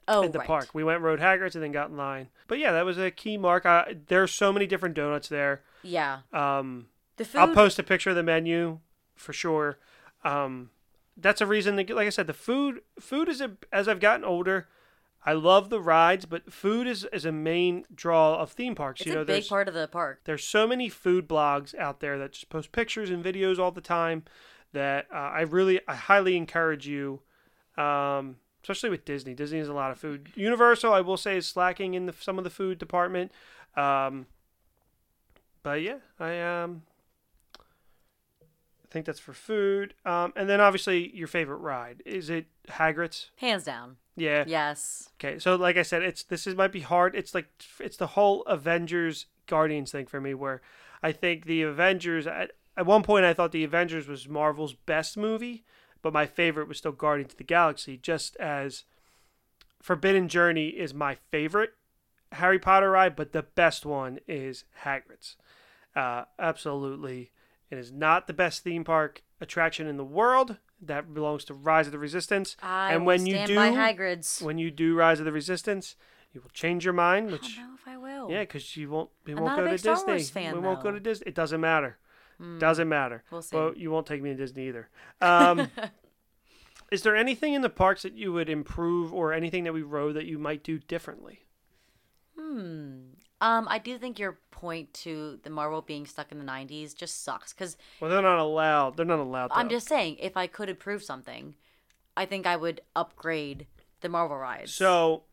[0.08, 0.48] Oh, in the right.
[0.48, 0.70] park.
[0.74, 2.30] We went rode Hagrid's and then got in line.
[2.48, 3.66] But yeah, that was a key mark.
[3.66, 5.62] I, there's so many different donuts there.
[5.84, 6.20] Yeah.
[6.34, 7.40] Um, The food.
[7.40, 8.80] I'll post a picture of the menu
[9.16, 9.78] for sure.
[10.24, 10.72] Um,
[11.16, 11.78] that's a reason.
[11.78, 14.68] To, like I said, the food food is a, as I've gotten older.
[15.26, 19.02] I love the rides, but food is, is a main draw of theme parks.
[19.02, 20.22] it's you know, a big part of the park.
[20.24, 23.82] there's so many food blogs out there that just post pictures and videos all the
[23.82, 24.24] time
[24.72, 27.22] that uh, I really I highly encourage you
[27.80, 29.34] um, especially with Disney.
[29.34, 30.30] Disney has a lot of food.
[30.36, 33.32] Universal I will say is slacking in the, some of the food department.
[33.78, 34.26] Um,
[35.64, 36.84] but yeah I um
[37.62, 39.94] I think that's for food.
[40.04, 42.02] Um, and then obviously your favorite ride.
[42.06, 43.30] Is it Hagrid's?
[43.36, 43.98] Hands down.
[44.16, 44.44] yeah.
[44.48, 45.10] Yes.
[45.20, 47.16] Okay, so like I said, it's this is might be hard.
[47.16, 47.48] It's like
[47.80, 50.62] it's the whole Avengers Guardians thing for me, where
[51.04, 55.18] I think the Avengers at, at one point I thought the Avengers was Marvel's best
[55.18, 55.64] movie,
[56.02, 57.98] but my favorite was still Guardians of the Galaxy.
[57.98, 58.84] Just as
[59.82, 61.72] Forbidden Journey is my favorite
[62.34, 65.36] Harry Potter ride, but the best one is Hagrid's.
[65.96, 67.32] Uh, absolutely,
[67.70, 70.58] it is not the best theme park attraction in the world.
[70.82, 72.56] That belongs to Rise of the Resistance.
[72.64, 74.42] I and when you do, by Hagrid's.
[74.42, 75.96] when you do Rise of the Resistance,
[76.32, 78.32] you will change your mind, I which don't know if I will.
[78.32, 80.24] yeah, because you won't we I'm won't go to Disney.
[80.24, 81.28] Fan, we won't go to Disney.
[81.28, 81.98] It doesn't matter.
[82.60, 83.24] Doesn't matter.
[83.32, 83.56] We'll see.
[83.56, 84.90] But you won't take me to Disney either.
[85.20, 85.70] Um,
[86.92, 90.16] is there anything in the parks that you would improve, or anything that we rode
[90.16, 91.42] that you might do differently?
[92.38, 93.00] Hmm.
[93.42, 97.24] Um, I do think your point to the Marvel being stuck in the '90s just
[97.24, 98.98] sucks because Well, they're not allowed.
[98.98, 99.52] They're not allowed.
[99.54, 101.56] I'm just saying if I could improve something,
[102.18, 103.68] I think I would upgrade
[104.02, 104.74] the Marvel rides.
[104.74, 105.24] So,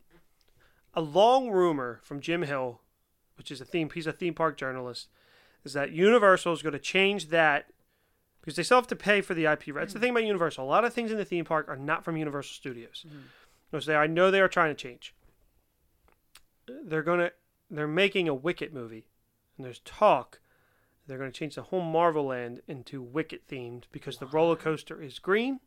[0.95, 2.81] a long rumor from Jim Hill,
[3.37, 5.09] which is a theme, he's a theme park journalist,
[5.67, 7.67] is that Universal is going to change that
[8.41, 9.93] because they still have to pay for the IP rights.
[9.93, 10.01] The mm-hmm.
[10.01, 12.55] thing about Universal, a lot of things in the theme park are not from Universal
[12.55, 13.05] Studios.
[13.07, 13.19] Mm-hmm.
[13.71, 15.15] Which they, I know they are trying to change.
[16.67, 17.33] They're gonna,
[17.71, 19.09] they're making a Wicked movie,
[19.57, 20.39] and there's talk
[21.07, 25.01] they're going to change the whole Marvel Land into Wicked themed because the roller coaster
[25.01, 25.61] is green.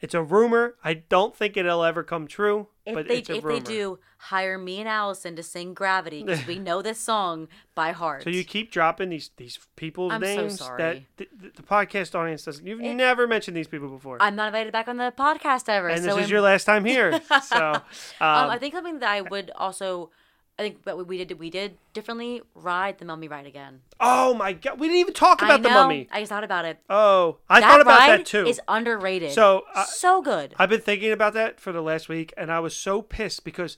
[0.00, 0.74] It's a rumor.
[0.84, 3.60] I don't think it'll ever come true, if but they it's a if rumor.
[3.60, 7.92] they do, hire me and Allison to sing Gravity because we know this song by
[7.92, 8.22] heart.
[8.22, 11.06] So you keep dropping these these people's I'm so names sorry.
[11.16, 12.66] that the, the, podcast audience doesn't.
[12.66, 15.88] You've never mentioned these people before, I'm not invited back on the podcast ever.
[15.88, 17.20] and so this is your last time here.
[17.42, 17.74] so, um,
[18.20, 20.10] Um, I think something that I would also,
[20.58, 23.80] I think what we did we did differently ride the Mummy ride again.
[24.00, 26.08] oh my god, we didn't even talk about I the mummy.
[26.10, 26.78] I just thought about it.
[26.88, 28.46] Oh, I that thought about that too.
[28.46, 29.32] Is underrated.
[29.32, 30.54] So, uh, so good.
[30.58, 33.76] I've been thinking about that for the last week, and I was so pissed because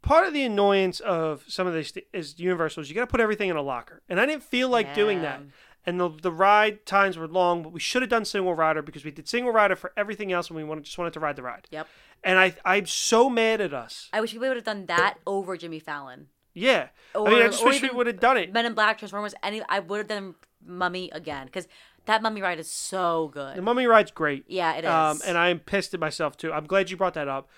[0.00, 3.20] part of the annoyance of some of these is Universal is you got to put
[3.20, 5.42] everything in a locker, and I didn't feel like doing that.
[5.86, 9.04] And the the ride times were long, but we should have done single rider because
[9.04, 11.42] we did single rider for everything else, and we wanted, just wanted to ride the
[11.42, 11.66] ride.
[11.70, 11.86] Yep.
[12.24, 14.08] And I I'm so mad at us.
[14.12, 16.28] I wish we would have done that over Jimmy Fallon.
[16.54, 18.52] Yeah, I mean, I just wish we would have done it.
[18.52, 19.34] Men in Black, Transformers.
[19.44, 20.34] Any, I would have done
[20.64, 21.68] Mummy again because
[22.06, 23.56] that Mummy ride is so good.
[23.56, 24.44] The Mummy ride's great.
[24.48, 26.52] Yeah, it Um, and I am pissed at myself too.
[26.52, 27.48] I'm glad you brought that up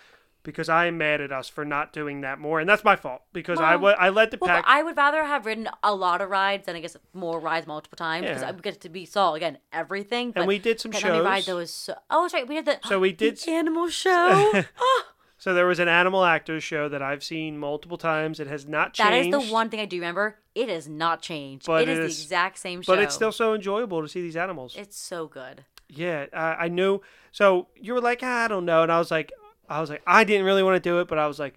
[0.42, 3.22] because I am mad at us for not doing that more, and that's my fault
[3.32, 4.64] because I Well, wa- I led the Well, pack.
[4.66, 7.96] I would rather have ridden a lot of rides than I guess more rides multiple
[7.96, 8.48] times because Yeah.
[8.48, 10.32] I get to be saw again everything.
[10.32, 11.46] But we did some Mummy ride shows.
[11.46, 11.94] that was so.
[12.10, 12.46] Oh, that's right.
[12.48, 12.78] We did the.
[12.88, 14.52] So we did animal show.
[14.78, 15.02] oh,
[15.36, 18.40] So there was an animal actors show that I've seen multiple times.
[18.40, 19.12] It has not changed.
[19.32, 20.36] That is the one thing I do remember.
[20.54, 21.66] It has not changed.
[21.66, 22.92] But it is, it the exact same show.
[22.92, 24.74] but it's still so enjoyable to see these animals.
[24.76, 25.64] It's so good.
[25.88, 27.00] yeah, I, I knew.
[27.32, 29.32] So you were like, "Ah, I don't know, and I was like,
[29.70, 31.54] I was like, I didn't really want to do it, but I was like,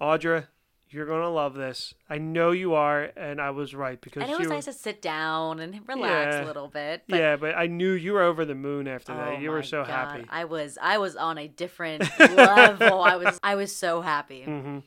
[0.00, 0.46] Audra,
[0.88, 1.94] you're gonna love this.
[2.08, 4.72] I know you are, and I was right because And it was were- nice to
[4.72, 6.44] sit down and relax Yeah.
[6.44, 7.02] a little bit.
[7.08, 9.40] But yeah, but I knew you were over the moon after Oh that.
[9.40, 9.90] You were so God.
[9.90, 10.26] happy.
[10.30, 13.02] I was I was on a different level.
[13.02, 14.44] I was I was so happy.
[14.46, 14.78] Mm-hmm.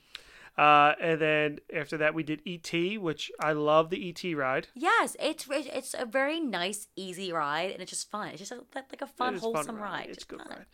[0.58, 4.68] Uh, and then after that, we did ET, which I love the ET ride.
[4.76, 8.30] Yes, it's it's a very nice, easy ride, and it's just fun.
[8.30, 10.08] It's just a, like a fun, a fun wholesome ride.
[10.10, 10.50] It's Just good fun.
[10.50, 10.66] ride.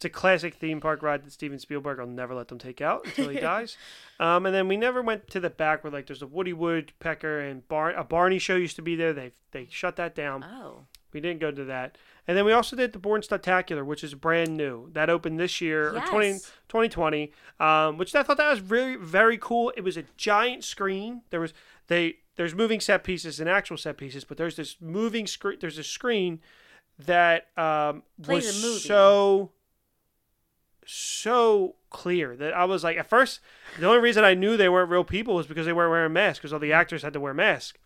[0.00, 3.04] It's a classic theme park ride that Steven Spielberg will never let them take out
[3.04, 3.76] until he dies.
[4.18, 7.40] Um, and then we never went to the back where like there's a Woody Woodpecker
[7.40, 9.12] and Bar- a Barney show used to be there.
[9.12, 10.42] They they shut that down.
[10.42, 11.98] Oh, We didn't go to that.
[12.26, 14.88] And then we also did the Bourne Spectacular, which is brand new.
[14.92, 16.32] That opened this year, or 20,
[16.70, 19.70] 2020, um, which I thought that was really very cool.
[19.76, 21.20] It was a giant screen.
[21.28, 21.52] There was
[21.88, 25.58] they there's moving set pieces and actual set pieces, but there's this moving screen.
[25.60, 26.40] There's a screen
[27.04, 29.50] that um, Plays was a so
[30.92, 33.40] so clear that I was like, at first,
[33.78, 36.38] the only reason I knew they weren't real people was because they weren't wearing masks,
[36.40, 37.78] because all the actors had to wear masks.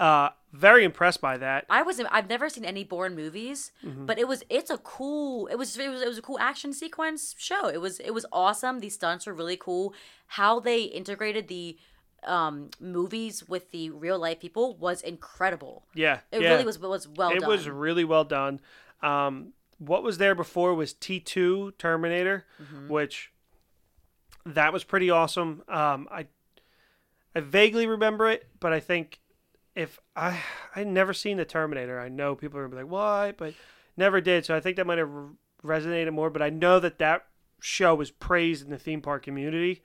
[0.00, 1.64] Uh, very impressed by that.
[1.70, 4.06] I was I've never seen any Bourne movies, Mm-hmm.
[4.06, 6.72] but it was it's a cool it was it was it was a cool action
[6.72, 7.68] sequence show.
[7.68, 8.80] It was it was awesome.
[8.80, 9.94] These stunts were really cool.
[10.26, 11.76] How they integrated the
[12.24, 15.84] um movies with the real life people was incredible.
[15.94, 16.50] Yeah, It yeah.
[16.50, 17.48] really was was well it done.
[17.48, 18.60] was really well done.
[19.02, 19.52] Um,
[19.86, 22.88] what was there before was T2 Terminator, Mm-hmm.
[22.88, 23.32] which
[24.46, 25.62] that was pretty awesome.
[25.68, 26.26] Um, I
[27.34, 29.20] I vaguely remember it, but I think
[29.74, 30.40] if I
[30.76, 33.54] I never seen the Terminator, I know people are gonna be like, why, but
[33.96, 34.44] never did.
[34.44, 35.10] So I think that might have
[35.64, 36.30] resonated more.
[36.30, 37.26] But I know that that
[37.60, 39.82] show was praised in the theme park community.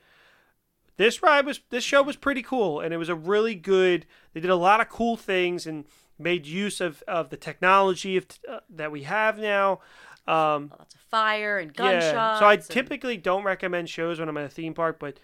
[0.98, 4.06] This ride was this show was pretty cool, and it was a really good.
[4.34, 5.86] They did a lot of cool things and
[6.20, 9.80] made use of, of the technology of, uh, that we have now.
[10.28, 12.14] Um, lots of fire and gunshots.
[12.14, 15.20] yeah, so I and- typically don't recommend shows when I'm at a theme park, but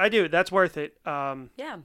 [0.00, 0.26] I do.
[0.28, 0.96] That's worth it.
[1.06, 1.76] Um, yeah.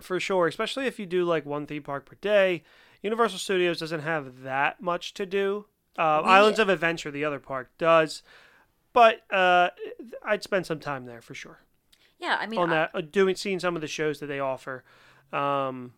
[0.00, 2.62] for sure, especially if you do like one theme park per day.
[3.02, 5.66] Universal Studios doesn't have that much to do.
[5.98, 8.22] Uh, We- Islands of Adventure, the other park, does,
[8.92, 9.70] but uh,
[10.24, 11.60] I'd spend some time there for sure
[12.18, 14.38] Yeah, I mean on I- that, uh, doing seeing some of the shows that they
[14.40, 14.84] offer.
[15.32, 15.94] Um,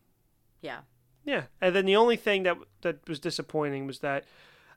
[0.63, 0.81] yeah.
[1.25, 4.25] Yeah, and then the only thing that that was disappointing was that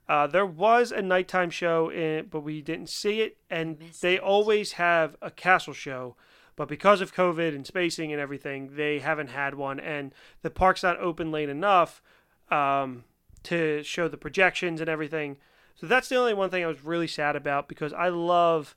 [0.08, 4.14] uh, there was a nighttime show, in, but we didn't see it, and Missed they
[4.14, 4.22] it.
[4.22, 6.16] always have a castle show,
[6.56, 10.82] but because of COVID and spacing and everything, they haven't had one, and the park's
[10.82, 12.02] not open late enough
[12.50, 13.04] um,
[13.42, 15.36] to show the projections and everything.
[15.76, 18.74] So that's the only one thing I was really sad about because I love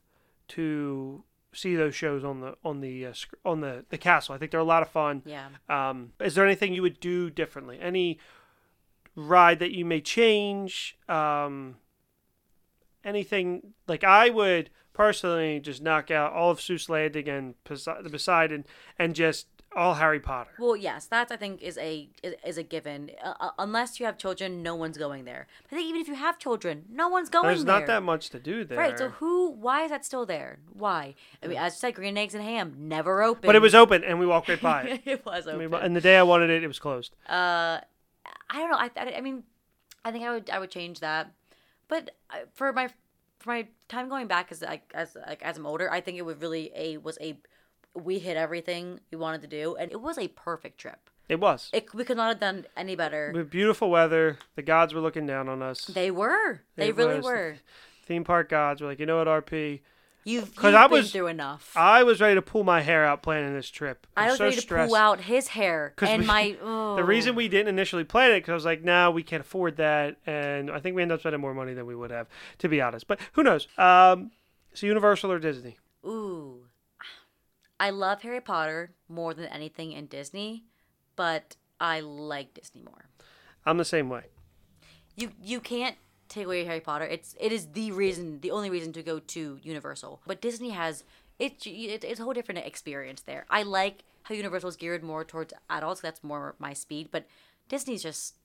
[0.50, 1.24] to
[1.54, 3.14] see those shows on the on the uh,
[3.46, 4.36] on the the castle.
[4.36, 5.24] I think they're a lot of fun.
[5.26, 5.48] Yeah.
[5.70, 7.80] Um, is there anything you would do differently?
[7.82, 8.20] Any
[9.16, 10.98] ride that you may change?
[11.10, 11.78] Um,
[13.04, 18.66] anything like I would personally just knock out all of Seuss Landing and Poseidon
[19.00, 20.52] and just all Harry Potter.
[20.60, 23.12] Well, yes, that I think is a is, is a given.
[23.24, 25.48] Uh, uh, unless you have children, no one's going there.
[25.72, 27.56] I think even if you have children, no one's going there.
[27.56, 27.80] There's there.
[27.80, 28.78] not that much to do there.
[28.78, 28.98] Right.
[28.98, 29.52] So who?
[29.52, 30.60] Why is that still there?
[30.74, 31.16] Why?
[31.42, 33.48] I mean, as you said, green eggs and ham never open.
[33.48, 35.02] but it was open and we walked right by it.
[35.06, 35.72] it was I open.
[35.72, 37.16] mean, and the day I wanted it, it was closed.
[37.28, 37.80] Uh,
[38.50, 38.78] I don't know.
[38.78, 39.44] I, I, I mean,
[40.04, 41.32] I think I would I would change that.
[41.88, 42.12] But
[42.54, 42.90] for my
[43.40, 46.24] for my time going back as like as like as I'm older, I think it
[46.24, 47.38] would really a was a
[47.94, 51.10] we hit everything we wanted to do, and it was a perfect trip.
[51.30, 51.70] It was.
[51.74, 53.32] It, we could not have done any better.
[53.34, 55.86] With beautiful weather, the gods were looking down on us.
[55.86, 56.62] They were.
[56.76, 57.26] They, really was.
[57.26, 57.56] were.
[58.06, 59.80] Theme park gods were like, you know what, RP?
[60.24, 61.72] You've, 'Cause you've I been was- through enough.
[61.76, 64.06] I was ready to pull my hair out planning this trip.
[64.16, 64.90] I was so ready to stressed.
[64.90, 66.58] pull out his hair and we- my.
[66.62, 66.96] Oh.
[66.96, 69.78] The reason we didn't initially plan it because I was like, "No, we can't afford
[69.78, 72.28] that," and I think we ended up spending more money than we would have,
[72.60, 73.08] to be honest.
[73.08, 73.68] But who knows?
[73.80, 74.30] Um,
[74.74, 75.78] so Universal or Disney?
[76.06, 76.61] Ooh.
[77.82, 80.66] I love Harry Potter more than anything in Disney,
[81.16, 83.10] but I like Disney more.
[83.66, 84.26] I'm the same way.
[85.16, 85.96] You you can't
[86.30, 87.06] take away Harry Potter.
[87.06, 90.22] It's it is the reason, the only reason to go to Universal.
[90.28, 91.04] But Disney has
[91.40, 93.48] it, it it's a whole different experience there.
[93.50, 96.02] I like how Universal is geared more towards adults.
[96.02, 97.26] That's more my speed, but
[97.68, 98.36] Disney's just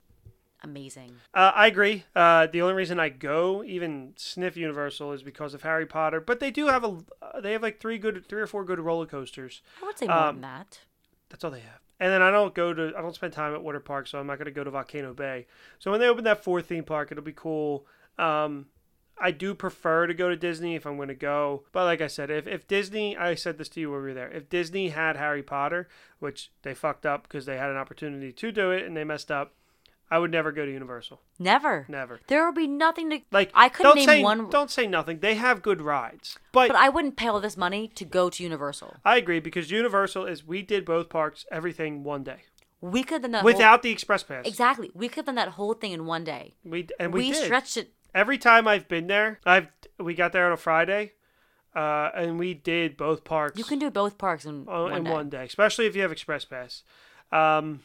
[0.62, 1.16] amazing.
[1.34, 2.04] Uh, I agree.
[2.14, 6.20] Uh, the only reason I go even sniff Universal is because of Harry Potter.
[6.20, 8.80] But they do have a uh, they have like three good, three or four good
[8.80, 9.62] roller coasters.
[9.82, 10.80] I would say more Um, than that.
[11.28, 11.80] That's all they have.
[11.98, 14.26] And then I don't go to I don't spend time at water park, so I'm
[14.26, 15.46] not going to go to Volcano Bay.
[15.78, 17.86] So when they open that fourth theme park, it'll be cool.
[18.18, 18.66] Um,
[19.18, 21.64] I do prefer to go to Disney if I'm going to go.
[21.72, 24.14] But like I said, if, if Disney, I said this to you when we were
[24.14, 25.88] there, if Disney had Harry Potter,
[26.18, 29.30] which they fucked up because they had an opportunity to do it and they messed
[29.30, 29.54] up,
[30.10, 31.20] I would never go to Universal.
[31.38, 31.84] Never.
[31.88, 32.20] Never.
[32.28, 35.18] There will be nothing to Like I couldn't don't name say, one Don't say nothing.
[35.18, 38.42] They have good rides, but, but I wouldn't pay all this money to go to
[38.42, 38.96] Universal.
[39.04, 42.42] I agree because Universal is we did both parks everything one day
[42.80, 44.46] We could have done that whole- without the express pass.
[44.46, 44.90] Exactly.
[44.94, 46.54] We could have done that whole thing in one day.
[46.64, 47.44] We and we, We, did.
[47.44, 47.92] stretched it.
[48.14, 49.68] every time I've been there, I've
[49.98, 51.12] we got there on a Friday,
[51.74, 55.04] uh, and we did both parks You can do both parks in, uh, one, in
[55.04, 55.10] day.
[55.10, 56.84] one day, especially if you have express pass.
[57.32, 57.80] Um,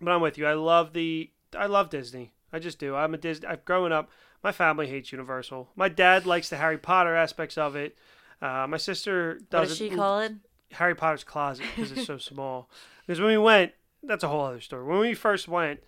[0.00, 0.46] but I'm with you.
[0.46, 2.32] I love the I love Disney.
[2.52, 2.94] I just do.
[2.94, 3.46] I'm a Disney.
[3.48, 4.10] I've grown up.
[4.42, 5.70] My family hates Universal.
[5.74, 7.96] My dad likes the Harry Potter aspects of it.
[8.40, 10.34] Uh, my sister What does does she call it?
[10.72, 12.70] Harry Potter's closet because it's so small.
[13.06, 14.84] Because when we went, that's a whole other story.
[14.84, 15.80] When we first went,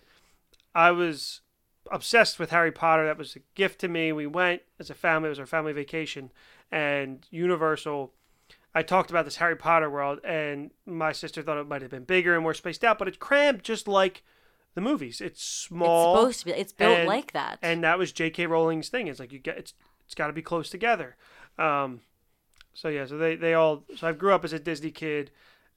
[0.73, 1.41] I was
[1.91, 3.05] obsessed with Harry Potter.
[3.05, 4.11] That was a gift to me.
[4.11, 5.27] We went as a family.
[5.27, 6.31] It was our family vacation,
[6.71, 8.13] and Universal.
[8.73, 12.03] I talked about this Harry Potter world, and my sister thought it might have been
[12.03, 14.23] bigger and more spaced out, but it's crammed just like
[14.75, 15.21] the movies.
[15.21, 16.13] It's small.
[16.13, 16.51] It's supposed to be.
[16.51, 17.59] It's built and- like that.
[17.61, 18.45] and that was J.K.
[18.45, 19.07] Rowling's thing.
[19.07, 19.73] It's like you get it's
[20.05, 21.15] it's got to be close together.
[21.57, 22.01] Um,
[22.73, 25.31] so yeah, so they they all so I grew up as a Disney kid,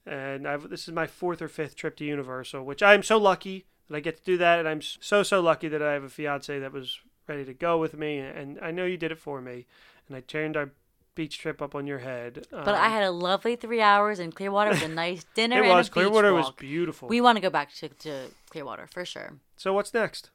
[0.05, 3.65] and I've this is my fourth or fifth trip to Universal, which I'm so lucky
[3.89, 6.09] that I get to do that, and I'm so so lucky that I have a
[6.09, 9.41] fiance that was ready to go with me, and I know you did it for
[9.41, 9.65] me,
[10.07, 10.71] and I turned our
[11.15, 12.47] beach trip up on your head.
[12.51, 15.57] but I um, had a lovely three hours in Clearwater with a nice dinner.
[15.57, 17.07] it and was a beach Clearwater was beautiful.
[17.07, 19.39] We want to go back to, to Clearwater for sure.
[19.57, 20.29] so what's next?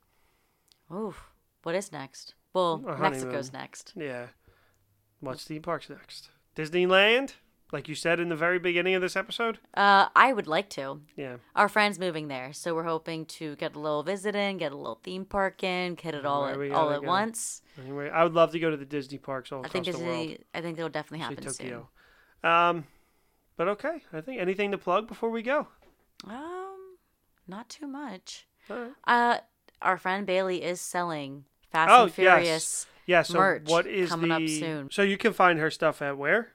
[0.90, 1.14] Ooh,
[1.62, 2.34] what is next?
[2.55, 3.92] Well, Mexico's next.
[3.94, 4.28] Yeah,
[5.20, 6.30] what's theme parks next?
[6.56, 7.34] Disneyland,
[7.73, 9.59] like you said in the very beginning of this episode.
[9.74, 11.01] Uh, I would like to.
[11.16, 11.36] Yeah.
[11.55, 14.77] Our friend's moving there, so we're hoping to get a little visit in, get a
[14.77, 17.07] little theme park in, get it all at, all at go.
[17.07, 17.62] once.
[17.82, 20.03] Anyway, I would love to go to the Disney parks all I across think the
[20.05, 20.36] world.
[20.55, 21.51] I think it'll definitely See happen
[22.43, 22.51] soon.
[22.51, 22.85] Um,
[23.57, 25.69] but okay, I think anything to plug before we go.
[26.24, 26.97] Um,
[27.47, 28.47] not too much.
[28.69, 28.90] Right.
[29.07, 29.39] Uh,
[29.82, 32.86] our friend Bailey is selling Fast Oh, and Furious.
[33.07, 33.23] Yeah.
[33.23, 34.35] So merch what is coming the?
[34.35, 34.89] up soon.
[34.90, 36.53] So you can find her stuff at where?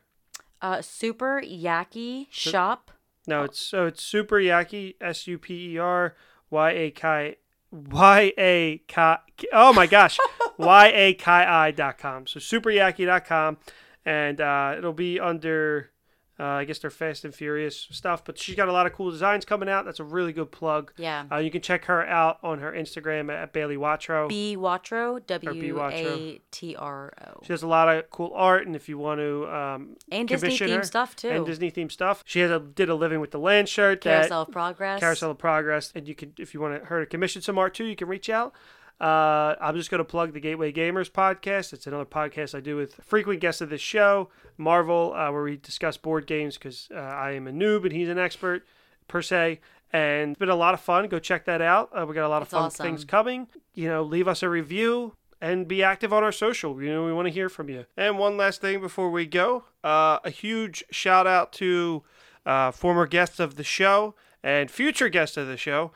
[0.64, 2.90] Uh, Super Yaki Shop.
[3.28, 6.16] No, it's so it's Super Yaki S U P E R
[6.50, 7.36] Y A K
[7.72, 9.16] Y A K.
[9.52, 10.18] Oh my gosh,
[10.58, 12.26] Y A K I dot com.
[12.28, 13.58] So superyaki dot com,
[14.06, 15.92] and uh, it'll be under
[16.40, 19.12] Uh, I guess they're Fast and Furious stuff, but she's got a lot of cool
[19.12, 19.86] designs coming out.
[19.86, 20.92] That's a really good plug.
[20.98, 21.26] Yeah.
[21.32, 24.28] Uh, you can check her out on her Instagram at Bailey Watro.
[24.28, 25.24] B Watro.
[25.28, 25.80] W.
[25.84, 27.42] A T R O.
[27.46, 30.58] She has a lot of cool art, and if you want to um, And Disney
[30.58, 31.30] themed stuff, too.
[31.30, 34.02] and Disney themed stuff, she has a did a living with the land shirt.
[34.02, 35.00] that- Carousel of Progress.
[35.00, 37.76] Carousel of Progress, and you can if you want to, her to commission some art
[37.76, 38.54] too, you can reach out.
[39.02, 41.74] Uh, I'm just going to plug the Gateway Gamers podcast.
[41.74, 45.58] It's another podcast I do with frequent guests of this show, Marvel, uh, where we
[45.58, 48.66] discuss board games because uh, I am a noob and he's an expert
[49.08, 49.60] per se.
[49.92, 51.08] And it's been a lot of fun.
[51.08, 51.90] Go check that out.
[51.92, 52.86] Uh, we got a lot of fun awesome.
[52.86, 53.48] things coming.
[53.74, 56.82] You know, leave us a review and be active on our social.
[56.82, 57.86] You know, we want to hear from you.
[57.98, 62.04] And one last thing before we go, uh, a huge shout out to
[62.46, 65.92] uh, former guests of the show and future guests of the show,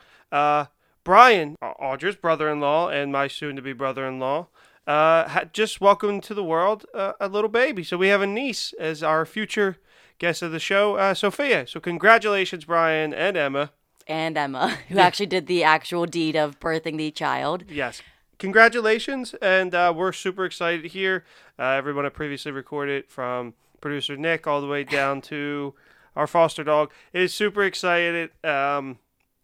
[1.08, 4.48] uh, Brian, Au- Audra's brother-in-law and my soon-to-be brother-in-law.
[4.86, 7.84] Uh, had just welcomed to the world uh, a little baby.
[7.84, 9.76] So we have a niece as our future
[10.18, 11.66] guest of the show, uh, Sophia.
[11.66, 13.72] So congratulations, Brian and Emma.
[14.06, 17.64] and Emma, who actually did the actual deed of birthing the child.
[17.68, 18.00] Yes.
[18.38, 21.24] Congratulations, and uh, we're super excited here.
[21.58, 23.52] Uh, everyone I previously recorded from
[23.82, 25.74] producer Nick all the way down to
[26.16, 28.30] our foster dog is super excited.
[28.42, 28.98] Um,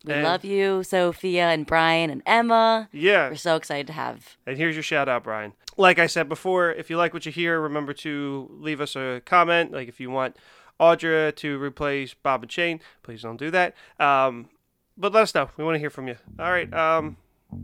[0.05, 2.89] We and- love you, Sophia and Brian and Emma.
[2.93, 4.37] Yeah, We're so excited to have.
[4.47, 5.53] and here's your shout out, Brian.
[5.77, 9.23] Like I said before, if you like what you hear, remember to leave us a
[9.25, 9.73] comment.
[9.73, 10.37] Like if you want
[10.79, 13.75] Audra to replace Bob and Shane, please don't do that.
[13.99, 14.49] Um,
[14.97, 15.49] but let us know.
[15.57, 16.17] We want to hear from you.
[16.39, 16.73] All right.
[16.73, 17.17] Um,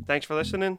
[0.07, 0.79] thanks for listening,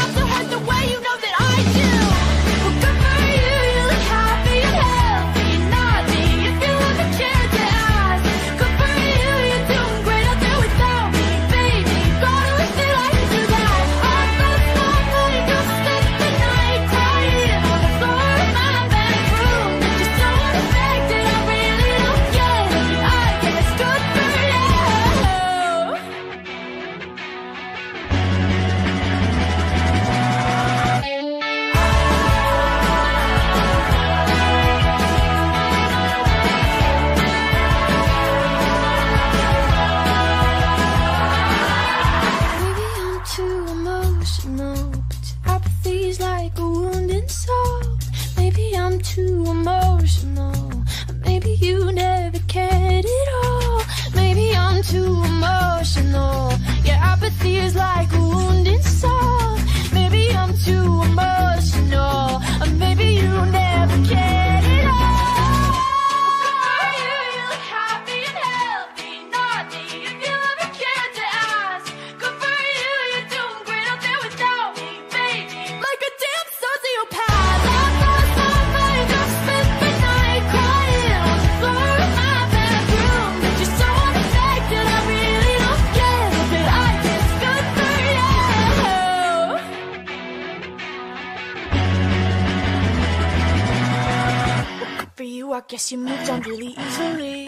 [95.71, 97.40] guess you moved on really easily.